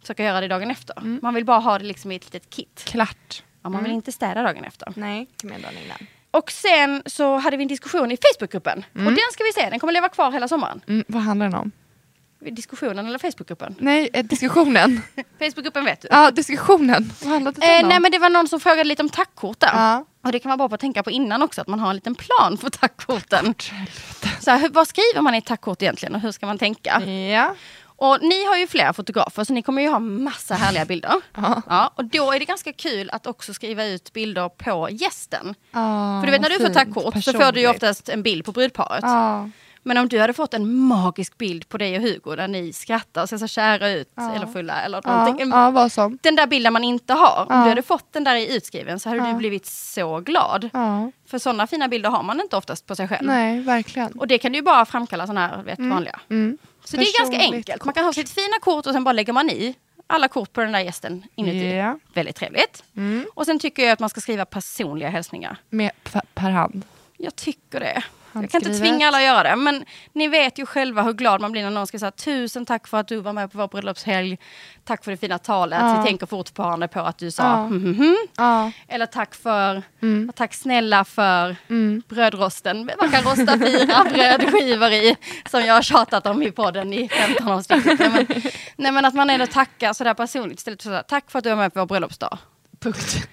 försöka 0.01 0.25
göra 0.25 0.41
det 0.41 0.49
dagen 0.49 0.71
efter. 0.71 0.99
Mm. 0.99 1.21
Man 1.23 1.35
vill 1.35 1.45
bara 1.45 1.59
ha 1.59 1.79
det 1.79 1.85
liksom 1.85 2.13
i 2.13 2.17
ett 2.17 2.25
litet 2.25 2.51
kit. 2.51 2.83
Klart. 2.87 3.43
Ja, 3.63 3.69
man 3.71 3.83
vill 3.83 3.93
inte 3.93 4.13
städa 4.13 4.43
dagen 4.43 4.65
efter. 4.65 4.93
Nej, 4.97 5.29
igen 5.45 5.63
dagen 5.63 5.75
innan. 5.85 6.07
Och 6.31 6.51
sen 6.51 7.03
så 7.07 7.37
hade 7.37 7.57
vi 7.57 7.63
en 7.63 7.69
diskussion 7.69 8.13
i 8.13 8.17
Facebookgruppen. 8.17 8.85
Och 8.95 9.01
den 9.03 9.19
ska 9.33 9.45
vi 9.45 9.53
se, 9.53 9.71
den 9.71 9.79
kommer 9.81 9.93
leva 9.93 10.09
kvar 10.09 10.31
hela 10.33 10.49
sommaren. 10.49 10.81
Mm, 10.89 11.05
vad 11.09 11.23
handlar 11.23 11.47
den 11.47 11.55
om? 11.59 11.71
Diskussionen 12.41 13.07
eller 13.07 13.19
Facebookgruppen? 13.19 13.75
Nej, 13.79 14.11
eh, 14.13 14.25
diskussionen. 14.25 15.03
Facebookgruppen 15.39 15.85
vet 15.85 16.01
du. 16.03 16.09
ja, 16.11 16.31
diskussionen. 16.31 17.13
Vad 17.23 17.33
handlade 17.33 17.61
den 17.61 17.71
Eh, 17.71 17.83
om? 17.83 17.89
nej 17.89 18.01
men 18.01 18.11
det 18.13 18.19
var 18.19 18.29
någon 18.31 18.49
som 18.49 18.61
frågade 18.61 18.85
lite 18.85 19.03
om 19.03 19.09
tackkort 19.09 19.61
där. 19.61 19.73
Ja. 19.75 20.05
Och 20.25 20.33
det 20.33 20.39
kan 20.39 20.59
vara 20.59 20.69
bra 20.69 20.75
att 20.75 20.81
tänka 20.81 21.03
på 21.03 21.11
innan 21.11 21.43
också, 21.43 21.61
att 21.61 21.67
man 21.69 21.81
har 21.81 21.91
en 21.91 21.97
liten 21.97 22.15
plan 22.15 22.59
för 22.59 22.71
tackkorten. 22.71 23.55
Så 24.41 24.51
här, 24.51 24.59
hur, 24.61 24.69
vad 24.69 24.89
skriver 24.89 25.21
man 25.21 25.35
i 25.35 25.39
ett 25.39 25.47
tackkort 25.47 25.83
egentligen 25.83 26.15
och 26.15 26.21
hur 26.21 26.33
ska 26.33 26.47
man 26.47 26.59
tänka? 26.59 27.01
Ja. 27.11 27.55
Och 28.03 28.19
ni 28.23 28.45
har 28.47 28.57
ju 28.57 28.67
flera 28.67 28.93
fotografer 28.93 29.45
så 29.45 29.53
ni 29.53 29.63
kommer 29.63 29.83
ju 29.83 29.89
ha 29.89 29.99
massa 29.99 30.55
härliga 30.55 30.85
bilder. 30.85 31.15
Ja. 31.37 31.63
Ja, 31.69 31.93
och 31.95 32.05
då 32.05 32.33
är 32.33 32.39
det 32.39 32.45
ganska 32.45 32.73
kul 32.73 33.11
att 33.13 33.27
också 33.27 33.55
skriva 33.55 33.85
ut 33.85 34.13
bilder 34.13 34.49
på 34.49 34.89
gästen. 34.91 35.55
Ja, 35.73 36.21
För 36.21 36.27
du 36.27 36.31
vet 36.33 36.41
när 36.41 36.49
du 36.51 36.59
får 36.59 36.75
tackkort 36.75 37.25
så 37.25 37.33
får 37.33 37.53
du 37.53 37.61
ju 37.61 37.69
oftast 37.69 38.09
en 38.09 38.23
bild 38.23 38.45
på 38.45 38.53
brudparet. 38.53 39.01
Ja. 39.03 39.49
Men 39.83 39.99
om 39.99 40.09
du 40.09 40.21
hade 40.21 40.33
fått 40.33 40.55
en 40.55 40.75
magisk 40.75 41.39
bild 41.39 41.69
på 41.69 41.79
dig 41.79 41.97
och 41.97 42.03
Hugo 42.03 42.37
där 42.37 42.49
ni 42.49 42.73
skrattar 42.73 43.23
och 43.23 43.29
ser 43.29 43.39
så 43.39 43.47
kära 43.47 43.91
ut 43.91 44.09
Ja. 44.15 44.35
eller 44.35 44.47
fulla 44.47 44.83
eller 44.83 45.03
någonting. 45.07 45.51
ja, 45.51 45.71
vad 45.71 45.93
som. 45.93 46.19
Den 46.23 46.37
där 46.37 46.47
bilden 46.47 46.73
man 46.73 46.85
inte 46.85 47.13
har, 47.15 47.47
om 47.49 47.63
du 47.63 47.69
hade 47.69 47.83
fått 47.83 48.13
den 48.13 48.25
där 48.25 48.37
i 48.37 48.57
utskriven 48.57 49.01
så 49.01 49.09
hade 49.09 49.29
du 49.29 49.35
blivit 49.35 49.67
så 49.67 50.21
glad. 50.21 50.71
För 51.27 51.39
sådana 51.39 51.67
fina 51.67 51.89
bilder 51.89 52.11
har 52.11 52.23
man 52.23 52.41
inte 52.41 52.57
oftast 52.57 52.87
på 52.87 52.97
sig 52.97 53.09
själv. 53.09 53.27
Nej, 53.27 53.61
verkligen. 53.61 54.13
Och 54.13 54.27
det 54.27 54.39
kan 54.39 54.53
du 54.53 54.59
ju 54.59 54.63
bara 54.63 54.85
framkalla 54.85 55.27
sådana 55.27 55.47
här 55.47 55.63
vet, 55.63 55.79
vanliga. 55.79 56.21
Mm. 56.31 56.59
Så 56.85 56.97
det 56.97 57.03
är 57.03 57.19
ganska 57.19 57.37
Personligt 57.37 57.55
enkelt. 57.55 57.85
Man 57.85 57.95
kan 57.95 58.05
ha 58.05 58.13
sitt 58.13 58.31
fina 58.31 58.59
kort 58.61 58.87
och 58.87 58.93
sen 58.93 59.05
bara 59.05 59.13
lägger 59.13 59.33
man 59.33 59.51
i 59.51 59.75
alla 60.07 60.29
kort 60.29 60.53
på 60.53 60.61
den 60.61 60.73
där 60.73 60.81
gästen 60.81 61.23
inuti. 61.35 61.77
Ja. 61.77 61.99
Väldigt 62.15 62.37
trevligt. 62.37 62.85
Mm. 62.97 63.27
Och 63.35 63.47
sen 63.47 63.59
tycker 63.59 63.83
jag 63.83 63.93
att 63.93 64.01
man 64.01 64.11
ska 64.11 64.21
skriva 64.21 64.45
personliga 64.45 65.09
hälsningar. 65.09 65.57
Med 65.71 65.91
per 66.35 66.51
hand. 66.51 66.85
Jag 67.17 67.37
tycker 67.37 67.81
det. 67.81 68.03
Jag 68.33 68.51
kan 68.51 68.61
inte 68.67 68.79
tvinga 68.79 69.09
alla 69.09 69.17
att 69.19 69.25
göra 69.25 69.43
det, 69.51 69.57
men 69.57 69.85
ni 70.13 70.29
vet 70.29 70.59
ju 70.59 70.67
själva 70.67 71.03
hur 71.03 71.13
glad 71.13 71.41
man 71.41 71.53
blir 71.53 71.63
när 71.63 71.71
någon 71.71 71.87
ska 71.87 71.99
säga 71.99 72.11
tusen 72.11 72.67
tack 72.67 72.87
för 72.89 72.99
att 73.01 73.09
du 73.09 73.17
var 73.21 73.33
med 73.33 73.53
på 73.53 73.59
vår 73.59 73.69
bröllopshelg. 73.69 74.39
Tack 74.85 75.05
för 75.05 75.11
det 75.11 75.17
fina 75.17 75.39
talet. 75.39 75.79
Ja. 75.83 75.99
Vi 76.01 76.07
tänker 76.09 76.27
fortfarande 76.27 76.89
på 76.89 77.01
att 77.01 77.19
du 77.19 77.31
sa 77.31 77.43
Ja. 77.43 77.55
hm, 77.67 77.85
hm, 77.85 77.95
hm. 77.95 78.17
Ja. 78.37 78.71
Eller 78.89 79.07
tack 79.07 79.35
för, 79.35 79.83
Mm. 80.03 80.33
tack 80.37 80.55
snälla 80.55 81.05
för 81.05 81.57
Mm. 81.69 82.03
brödrosten. 82.09 82.91
Man 83.01 83.11
kan 83.11 83.23
rosta 83.23 83.59
fyra 83.59 84.05
brödskivor 84.15 84.91
i, 84.93 85.17
som 85.51 85.61
jag 85.61 85.75
har 85.75 85.83
tjatat 85.83 86.27
om 86.27 86.43
i 86.43 86.51
podden 86.51 86.93
i 86.93 87.09
15 87.09 87.49
avsnitt. 87.49 87.85
Nej 87.85 88.09
men, 88.11 88.27
nej 88.77 88.93
men 88.93 89.05
att 89.05 89.15
man 89.15 89.31
ändå 89.31 89.47
tackar 89.47 89.93
sådär 89.93 90.15
personligt 90.15 90.59
istället 90.59 90.83
för 90.83 90.89
sådär, 90.89 91.03
tack 91.09 91.31
för 91.31 91.39
att 91.39 91.45
du 91.45 91.51
var 91.51 91.57
med 91.57 91.75
på 91.75 91.81
vår 91.81 91.87
bröllopsdag. 91.87 92.39
Punkt. 92.81 93.29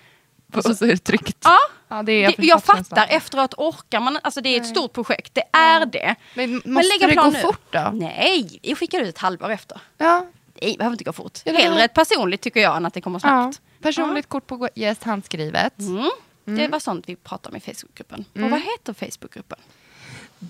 Och 0.54 0.64
så 0.64 0.86
är 0.86 0.90
det 0.90 0.98
tryckt. 0.98 1.38
Ja, 1.44 1.58
Ja, 1.90 2.04
det 2.04 2.12
är 2.12 2.24
jag, 2.24 2.34
jag 2.38 2.64
fattar, 2.64 3.08
efteråt 3.10 3.54
orkar 3.58 4.00
man, 4.00 4.20
alltså 4.24 4.42
det 4.42 4.50
är 4.50 4.58
ett 4.58 4.62
Nej. 4.64 4.72
stort 4.72 4.94
projekt, 4.94 5.36
det 5.36 5.44
är 5.58 5.86
det. 5.86 6.16
Men 6.34 6.54
måste 6.66 6.72
lägga 6.94 7.08
det 7.08 7.14
plan 7.14 7.26
gå 7.26 7.32
nu. 7.32 7.40
fort 7.40 7.62
då? 7.72 7.90
Nej, 7.94 8.60
vi 8.64 8.76
skickar 8.76 9.00
ut 9.02 9.10
ett 9.10 9.18
halvår 9.18 9.50
efter. 9.50 9.82
Ja. 9.98 10.26
Nej, 10.62 10.72
det 10.72 10.78
behöver 10.78 10.94
inte 10.94 11.04
gå 11.04 11.14
fort. 11.14 11.42
Ja, 11.44 11.52
det 11.54 11.58
Hellre 11.58 11.84
ett 11.84 11.94
personligt 11.94 12.42
tycker 12.42 12.60
jag 12.60 12.78
än 12.78 12.86
att 12.86 12.94
det 12.94 13.02
kommer 13.02 13.18
ja. 13.18 13.20
snabbt. 13.22 13.62
Personligt 13.82 14.30
kort 14.30 14.48
på 14.48 14.70
gäst, 14.76 15.04
handskrivet. 15.04 15.80
Mm. 15.80 16.10
Det 16.46 16.68
var 16.68 16.80
sånt 16.80 17.10
vi 17.10 17.16
pratade 17.16 17.50
om 17.54 17.58
i 17.58 17.74
Facebookgruppen. 17.74 18.26
Och 18.32 18.38
Mm. 18.38 18.52
vad 18.52 18.62
heter 18.62 18.94
Facebookgruppen? 18.94 19.60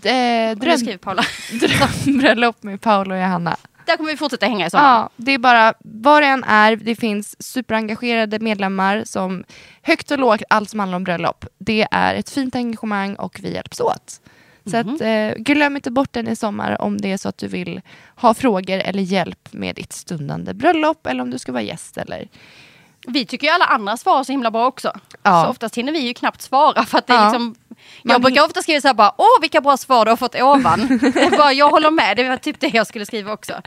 Eh, 0.04 0.58
Dröm. 0.58 1.00
drömbröllop 1.60 2.64
med 2.64 2.82
Paolo 2.82 3.16
och 3.16 3.22
Johanna. 3.22 3.58
Där 3.88 3.98
kommer 3.98 4.12
vi 4.12 4.18
fortsätta 4.18 4.46
hänga 4.46 4.66
i 4.68 4.70
sommar. 4.70 4.84
Ja, 4.98 5.10
det 5.16 5.32
är 5.32 5.38
bara 5.38 5.74
vad 5.80 6.24
det 6.24 6.28
än 6.28 6.44
är. 6.44 6.76
Det 6.76 6.96
finns 6.96 7.44
superengagerade 7.44 8.40
medlemmar 8.40 9.04
som 9.06 9.44
högt 9.82 10.12
och 10.12 10.20
lågt, 10.20 10.42
allt 10.50 10.70
som 10.70 10.80
handlar 10.80 10.96
om 10.96 11.04
bröllop. 11.04 11.46
Det 11.58 11.88
är 11.92 12.16
ett 12.16 12.30
fint 12.30 12.56
engagemang 12.56 13.16
och 13.16 13.40
vi 13.44 13.54
hjälps 13.54 13.80
åt. 13.80 14.22
Så 14.66 14.78
Mhm. 14.78 14.96
att, 14.96 15.02
eh, 15.02 15.44
glöm 15.44 15.76
inte 15.76 15.92
bort 15.92 16.14
den 16.14 16.28
i 16.28 16.36
sommar 16.36 16.82
om 16.82 16.98
det 17.02 17.12
är 17.12 17.18
så 17.18 17.30
att 17.30 17.38
du 17.38 17.48
vill 17.48 17.82
ha 18.16 18.34
frågor 18.34 18.78
eller 18.80 19.02
hjälp 19.04 19.50
med 19.54 19.76
ditt 19.76 19.94
stundande 19.94 20.54
bröllop 20.54 21.08
eller 21.08 21.22
om 21.24 21.30
du 21.32 21.40
ska 21.40 21.52
vara 21.52 21.62
gäst. 21.64 21.98
Eller... 21.98 22.28
Vi 23.08 23.26
tycker 23.26 23.48
ju 23.48 23.54
alla 23.54 23.66
andra 23.66 23.98
svarar 23.98 24.24
så 24.24 24.32
himla 24.32 24.52
bra 24.52 24.66
också. 24.68 24.92
Ja. 25.24 25.44
Så 25.44 25.50
oftast 25.52 25.76
hinner 25.78 25.92
vi 25.92 26.00
ju 26.00 26.14
knappt 26.14 26.42
svara 26.42 26.86
för 26.86 26.98
att 26.98 27.08
det 27.08 27.14
är 27.14 27.18
Ja. 27.18 27.24
liksom 27.26 27.56
jag 28.04 28.22
brukar 28.22 28.46
ofta 28.46 28.62
skriva 28.62 28.82
så 28.82 28.88
här 28.88 28.96
bara, 28.96 29.14
åh 29.18 29.42
vilka 29.42 29.62
bra 29.62 29.78
svar 29.78 30.06
du 30.06 30.12
har 30.12 30.18
fått 30.18 30.36
ovan. 30.36 31.00
jag, 31.16 31.32
bara, 31.32 31.54
jag 31.54 31.70
håller 31.70 31.92
med, 31.92 32.18
det 32.18 32.30
var 32.30 32.38
typ 32.38 32.60
det 32.60 32.68
jag 32.74 32.88
skulle 32.88 33.06
skriva 33.06 33.34
också. 33.34 33.62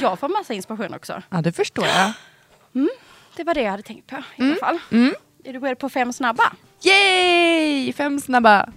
Jag 0.00 0.18
får 0.18 0.28
massa 0.28 0.54
inspiration 0.54 0.94
också. 0.94 1.22
Ja, 1.30 1.42
det 1.42 1.52
förstår 1.52 1.86
jag. 1.86 2.12
Det 3.36 3.44
var 3.44 3.54
det 3.54 3.62
jag 3.62 3.70
hade 3.70 3.82
tänkt 3.82 4.06
på 4.10 4.16
i 4.36 4.42
alla 4.42 4.56
fall. 4.56 4.78
Mm. 4.90 5.14
Är 5.44 5.52
du 5.52 5.60
beredd 5.60 5.78
på 5.78 5.88
fem 5.88 6.12
snabba? 6.12 6.52
Yay! 6.82 7.92
Fem 7.92 8.20
snabba. 8.20 8.68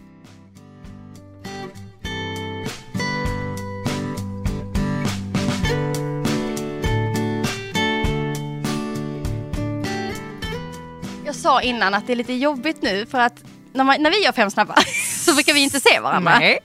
Jag 11.25 11.35
sa 11.35 11.61
innan 11.61 11.93
att 11.93 12.07
det 12.07 12.13
är 12.13 12.17
lite 12.17 12.33
jobbigt 12.33 12.81
nu 12.81 13.05
för 13.05 13.19
att 13.19 13.43
när, 13.75 13.83
man, 13.83 14.01
när 14.01 14.11
vi 14.11 14.23
gör 14.23 14.31
fem 14.31 14.51
snabba 14.51 14.75
så 15.25 15.33
brukar 15.33 15.53
vi 15.53 15.59
inte 15.59 15.79
se 15.79 15.99
varandra. 15.99 16.39
Nej. 16.39 16.59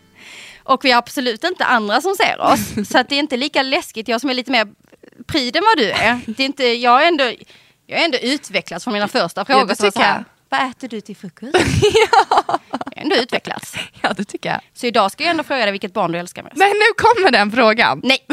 Och 0.62 0.84
vi 0.84 0.90
har 0.90 0.98
absolut 0.98 1.44
inte 1.44 1.64
andra 1.64 2.00
som 2.00 2.14
ser 2.14 2.40
oss. 2.40 2.88
så 2.90 2.98
att 2.98 3.08
det 3.08 3.14
är 3.14 3.18
inte 3.18 3.36
lika 3.36 3.62
läskigt. 3.62 4.08
Jag 4.08 4.20
som 4.20 4.30
är 4.30 4.34
lite 4.34 4.50
mer 4.50 4.68
pryd 5.26 5.56
än 5.56 5.62
vad 5.62 5.76
du 5.76 5.90
är. 5.90 6.20
Det 6.26 6.42
är 6.42 6.46
inte, 6.46 6.64
jag, 6.64 7.02
är 7.02 7.08
ändå, 7.08 7.24
jag 7.86 8.00
är 8.00 8.04
ändå 8.04 8.18
utvecklats 8.18 8.84
från 8.84 8.94
mina 8.94 9.08
första 9.08 9.44
frågor. 9.44 9.66
det 9.66 9.76
som 9.76 9.84
var 9.84 9.90
tycker 9.90 10.00
så 10.00 10.06
här, 10.06 10.14
jag. 10.14 10.24
Vad 10.50 10.70
äter 10.70 10.88
du 10.88 11.00
till 11.00 11.16
frukost? 11.16 11.54
Jag 12.84 12.96
är 12.96 13.02
ändå 13.02 13.16
utvecklats. 13.16 13.74
Ja, 14.02 14.12
det 14.12 14.24
tycker 14.24 14.48
jag. 14.50 14.60
Så 14.74 14.86
idag 14.86 15.12
ska 15.12 15.24
jag 15.24 15.30
ändå 15.30 15.42
fråga 15.44 15.62
dig 15.62 15.72
vilket 15.72 15.92
barn 15.92 16.12
du 16.12 16.18
älskar 16.18 16.42
mest. 16.42 16.56
Men 16.56 16.68
nu 16.68 16.84
kommer 16.96 17.30
den 17.30 17.52
frågan. 17.52 18.00
Nej, 18.04 18.24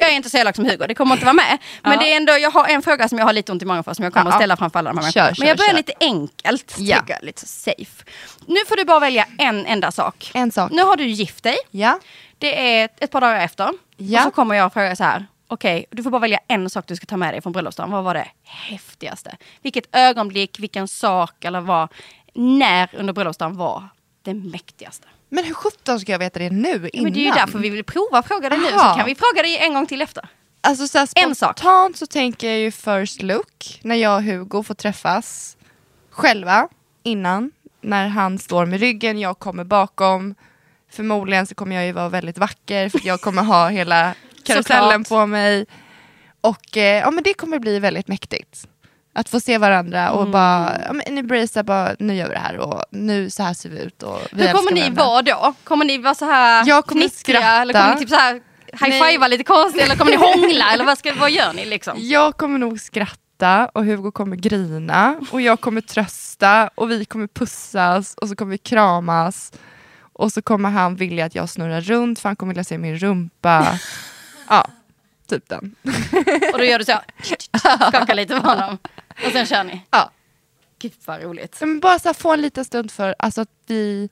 jag 0.00 0.10
är 0.10 0.14
inte 0.14 0.30
så 0.30 0.36
elak 0.38 0.56
som 0.56 0.64
Hugo. 0.64 0.86
Det 0.88 0.94
kommer 0.94 1.14
inte 1.14 1.24
vara 1.24 1.32
med. 1.34 1.58
Men 1.82 1.92
Ja. 1.92 1.98
det 1.98 2.12
är 2.12 2.16
ändå, 2.16 2.32
jag 2.32 2.50
har 2.50 2.68
en 2.68 2.82
fråga 2.82 3.08
som 3.08 3.18
jag 3.18 3.24
har 3.26 3.32
lite 3.32 3.52
ont 3.52 3.62
i 3.62 3.64
magen 3.64 3.84
för 3.84 3.94
som 3.94 4.02
jag 4.04 4.12
kommer 4.12 4.26
Ja. 4.30 4.34
att 4.34 4.40
ställa 4.40 4.56
framför 4.56 4.78
alla 4.78 4.92
de 4.92 5.04
här 5.04 5.12
Kör, 5.12 5.20
människorna. 5.22 5.34
Men 5.38 5.48
jag 5.48 5.56
börjar 5.56 5.70
kör. 5.70 5.76
lite 5.76 5.92
enkelt, 6.00 6.74
Ja. 6.78 7.02
jag, 7.08 7.18
lite 7.22 7.46
safe. 7.46 8.04
Nu 8.46 8.56
får 8.68 8.76
du 8.76 8.84
bara 8.84 8.98
välja 9.00 9.26
en 9.38 9.66
enda 9.66 9.92
sak. 9.92 10.30
En 10.34 10.52
sak. 10.52 10.70
Nu 10.72 10.82
har 10.82 10.96
du 10.96 11.04
gift 11.06 11.42
dig. 11.44 11.56
Ja. 11.70 11.98
Det 12.38 12.80
är 12.80 12.88
ett 12.98 13.10
par 13.10 13.20
dagar 13.20 13.40
efter. 13.40 13.70
Ja. 13.96 14.18
Och 14.20 14.24
så 14.24 14.30
kommer 14.30 14.54
jag 14.54 14.66
och 14.66 14.72
frågar 14.72 14.94
så 14.94 15.04
här. 15.04 15.26
Okej, 15.52 15.86
du 15.90 16.02
får 16.02 16.10
bara 16.10 16.18
välja 16.20 16.40
en 16.48 16.70
sak 16.70 16.86
du 16.86 16.96
ska 16.96 17.06
ta 17.06 17.16
med 17.16 17.34
dig 17.34 17.40
från 17.42 17.52
bröllopsdagen. 17.52 17.90
Vad 17.90 18.04
var 18.04 18.14
det 18.14 18.28
häftigaste? 18.42 19.36
Vilket 19.62 19.96
ögonblick, 19.96 20.58
vilken 20.58 20.88
sak 20.88 21.44
eller 21.44 21.60
vad? 21.60 21.88
När 22.34 22.90
under 22.94 23.12
bröllopsdagen 23.12 23.56
var 23.56 23.88
det 24.22 24.34
mäktigaste? 24.34 25.06
Men 25.28 25.44
hur 25.44 25.54
sjutton 25.54 26.00
ska 26.00 26.12
jag 26.12 26.18
veta 26.18 26.38
det 26.38 26.50
nu 26.50 26.88
innan? 26.92 27.04
Men 27.04 27.12
det 27.12 27.20
är 27.20 27.24
ju 27.24 27.30
därför 27.30 27.58
vi 27.58 27.70
vill 27.70 27.84
prova 27.84 28.22
fråga 28.22 28.48
dig 28.48 28.58
nu. 28.58 28.64
Så 28.70 28.78
kan 28.78 29.06
vi 29.06 29.14
fråga 29.14 29.42
dig 29.42 29.58
en 29.58 29.74
gång 29.74 29.86
till 29.86 30.02
efter. 30.02 30.28
Alltså 30.60 30.88
så 30.88 30.98
här, 30.98 31.08
En 31.14 31.34
sak. 31.34 31.58
spontant 31.58 31.96
så 31.96 32.06
tänker 32.06 32.48
jag 32.48 32.58
ju 32.58 32.70
first 32.70 33.22
look, 33.22 33.80
när 33.82 33.96
jag 33.96 34.16
och 34.16 34.22
Hugo 34.22 34.62
får 34.62 34.74
träffas 34.74 35.56
själva 36.10 36.68
innan. 37.02 37.52
När 37.80 38.08
han 38.08 38.38
står 38.38 38.66
med 38.66 38.80
ryggen, 38.80 39.18
jag 39.18 39.38
kommer 39.38 39.64
bakom. 39.64 40.34
Förmodligen 40.90 41.46
så 41.46 41.54
kommer 41.54 41.76
jag 41.76 41.86
ju 41.86 41.92
vara 41.92 42.08
väldigt 42.08 42.38
vacker 42.38 42.88
för 42.88 43.00
jag 43.04 43.20
kommer 43.20 43.42
ha 43.42 43.68
hela 43.68 44.14
karusellen 44.54 45.04
på 45.04 45.26
mig. 45.26 45.66
Och 46.40 46.76
eh, 46.76 46.98
ja, 47.00 47.10
men 47.10 47.24
det 47.24 47.34
kommer 47.34 47.58
bli 47.58 47.78
väldigt 47.78 48.08
mäktigt. 48.08 48.66
Att 49.12 49.28
få 49.28 49.40
se 49.40 49.58
varandra 49.58 50.10
och 50.10 50.20
Mm. 50.20 50.32
bara, 50.32 50.72
ja, 50.86 50.92
men 50.92 51.18
embracea 51.18 51.62
bara, 51.62 51.94
nu 51.98 52.14
gör 52.14 52.28
vi 52.28 52.34
det 52.34 52.40
här 52.40 52.56
och 52.58 52.84
nu 52.90 53.30
så 53.30 53.42
här 53.42 53.54
ser 53.54 53.68
vi 53.68 53.80
ut. 53.82 54.02
Och 54.02 54.20
vi 54.32 54.46
Hur 54.46 54.52
kommer 54.54 54.72
ni 54.72 54.90
vara 54.90 55.22
då? 55.22 55.54
Kommer 55.64 55.84
ni 55.84 55.98
vara 55.98 56.14
så 56.14 56.24
här 56.24 56.66
Jag 56.66 56.86
kommer 56.86 57.02
fnittriga, 57.02 57.38
skratta. 57.40 57.62
Eller 57.62 57.72
kommer 57.74 57.94
ni 57.94 58.00
typ 58.00 58.08
så 58.08 58.16
här 58.16 58.40
high-fivea 58.72 59.28
lite 59.28 59.44
konstigt? 59.44 59.82
Eller 59.82 59.96
kommer 59.96 60.10
ni 60.10 60.16
hångla? 60.16 60.72
eller 60.72 60.84
vad, 60.84 60.98
ska, 60.98 61.14
vad 61.14 61.30
gör 61.30 61.52
ni 61.52 61.64
liksom? 61.64 61.94
Jag 61.98 62.36
kommer 62.36 62.58
nog 62.58 62.80
skratta 62.80 63.70
och 63.74 63.84
Hugo 63.84 64.10
kommer 64.12 64.36
grina 64.36 65.16
och 65.30 65.40
jag 65.40 65.60
kommer 65.60 65.80
trösta 65.80 66.70
och 66.74 66.90
vi 66.90 67.04
kommer 67.04 67.26
pussas 67.26 68.14
och 68.14 68.28
så 68.28 68.36
kommer 68.36 68.50
vi 68.50 68.58
kramas 68.58 69.52
och 70.12 70.32
så 70.32 70.42
kommer 70.42 70.70
han 70.70 70.96
vilja 70.96 71.24
att 71.24 71.34
jag 71.34 71.48
snurrar 71.48 71.80
runt 71.80 72.18
för 72.18 72.28
han 72.28 72.36
kommer 72.36 72.52
vilja 72.52 72.64
se 72.64 72.78
min 72.78 72.98
rumpa. 72.98 73.66
Ja, 74.50 74.66
typ 75.26 75.48
den. 75.48 75.74
Och 76.52 76.58
då 76.58 76.64
gör 76.64 76.78
du 76.78 76.84
så, 76.84 77.00
skakar 77.88 78.14
lite 78.14 78.40
på 78.40 78.48
honom. 78.48 78.78
Och 79.26 79.32
sen 79.32 79.46
kör 79.46 79.64
ni. 79.64 79.82
Ja. 79.90 80.10
Gud 80.78 80.92
vad 81.04 81.22
roligt. 81.22 81.56
Men 81.60 81.80
bara 81.80 81.98
så 81.98 82.08
här, 82.08 82.14
få 82.14 82.32
en 82.32 82.42
liten 82.42 82.64
stund 82.64 82.90
för 82.90 83.14
alltså, 83.18 83.40
att 83.40 83.50
vi 83.66 84.08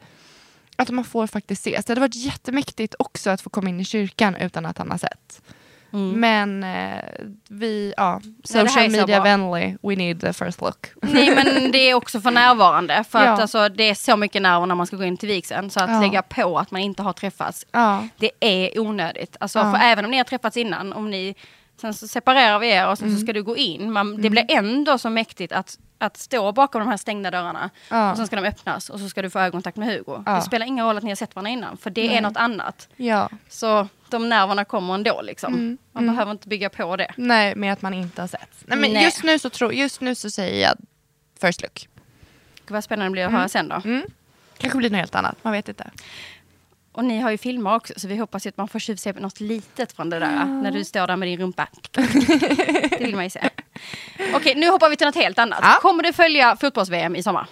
att 0.76 0.90
man 0.90 1.04
får 1.04 1.26
faktiskt 1.26 1.66
ses. 1.66 1.84
Det 1.84 1.90
hade 1.90 2.00
varit 2.00 2.14
jättemäktigt 2.14 2.94
också 2.98 3.30
att 3.30 3.40
få 3.40 3.50
komma 3.50 3.68
in 3.68 3.80
i 3.80 3.84
kyrkan 3.84 4.36
utan 4.36 4.66
att 4.66 4.78
han 4.78 4.90
har 4.90 4.98
sett. 4.98 5.42
Mm. 5.92 6.20
Men 6.20 6.64
eh, 6.64 7.04
vi, 7.48 7.94
ja, 7.96 8.20
social 8.44 8.90
media 8.90 9.22
vänlig, 9.22 9.76
we 9.82 9.96
need 9.96 10.20
the 10.20 10.32
first 10.32 10.60
look. 10.60 10.86
Nej 11.02 11.34
men 11.34 11.70
det 11.72 11.78
är 11.90 11.94
också 11.94 12.20
för 12.20 12.30
närvarande. 12.30 13.04
För 13.10 13.18
att 13.18 13.24
Ja. 13.24 13.42
alltså, 13.42 13.68
det 13.68 13.84
är 13.90 13.94
så 13.94 14.16
mycket 14.16 14.42
nerver 14.42 14.66
när 14.66 14.74
man 14.74 14.86
ska 14.86 14.96
gå 14.96 15.04
in 15.04 15.16
till 15.16 15.28
vigseln. 15.28 15.70
Så 15.70 15.80
att 15.80 15.90
Ja. 15.90 16.00
lägga 16.00 16.22
på 16.22 16.58
att 16.58 16.70
man 16.70 16.80
inte 16.80 17.02
har 17.02 17.12
träffats, 17.12 17.66
Ja. 17.72 18.08
det 18.16 18.30
är 18.40 18.78
onödigt. 18.80 19.36
Alltså, 19.40 19.60
för 19.60 19.78
även 19.82 20.04
om 20.04 20.10
ni 20.10 20.16
har 20.16 20.24
träffats 20.24 20.56
innan, 20.56 20.92
om 20.92 21.10
ni, 21.10 21.34
sen 21.80 21.94
så 21.94 22.08
separerar 22.08 22.58
vi 22.58 22.68
er 22.70 22.88
och 22.88 22.98
sen 22.98 23.08
Mm. 23.08 23.18
så 23.20 23.24
ska 23.24 23.32
du 23.32 23.42
gå 23.42 23.56
in. 23.56 23.92
Man, 23.92 24.22
det 24.22 24.30
blir 24.30 24.44
ändå 24.48 24.98
så 24.98 25.10
mäktigt 25.10 25.52
att, 25.52 25.78
att 25.98 26.16
stå 26.16 26.52
bakom 26.52 26.80
de 26.80 26.88
här 26.88 26.96
stängda 26.96 27.30
dörrarna. 27.30 27.70
Ja. 27.88 28.10
Och 28.10 28.16
sen 28.16 28.26
ska 28.26 28.36
de 28.36 28.48
öppnas 28.48 28.90
och 28.90 29.00
så 29.00 29.08
ska 29.08 29.22
du 29.22 29.30
få 29.30 29.38
ögonkontakt 29.38 29.76
med 29.76 29.88
Hugo. 29.88 30.22
Ja. 30.26 30.34
Det 30.34 30.42
spelar 30.42 30.66
ingen 30.66 30.84
roll 30.84 30.96
att 30.96 31.04
ni 31.04 31.10
har 31.10 31.16
sett 31.16 31.34
varandra 31.34 31.50
innan, 31.50 31.76
för 31.76 31.90
det 31.90 32.06
är 32.06 32.08
Nej. 32.10 32.20
något 32.20 32.36
annat. 32.36 32.88
ja. 32.96 33.30
Så 33.48 33.88
de 34.10 34.28
nerverna 34.28 34.64
kommer 34.64 34.94
ändå 34.94 35.22
liksom. 35.22 35.54
Mm, 35.54 35.78
Man 35.92 36.02
mm. 36.02 36.14
behöver 36.14 36.32
inte 36.32 36.48
bygga 36.48 36.70
på 36.70 36.96
det. 36.96 37.12
Nej, 37.16 37.54
med 37.56 37.72
att 37.72 37.82
man 37.82 37.94
inte 37.94 38.20
har 38.20 38.28
sett. 38.28 38.50
Nej, 38.66 38.78
men 38.78 38.92
Nej. 38.92 39.04
Just, 39.04 39.24
nu 39.24 39.38
så 39.38 39.50
tror, 39.50 39.72
just 39.72 40.00
nu 40.00 40.14
så 40.14 40.30
säger 40.30 40.68
jag 40.68 40.76
first 41.40 41.62
look. 41.62 41.88
Gud 42.66 42.70
vad 42.74 42.84
spännande 42.84 43.08
det 43.08 43.12
blir 43.12 43.24
att 43.24 43.32
höra 43.32 43.48
sen 43.48 43.68
då. 43.68 43.82
Mm. 43.84 44.02
Kanske 44.58 44.78
blir 44.78 44.90
något 44.90 44.98
helt 44.98 45.14
annat, 45.14 45.36
man 45.42 45.52
vet 45.52 45.68
inte. 45.68 45.90
Och 46.92 47.04
ni 47.04 47.20
har 47.20 47.30
ju 47.30 47.38
filmer 47.38 47.74
också 47.74 47.94
så 47.96 48.08
vi 48.08 48.16
hoppas 48.16 48.46
att 48.46 48.56
man 48.56 48.68
får 48.68 48.78
tjuvse 48.78 49.12
något 49.12 49.40
litet 49.40 49.92
från 49.92 50.10
det 50.10 50.18
där. 50.18 50.44
När 50.44 50.70
du 50.70 50.84
står 50.84 51.06
där 51.06 51.16
med 51.16 51.28
din 51.28 51.40
rumpa. 51.40 51.68
det 52.90 52.98
vill 53.00 53.14
man 53.14 53.24
ju 53.24 53.30
se. 53.30 53.50
Okej, 54.34 54.54
nu 54.54 54.68
hoppar 54.68 54.90
vi 54.90 54.96
till 54.96 55.06
något 55.06 55.14
helt 55.14 55.38
annat. 55.38 55.58
Ja. 55.62 55.78
Kommer 55.82 56.02
du 56.02 56.12
följa 56.12 56.56
fotbolls-VM 56.56 57.16
i 57.16 57.22
sommar? 57.22 57.46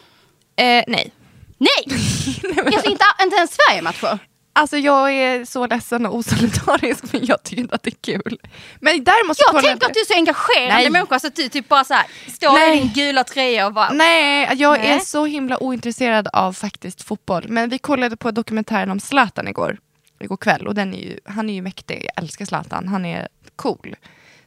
Eh, 0.56 0.84
nej. 0.86 1.12
Nej! 1.58 1.84
alltså 2.66 2.90
inte, 2.90 3.04
inte 3.22 3.36
ens 3.36 3.56
Sverige-matcher? 3.56 4.18
Alltså 4.52 4.76
jag 4.76 5.12
är 5.12 5.44
så 5.44 5.66
ledsen 5.66 6.06
och 6.06 6.14
osolidarisk 6.14 7.12
men 7.12 7.26
jag 7.26 7.42
tycker 7.42 7.62
inte 7.62 7.74
att 7.74 7.82
det 7.82 7.90
är 7.90 8.12
kul. 8.12 8.38
Men 8.80 9.04
däremot 9.04 9.36
Jag 9.52 9.64
tänker 9.64 9.86
att 9.86 9.94
du 9.94 10.00
är 10.00 10.04
så 10.04 10.14
engagerande 10.14 10.74
Nej. 10.74 10.90
människa 10.90 11.18
så 11.18 11.26
att 11.26 11.36
du 11.36 11.48
typ 11.48 11.68
bara 11.68 11.84
så 11.84 11.94
här, 11.94 12.06
står 12.28 12.52
Nej. 12.52 12.76
i 12.76 12.80
din 12.80 12.92
gula 12.92 13.24
tröja 13.24 13.66
och 13.66 13.72
bara... 13.72 13.90
Nej, 13.92 14.50
jag 14.54 14.78
Nej. 14.78 14.90
är 14.90 14.98
så 14.98 15.24
himla 15.24 15.62
ointresserad 15.62 16.28
av 16.32 16.52
faktiskt 16.52 17.02
fotboll. 17.02 17.48
Men 17.48 17.68
vi 17.68 17.78
kollade 17.78 18.16
på 18.16 18.30
dokumentären 18.30 18.90
om 18.90 19.00
Zlatan 19.00 19.48
igår, 19.48 19.78
igår 20.20 20.36
kväll 20.36 20.66
och 20.66 20.74
den 20.74 20.94
är 20.94 20.98
ju, 20.98 21.20
han 21.24 21.50
är 21.50 21.54
ju 21.54 21.62
mäktig, 21.62 22.10
jag 22.14 22.22
älskar 22.24 22.44
Zlatan, 22.44 22.88
han 22.88 23.04
är 23.04 23.28
cool. 23.56 23.96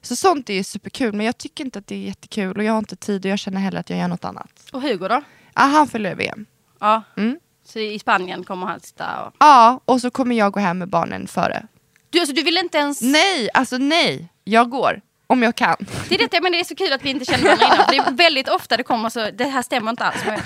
Så 0.02 0.16
sånt 0.16 0.50
är 0.50 0.54
ju 0.54 0.64
superkul 0.64 1.14
men 1.14 1.26
jag 1.26 1.38
tycker 1.38 1.66
inte 1.66 1.80
att 1.80 1.88
det 1.88 1.96
är 1.96 2.00
jättekul 2.00 2.58
och 2.58 2.64
jag 2.64 2.74
har 2.74 2.80
inte 2.80 2.96
tid 2.96 3.26
och 3.26 3.32
jag 3.32 3.40
känner 3.40 3.62
hellre 3.62 3.80
att 3.80 3.90
jag 3.90 4.00
gör 4.00 4.08
något 4.08 4.26
annat. 4.26 4.66
Och 4.72 4.82
Hugo 4.82 5.08
då? 5.08 5.22
Ja, 5.56 5.62
han 5.62 5.88
följer 5.88 6.16
VM. 6.16 6.46
Ja. 6.80 7.04
Mm. 7.18 7.40
Så 7.66 7.80
i 7.80 8.00
Spanien 8.00 8.44
kommer 8.44 8.68
han 8.68 8.80
sitta 8.80 9.24
och... 9.26 9.36
Ja, 9.40 9.82
och 9.86 10.02
så 10.02 10.12
kommer 10.12 10.36
jag 10.36 10.52
gå 10.54 10.60
hem 10.60 10.78
med 10.78 10.90
barnen 10.90 11.28
före. 11.28 11.68
Du, 12.10 12.20
alltså, 12.20 12.36
du 12.36 12.44
vill 12.44 12.58
inte 12.58 12.78
ens... 12.78 13.02
Nej, 13.02 13.50
alltså 13.54 13.78
nej. 13.78 14.30
Jag 14.44 14.70
går. 14.70 15.02
Om 15.28 15.44
jag 15.44 15.56
kan. 15.56 15.76
Det 16.10 16.16
är, 16.16 16.20
detta, 16.20 16.42
men 16.42 16.52
det 16.52 16.60
är 16.60 16.64
så 16.64 16.76
kul 16.76 16.94
att 16.94 17.06
vi 17.06 17.10
inte 17.10 17.26
känner 17.26 17.44
varandra 17.44 17.66
innan. 17.66 17.86
för 17.86 17.92
Det 17.92 17.98
är 17.98 18.12
väldigt 18.12 18.50
ofta 18.50 18.78
det 18.78 18.84
kommer 18.84 19.10
så, 19.10 19.32
det 19.32 19.46
här 19.46 19.62
stämmer 19.62 19.92
inte 19.92 20.04
alls 20.04 20.26
med. 20.26 20.42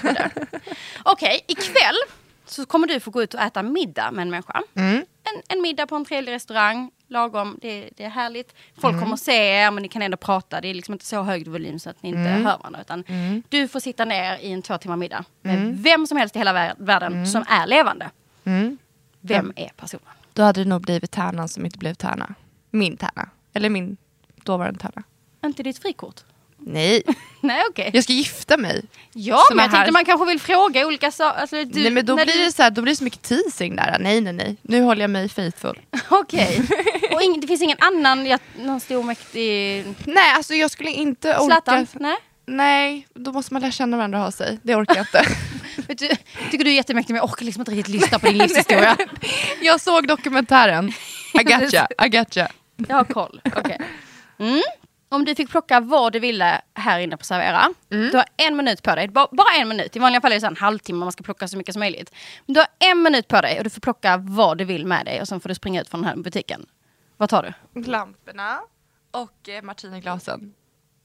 Okej, 1.04 1.40
ikväll 1.48 1.96
så 2.46 2.66
kommer 2.66 2.88
du 2.88 3.00
få 3.00 3.12
gå 3.12 3.24
ut 3.24 3.34
och 3.34 3.40
äta 3.40 3.64
middag 3.64 4.12
med 4.12 4.22
en 4.22 4.30
människa. 4.30 4.62
Mm. 4.76 4.96
En, 4.96 5.42
en 5.48 5.62
middag 5.62 5.88
på 5.88 5.96
en 5.96 6.06
trevlig 6.06 6.32
restaurang, 6.32 6.92
lagom, 7.14 7.58
det, 7.62 7.90
det 7.98 8.04
är 8.04 8.10
härligt. 8.10 8.56
Folk 8.78 9.00
kommer 9.00 9.16
se 9.16 9.32
er 9.32 9.72
men 9.72 9.84
ni 9.84 9.90
kan 9.90 10.02
ändå 10.02 10.18
prata, 10.18 10.62
det 10.62 10.68
är 10.68 10.74
liksom 10.74 10.94
inte 10.94 11.06
så 11.06 11.22
hög 11.24 11.48
volym 11.48 11.80
så 11.80 11.90
att 11.90 12.04
ni 12.04 12.10
inte 12.10 12.22
hör 12.22 12.58
varandra. 12.58 12.82
Utan 12.82 13.04
Du 13.50 13.68
får 13.68 13.80
sitta 13.80 14.06
ner 14.06 14.38
i 14.38 14.52
en 14.52 14.62
två 14.62 14.78
timmar 14.78 14.98
middag 14.98 15.26
med 15.42 15.78
vem 15.78 16.08
som 16.08 16.18
helst 16.18 16.36
i 16.36 16.40
hela 16.40 16.54
vär- 16.54 16.76
världen 16.78 17.28
som 17.28 17.44
är 17.48 17.68
levande. 17.68 18.10
Mm. 18.44 18.78
Vem 19.22 19.54
är 19.56 19.70
personen? 19.78 20.06
Då 20.34 20.44
hade 20.44 20.64
det 20.64 20.70
nog 20.70 20.82
blivit 20.82 21.12
Tärnan 21.12 21.50
som 21.50 21.66
inte 21.66 21.78
blev 21.78 21.94
Tärna. 21.94 22.36
Min 22.70 22.98
Tärna. 22.98 23.30
Eller 23.54 23.70
min 23.70 23.98
dåvarande 24.44 24.80
Tärna. 24.80 25.04
Inte 25.46 25.64
ditt 25.64 25.78
frikort? 25.80 26.22
Nej, 26.66 27.04
Nej 27.42 27.64
okej. 27.70 27.92
jag 27.94 28.04
ska 28.04 28.14
gifta 28.14 28.58
mig. 28.58 28.84
Ja, 29.14 29.44
men 29.50 29.58
jag 29.58 29.64
här- 29.64 29.72
tänkte 29.78 29.92
man 29.92 30.06
kanske 30.06 30.26
vill 30.26 30.40
fråga 30.40 30.88
olika 30.88 31.12
saker. 31.12 31.42
Alltså, 31.42 31.56
du- 31.66 31.82
nej 31.82 31.92
men 31.92 32.06
då 32.06 32.16
blir, 32.16 32.26
du- 32.26 32.46
det 32.46 32.52
så 32.52 32.64
här, 32.64 32.70
då 32.72 32.82
blir 32.82 32.92
det 32.94 32.98
så 32.98 33.04
mycket 33.04 33.22
teasing 33.22 33.76
där. 33.76 33.98
Nej 34.00 34.22
nej 34.22 34.34
nej, 34.34 34.56
nu 34.62 34.82
håller 34.82 35.02
jag 35.02 35.10
mig 35.10 35.30
faithful. 35.30 35.80
Okej. 36.10 36.62
Och 37.12 37.22
ing, 37.22 37.40
det 37.40 37.48
finns 37.48 37.62
ingen 37.62 37.78
annan, 37.82 38.26
jag, 38.26 38.40
någon 38.60 38.80
stor 38.80 39.04
mäktig... 39.04 39.86
Nej 40.06 40.34
alltså 40.36 40.54
jag 40.54 40.72
skulle 40.72 40.90
inte 40.92 41.30
orka. 41.30 41.44
Zlatan? 41.46 41.88
Nej? 41.94 42.18
Nej, 42.46 43.08
då 43.14 43.32
måste 43.32 43.54
man 43.54 43.62
lära 43.62 43.72
känna 43.72 43.98
varandra 43.98 44.18
och 44.18 44.24
ha 44.24 44.32
sig. 44.32 44.60
Det 44.64 44.76
orkar 44.76 44.96
jag 44.96 45.04
inte. 45.04 45.26
Vet 45.88 45.98
du, 45.98 46.10
tycker 46.52 46.66
du 46.66 46.72
är 46.72 46.76
jättemäktig 46.76 47.14
men 47.14 47.18
jag 47.20 47.30
orkar 47.30 47.46
liksom 47.46 47.62
inte 47.62 47.72
riktigt 47.72 47.96
lyssna 47.96 48.20
på 48.20 48.26
din 48.28 48.38
livshistoria. 48.38 48.98
jag 49.62 49.82
såg 49.82 50.08
dokumentären. 50.08 50.94
I 51.34 51.44
gotcha, 51.44 51.88
I 52.06 52.10
gotcha. 52.10 52.48
Jag 52.88 52.96
har 52.96 53.04
koll. 53.06 53.42
Okej. 53.56 53.80
Mm. 54.40 54.62
Om 55.14 55.26
du 55.26 55.36
fick 55.36 55.50
plocka 55.50 55.80
vad 55.80 56.14
du 56.14 56.20
ville 56.20 56.62
här 56.74 57.00
inne 57.00 57.18
på 57.18 57.26
Servera. 57.26 57.70
Mm. 57.92 58.10
Du 58.12 58.18
har 58.18 58.26
en 58.38 58.56
minut 58.58 58.84
på 58.84 58.96
dig. 58.96 59.08
Ba- 59.08 59.28
Bara 59.32 59.56
en 59.62 59.68
minut. 59.68 59.96
I 59.96 60.00
vanliga 60.00 60.22
fall 60.22 60.32
är 60.32 60.40
det 60.40 60.48
en 60.48 60.56
halvtimme 60.58 61.00
man 61.00 61.12
ska 61.12 61.24
plocka 61.24 61.48
så 61.48 61.58
mycket 61.58 61.74
som 61.74 61.80
möjligt. 61.80 62.12
Men 62.46 62.54
du 62.54 62.60
har 62.60 62.68
en 62.92 63.02
minut 63.04 63.28
på 63.28 63.42
dig 63.42 63.58
och 63.58 63.64
du 63.64 63.70
får 63.70 63.82
plocka 63.82 64.18
vad 64.18 64.58
du 64.58 64.66
vill 64.66 64.86
med 64.86 65.06
dig 65.06 65.22
och 65.22 65.28
sen 65.28 65.40
får 65.40 65.50
du 65.50 65.56
springa 65.56 65.82
ut 65.82 65.90
från 65.90 66.02
den 66.02 66.10
här 66.10 66.16
butiken. 66.24 66.66
Vad 67.18 67.30
tar 67.30 67.54
du? 67.74 67.82
Lamporna 67.92 68.60
och 69.12 69.50
eh, 69.50 69.62
martiniglasen. 69.64 70.54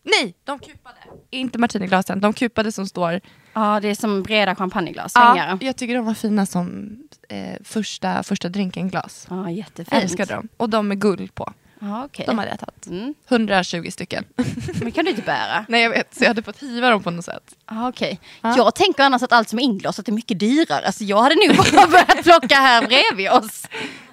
Nej, 0.03 0.35
de 0.45 0.59
kupade. 0.59 0.97
Inte 1.31 1.59
martiniglasen, 1.59 2.21
de 2.21 2.33
kupade 2.33 2.73
som 2.73 2.87
står... 2.87 3.21
Ja, 3.53 3.81
det 3.81 3.89
är 3.89 3.95
som 3.95 4.23
breda 4.23 4.55
champagneglas. 4.57 5.13
Ja, 5.15 5.59
jag 5.61 5.77
tycker 5.77 5.95
de 5.95 6.07
var 6.07 6.15
fina 6.15 6.47
som 6.47 6.97
eh, 7.29 7.57
första, 7.65 8.23
första 8.23 8.49
drinkenglas. 8.49 9.27
Ja, 9.31 9.51
jättefint. 9.51 9.89
Jag 9.93 10.03
älskar 10.03 10.27
dem. 10.27 10.49
Och 10.57 10.71
de 10.71 10.89
med 10.89 11.01
guld 11.01 11.35
på. 11.35 11.53
Ja, 11.81 12.05
okej. 12.05 12.27
De 12.27 12.39
hade 12.39 12.51
jag 12.51 12.59
tagit. 12.61 12.87
Mm. 12.87 13.15
120 13.29 13.91
stycken. 13.91 14.25
Men 14.83 14.93
kan 14.93 15.05
du 15.05 15.11
inte 15.11 15.23
bära? 15.23 15.65
Nej 15.69 15.83
jag 15.83 15.91
vet, 15.91 16.15
så 16.15 16.25
jag 16.25 16.29
hade 16.29 16.43
fått 16.43 16.59
hiva 16.63 16.91
dem 16.91 17.03
på 17.03 17.11
något 17.11 17.25
sätt. 17.25 17.55
Ah, 17.65 17.89
okej. 17.89 18.21
Ja. 18.43 18.57
Jag 18.57 18.75
tänker 18.75 19.03
annars 19.05 19.23
att 19.23 19.33
allt 19.33 19.49
som 19.49 19.59
är 19.59 19.63
inglasat 19.63 20.09
är 20.09 20.13
mycket 20.13 20.41
dyrare. 20.41 20.93
Så 20.93 21.05
jag 21.05 21.23
hade 21.23 21.35
nog 21.35 21.57
bara 21.75 21.87
börjat 21.87 22.23
plocka 22.25 22.55
här 22.55 22.87
bredvid 22.87 23.31
oss. 23.31 23.67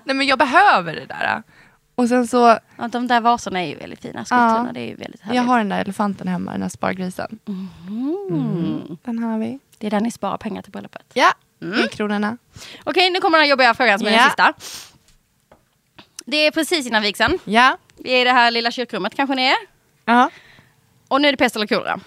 Nej 0.03 0.15
men 0.15 0.27
jag 0.27 0.39
behöver 0.39 0.95
det 0.95 1.05
där. 1.05 1.43
Och 1.95 2.09
sen 2.09 2.27
så, 2.27 2.59
Ja, 2.77 2.87
de 2.87 3.07
där 3.07 3.21
vaserna 3.21 3.61
är 3.63 3.67
ju 3.67 3.75
väldigt 3.75 4.01
fina. 4.01 4.25
Skulpturerna, 4.25 4.63
Ja. 4.67 4.73
det 4.73 4.79
är 4.79 4.87
ju 4.87 4.95
väldigt 4.95 5.21
härligt. 5.21 5.35
jag 5.35 5.43
har 5.43 5.57
den 5.57 5.69
där 5.69 5.79
elefanten 5.81 6.27
hemma, 6.27 6.51
den 6.51 6.61
här 6.61 6.69
spargrisen. 6.69 7.39
Mm. 7.47 8.97
Den 9.03 9.23
har 9.23 9.39
vi. 9.39 9.59
Det 9.77 9.87
är 9.87 9.91
där 9.91 9.99
ni 9.99 10.11
sparar 10.11 10.37
pengar 10.37 10.61
till 10.61 10.71
bröllopet. 10.71 11.01
Ja, 11.13 11.31
mm. 11.61 11.87
kronorna. 11.87 12.37
Okej, 12.83 13.09
nu 13.09 13.19
kommer 13.19 13.37
den 13.39 13.47
jobbiga 13.47 13.73
frågan 13.73 13.99
som 13.99 14.07
är 14.07 14.11
Ja. 14.11 14.17
den 14.17 14.25
sista. 14.29 14.53
Det 16.25 16.37
är 16.47 16.51
precis 16.51 16.87
innan 16.87 17.01
vigseln. 17.01 17.39
Ja. 17.45 17.77
Vi 17.97 18.11
är 18.11 18.21
i 18.21 18.23
det 18.23 18.31
här 18.31 18.51
lilla 18.51 18.71
kyrkorummet 18.71 19.15
kanske 19.15 19.35
ni 19.35 19.43
är. 19.45 19.55
Ja. 20.05 20.29
Och 21.07 21.21
nu 21.21 21.27
är 21.27 21.31
det 21.31 21.37
pest 21.37 21.55
eller 21.55 21.67
kolera. 21.67 21.99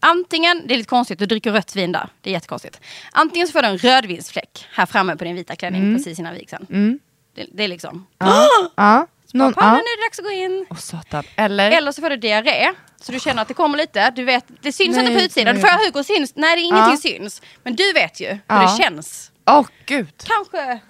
Antingen, 0.00 0.66
det 0.66 0.74
är 0.74 0.78
lite 0.78 0.88
konstigt, 0.88 1.18
du 1.18 1.26
dricker 1.26 1.52
rött 1.52 1.76
vin 1.76 1.92
där. 1.92 2.08
Det 2.20 2.30
är 2.30 2.34
jättekonstigt. 2.34 2.80
Antingen 3.12 3.46
så 3.46 3.52
får 3.52 3.62
du 3.62 3.68
en 3.68 3.78
rödvinsfläck 3.78 4.66
här 4.72 4.86
framme 4.86 5.16
på 5.16 5.24
din 5.24 5.34
vita 5.36 5.56
klänning 5.56 5.96
precis 5.96 6.18
innan 6.18 6.34
vigseln. 6.34 6.66
Mm. 6.70 6.98
Det, 7.34 7.46
det 7.52 7.64
är 7.64 7.68
liksom, 7.68 8.06
Ja. 8.18 8.46
ja. 8.76 9.06
Någon, 9.32 9.46
Någon, 9.46 9.54
nu 9.56 9.62
ja. 9.66 9.72
är 9.76 9.98
det 10.00 10.06
dags 10.06 10.18
att 10.18 10.24
gå 10.24 10.30
in. 10.30 10.66
Åh 10.70 10.76
satan. 10.76 11.24
Eller? 11.36 11.70
Eller 11.70 11.92
så 11.92 12.02
får 12.02 12.10
du 12.10 12.16
diarré. 12.16 12.72
Så 13.00 13.12
du 13.12 13.20
känner 13.20 13.42
att 13.42 13.48
det 13.48 13.54
kommer 13.54 13.78
lite. 13.78 14.10
Du 14.10 14.24
vet, 14.24 14.44
det 14.62 14.72
syns 14.72 14.96
Nej, 14.96 15.06
inte 15.06 15.18
på 15.18 15.24
utsidan. 15.24 15.54
Du 15.54 15.60
får 15.60 15.84
Hugo 15.86 16.04
syns. 16.04 16.32
Nej, 16.36 16.56
det 16.56 16.62
är 16.62 16.64
ingenting 16.64 16.98
syns. 16.98 17.42
Men 17.62 17.76
du 17.76 17.92
vet 17.92 18.20
ju 18.20 18.26
hur 18.28 18.38
Ja. 18.46 18.60
det 18.76 18.82
känns. 18.82 19.32
Åh 19.46 19.66
gud. 19.86 20.08
Kanske 20.26 20.80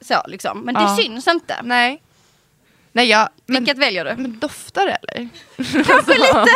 så 0.00 0.22
liksom. 0.26 0.60
Men 0.60 0.74
Ja. 0.74 0.80
det 0.80 1.02
syns 1.02 1.28
inte. 1.28 1.56
Nej. 1.62 2.02
Nej 2.92 3.06
jag, 3.06 3.28
men, 3.46 3.64
Vilket 3.64 3.78
väljer 3.78 4.04
du? 4.04 4.22
men 4.22 4.38
doftar 4.38 4.86
det 4.86 4.98
eller? 5.02 5.28
Kanske 5.84 6.12
lite. 6.12 6.46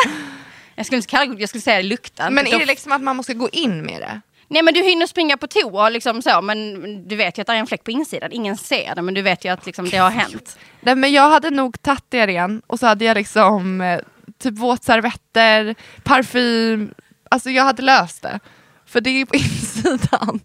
Jag 0.75 0.87
skulle 0.87 0.97
inte 0.97 1.09
kalla 1.09 1.35
det, 1.35 1.41
jag 1.41 1.49
skulle 1.49 1.63
säga 1.63 1.77
det 1.77 1.83
luktar. 1.83 2.31
Men 2.31 2.47
är 2.47 2.59
det 2.59 2.67
liksom 2.67 2.93
att 2.93 3.03
man 3.03 3.17
måste 3.17 3.35
gå 3.35 3.49
in 3.53 3.83
med 3.83 4.01
det? 4.01 4.21
Nej 4.49 4.63
men 4.63 4.75
du 4.75 4.83
hinner 4.83 5.07
springa 5.07 5.37
på 5.37 5.47
toa 5.47 5.89
liksom 5.89 6.23
så 6.23 6.41
men 6.43 7.09
du 7.09 7.17
vet 7.17 7.39
ju 7.39 7.41
att 7.41 7.47
det 7.47 7.53
är 7.53 7.57
en 7.57 7.67
fläck 7.67 7.85
på 7.85 7.91
insidan. 7.91 8.33
Ingen 8.33 8.57
ser 8.57 8.95
det 8.95 9.03
men 9.03 9.15
du 9.15 9.23
vet 9.23 9.45
ju 9.45 9.49
att 9.49 9.67
liksom, 9.67 9.89
det 9.89 9.97
har 9.97 10.11
hänt. 10.11 10.59
Nej, 10.81 10.95
men 10.95 11.13
jag 11.13 11.31
hade 11.31 11.51
nog 11.51 11.83
tagit 11.83 12.05
det 12.09 12.31
igen 12.31 12.63
och 12.67 12.79
så 12.79 12.87
hade 12.87 13.05
jag 13.05 13.15
liksom 13.15 13.81
eh, 13.81 14.01
typ 14.39 14.59
våtservetter, 14.59 15.75
parfym, 16.03 16.95
alltså 17.31 17.51
jag 17.51 17.65
hade 17.65 17.83
löst 17.83 18.23
det. 18.23 18.41
För 18.87 19.01
det 19.01 19.11
är 19.11 19.27
på 19.27 19.35
insidan. 19.37 20.41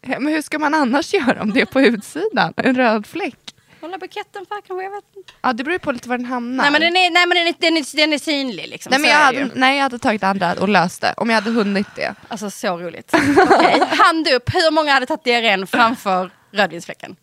Men 0.00 0.26
hur 0.26 0.42
ska 0.42 0.58
man 0.58 0.74
annars 0.74 1.14
göra 1.14 1.42
om 1.42 1.52
det 1.52 1.60
är 1.60 1.66
på 1.66 1.80
utsidan? 1.80 2.52
En 2.56 2.76
röd 2.76 3.06
fläck? 3.06 3.45
Hålla 3.86 3.98
buketten 3.98 4.46
för 4.46 4.54
kanske, 4.66 4.84
jag 4.84 4.90
vet 4.90 5.04
inte. 5.16 5.32
Ja 5.42 5.52
det 5.52 5.64
beror 5.64 5.72
ju 5.72 5.78
på 5.78 5.92
lite 5.92 6.08
var 6.08 6.18
den 6.18 6.26
hamnar. 6.26 6.64
Nej 6.64 6.72
men 6.72 6.80
den 6.80 6.96
är, 6.96 7.10
nej, 7.10 7.26
men 7.26 7.36
den 7.36 7.46
är, 7.46 7.54
den 7.58 7.76
är, 7.76 7.96
den 7.96 8.12
är 8.12 8.18
synlig 8.18 8.68
liksom. 8.68 8.90
nej, 8.90 9.00
men 9.00 9.10
jag 9.10 9.16
hade, 9.18 9.50
nej 9.54 9.76
jag 9.76 9.82
hade 9.82 9.98
tagit 9.98 10.22
andra 10.22 10.54
och 10.54 10.68
löst 10.68 11.00
det 11.00 11.14
om 11.16 11.28
jag 11.30 11.34
hade 11.34 11.50
hunnit 11.50 11.86
det. 11.96 12.14
Alltså 12.28 12.50
så 12.50 12.78
roligt. 12.78 13.14
Okej, 13.50 13.82
hand 13.90 14.28
upp. 14.28 14.54
Hur 14.54 14.70
många 14.70 14.92
hade 14.92 15.06
tagit 15.06 15.24
diarrén 15.24 15.66
framför 15.66 16.30
rödvinsfläcken? 16.50 17.16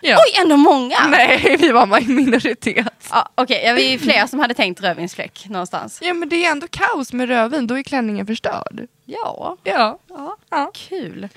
Ja. 0.00 0.16
Oj, 0.16 0.42
ändå 0.42 0.56
många! 0.56 0.96
Nej 1.08 1.56
vi 1.60 1.72
var 1.72 2.02
i 2.02 2.06
minoritet. 2.08 3.08
Ja, 3.10 3.28
Okej, 3.34 3.62
ja, 3.64 3.72
vi 3.72 3.94
är 3.94 3.98
fler 3.98 4.26
som 4.26 4.38
hade 4.40 4.54
tänkt 4.54 4.80
rödvinsfläck 4.80 5.46
någonstans. 5.48 5.98
Ja 6.02 6.14
men 6.14 6.28
det 6.28 6.46
är 6.46 6.50
ändå 6.50 6.66
kaos 6.70 7.12
med 7.12 7.28
rödvin, 7.28 7.66
då 7.66 7.78
är 7.78 7.82
klänningen 7.82 8.26
förstörd. 8.26 8.86
Ja, 9.04 9.56
Ja, 9.64 9.98
ja. 10.08 10.36
Ja. 10.50 10.70
kul. 10.74 11.28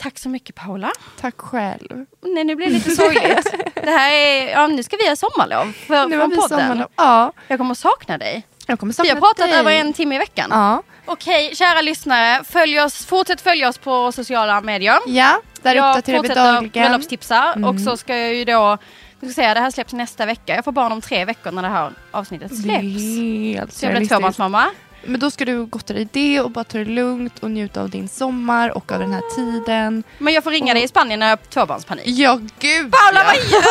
Tack 0.00 0.18
så 0.18 0.28
mycket 0.28 0.54
Paula. 0.54 0.90
tack 1.20 1.34
själv. 1.40 2.06
Nej, 2.22 2.44
nu 2.44 2.54
blir 2.56 2.66
det 2.66 2.72
lite 2.72 2.90
sorgligt. 2.90 3.54
Det 3.74 3.90
här 3.90 4.12
är, 4.12 4.48
ja, 4.50 4.66
nu 4.66 4.82
ska 4.82 4.96
vi 4.96 5.08
ha 5.08 5.16
sommarlov 5.16 5.72
för, 5.72 6.06
Nu 6.06 6.16
har 6.16 6.22
från 6.22 6.30
vi 6.30 6.36
podden. 6.36 6.58
sommarlov. 6.60 6.88
Ja, 6.96 7.32
Jag 7.48 7.58
kommer 7.58 7.74
sakna 7.74 8.18
dig. 8.18 8.46
jag 8.66 8.78
kommer 8.80 8.92
Vi 8.92 8.94
sakna 8.96 9.12
har 9.14 9.20
pratat 9.20 9.50
dig. 9.50 9.58
över 9.58 9.72
en 9.72 9.92
timme 9.92 10.14
i 10.14 10.18
veckan. 10.18 10.48
Ja. 10.50 10.82
Okej, 11.06 11.54
kära 11.54 11.80
lyssnare. 11.80 12.44
Följ 12.44 12.80
oss, 12.80 13.06
fortsätt 13.06 13.40
följa 13.40 13.68
oss 13.68 13.78
på 13.78 14.12
sociala 14.12 14.60
medier. 14.60 14.98
ja, 15.06 15.40
där 15.62 15.74
jag 15.74 15.90
uppdaterar 15.90 16.16
vi 16.22 16.28
fortsätter 16.28 16.52
dagligen. 16.52 16.76
Mm. 16.82 16.90
bröllopstipsa 16.90 17.54
och 17.66 17.80
så 17.80 17.96
ska 17.96 18.16
jag 18.16 18.34
ju 18.34 18.44
då, 18.44 18.78
vi 19.20 19.28
ska 19.28 19.34
säga 19.42 19.54
det 19.54 19.60
här 19.60 19.70
släpps 19.70 19.92
nästa 19.92 20.26
vecka. 20.26 20.54
Jag 20.54 20.64
får 20.64 20.72
barn 20.72 20.92
om 20.92 21.00
tre 21.00 21.24
veckor 21.24 21.50
när 21.52 21.62
det 21.62 21.68
här 21.68 21.92
avsnittet 22.10 22.56
släpps. 22.62 23.78
Så 23.78 23.86
jag 23.86 23.94
blir 23.96 24.08
tvåbarnsmamma. 24.08 24.64
Men 25.04 25.20
då 25.20 25.30
ska 25.30 25.44
du 25.44 25.64
gotta 25.66 25.92
dig 25.94 26.08
det 26.12 26.40
och 26.40 26.50
bara 26.50 26.64
ta 26.64 26.78
det 26.78 26.84
lugnt 26.84 27.38
och 27.38 27.50
njuta 27.50 27.80
av 27.82 27.90
din 27.90 28.08
sommar 28.08 28.76
och 28.76 28.92
av 28.92 28.98
den 28.98 29.12
här 29.12 29.22
tiden. 29.36 30.02
Men 30.18 30.34
jag 30.34 30.44
får 30.44 30.50
ringa 30.50 30.74
dig 30.74 30.82
i 30.82 30.88
Spanien 30.88 31.20
när 31.20 31.26
jag 31.28 31.36
har 31.36 31.44
tvåbarnspanik. 31.44 32.04
Ja, 32.06 32.40
gud 32.58 32.92
Paula, 32.92 33.20
ja. 33.20 33.26
vad 33.26 33.36
gör 33.36 33.62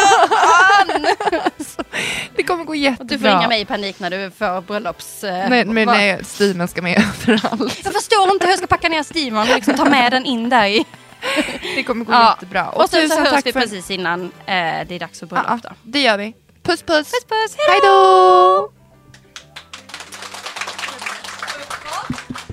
han? 0.93 1.05
Det 2.35 2.43
kommer 2.43 2.63
gå 2.63 2.75
jättebra. 2.75 3.03
Och 3.03 3.07
du 3.07 3.19
får 3.19 3.27
ringa 3.27 3.47
mig 3.47 3.61
i 3.61 3.65
panik 3.65 3.99
när 3.99 4.09
du 4.09 4.31
får 4.31 4.61
bröllops... 4.61 5.23
eh, 5.23 5.49
Nej, 5.49 5.65
men 5.65 5.85
va- 5.85 5.93
nej, 5.93 6.19
Steven 6.23 6.67
ska 6.67 6.81
med 6.81 6.97
överallt. 7.27 7.79
Jag 7.83 7.93
förstår 7.93 8.29
inte 8.31 8.45
hur 8.45 8.51
jag 8.51 8.57
ska 8.57 8.67
packa 8.67 8.89
ner 8.89 9.03
Steven 9.03 9.37
och 9.37 9.55
liksom 9.55 9.73
ta 9.73 9.85
med 9.85 10.11
den 10.11 10.25
in 10.25 10.49
där 10.49 10.65
i. 10.65 10.85
Det 11.75 11.83
kommer 11.83 12.05
gå 12.05 12.11
Ja. 12.13 12.29
jättebra. 12.39 12.69
Och 12.69 12.89
sen 12.89 13.09
så 13.09 13.15
tusen 13.15 13.33
hörs 13.33 13.45
vi 13.45 13.53
för- 13.53 13.59
precis 13.61 13.91
innan 13.91 14.21
eh, 14.23 14.31
det 14.45 14.91
är 14.95 14.99
dags 14.99 15.19
för 15.19 15.25
bröllop 15.25 15.61
då. 15.63 15.69
ja, 15.69 15.75
det 15.83 15.99
gör 16.01 16.17
vi. 16.17 16.33
Puss 16.63 16.81
puss. 16.81 17.11
Puss 17.11 17.25
puss, 17.27 17.55
Hej 17.69 17.79
då! 17.83 18.71
Thank 22.09 22.29
you. 22.41 22.46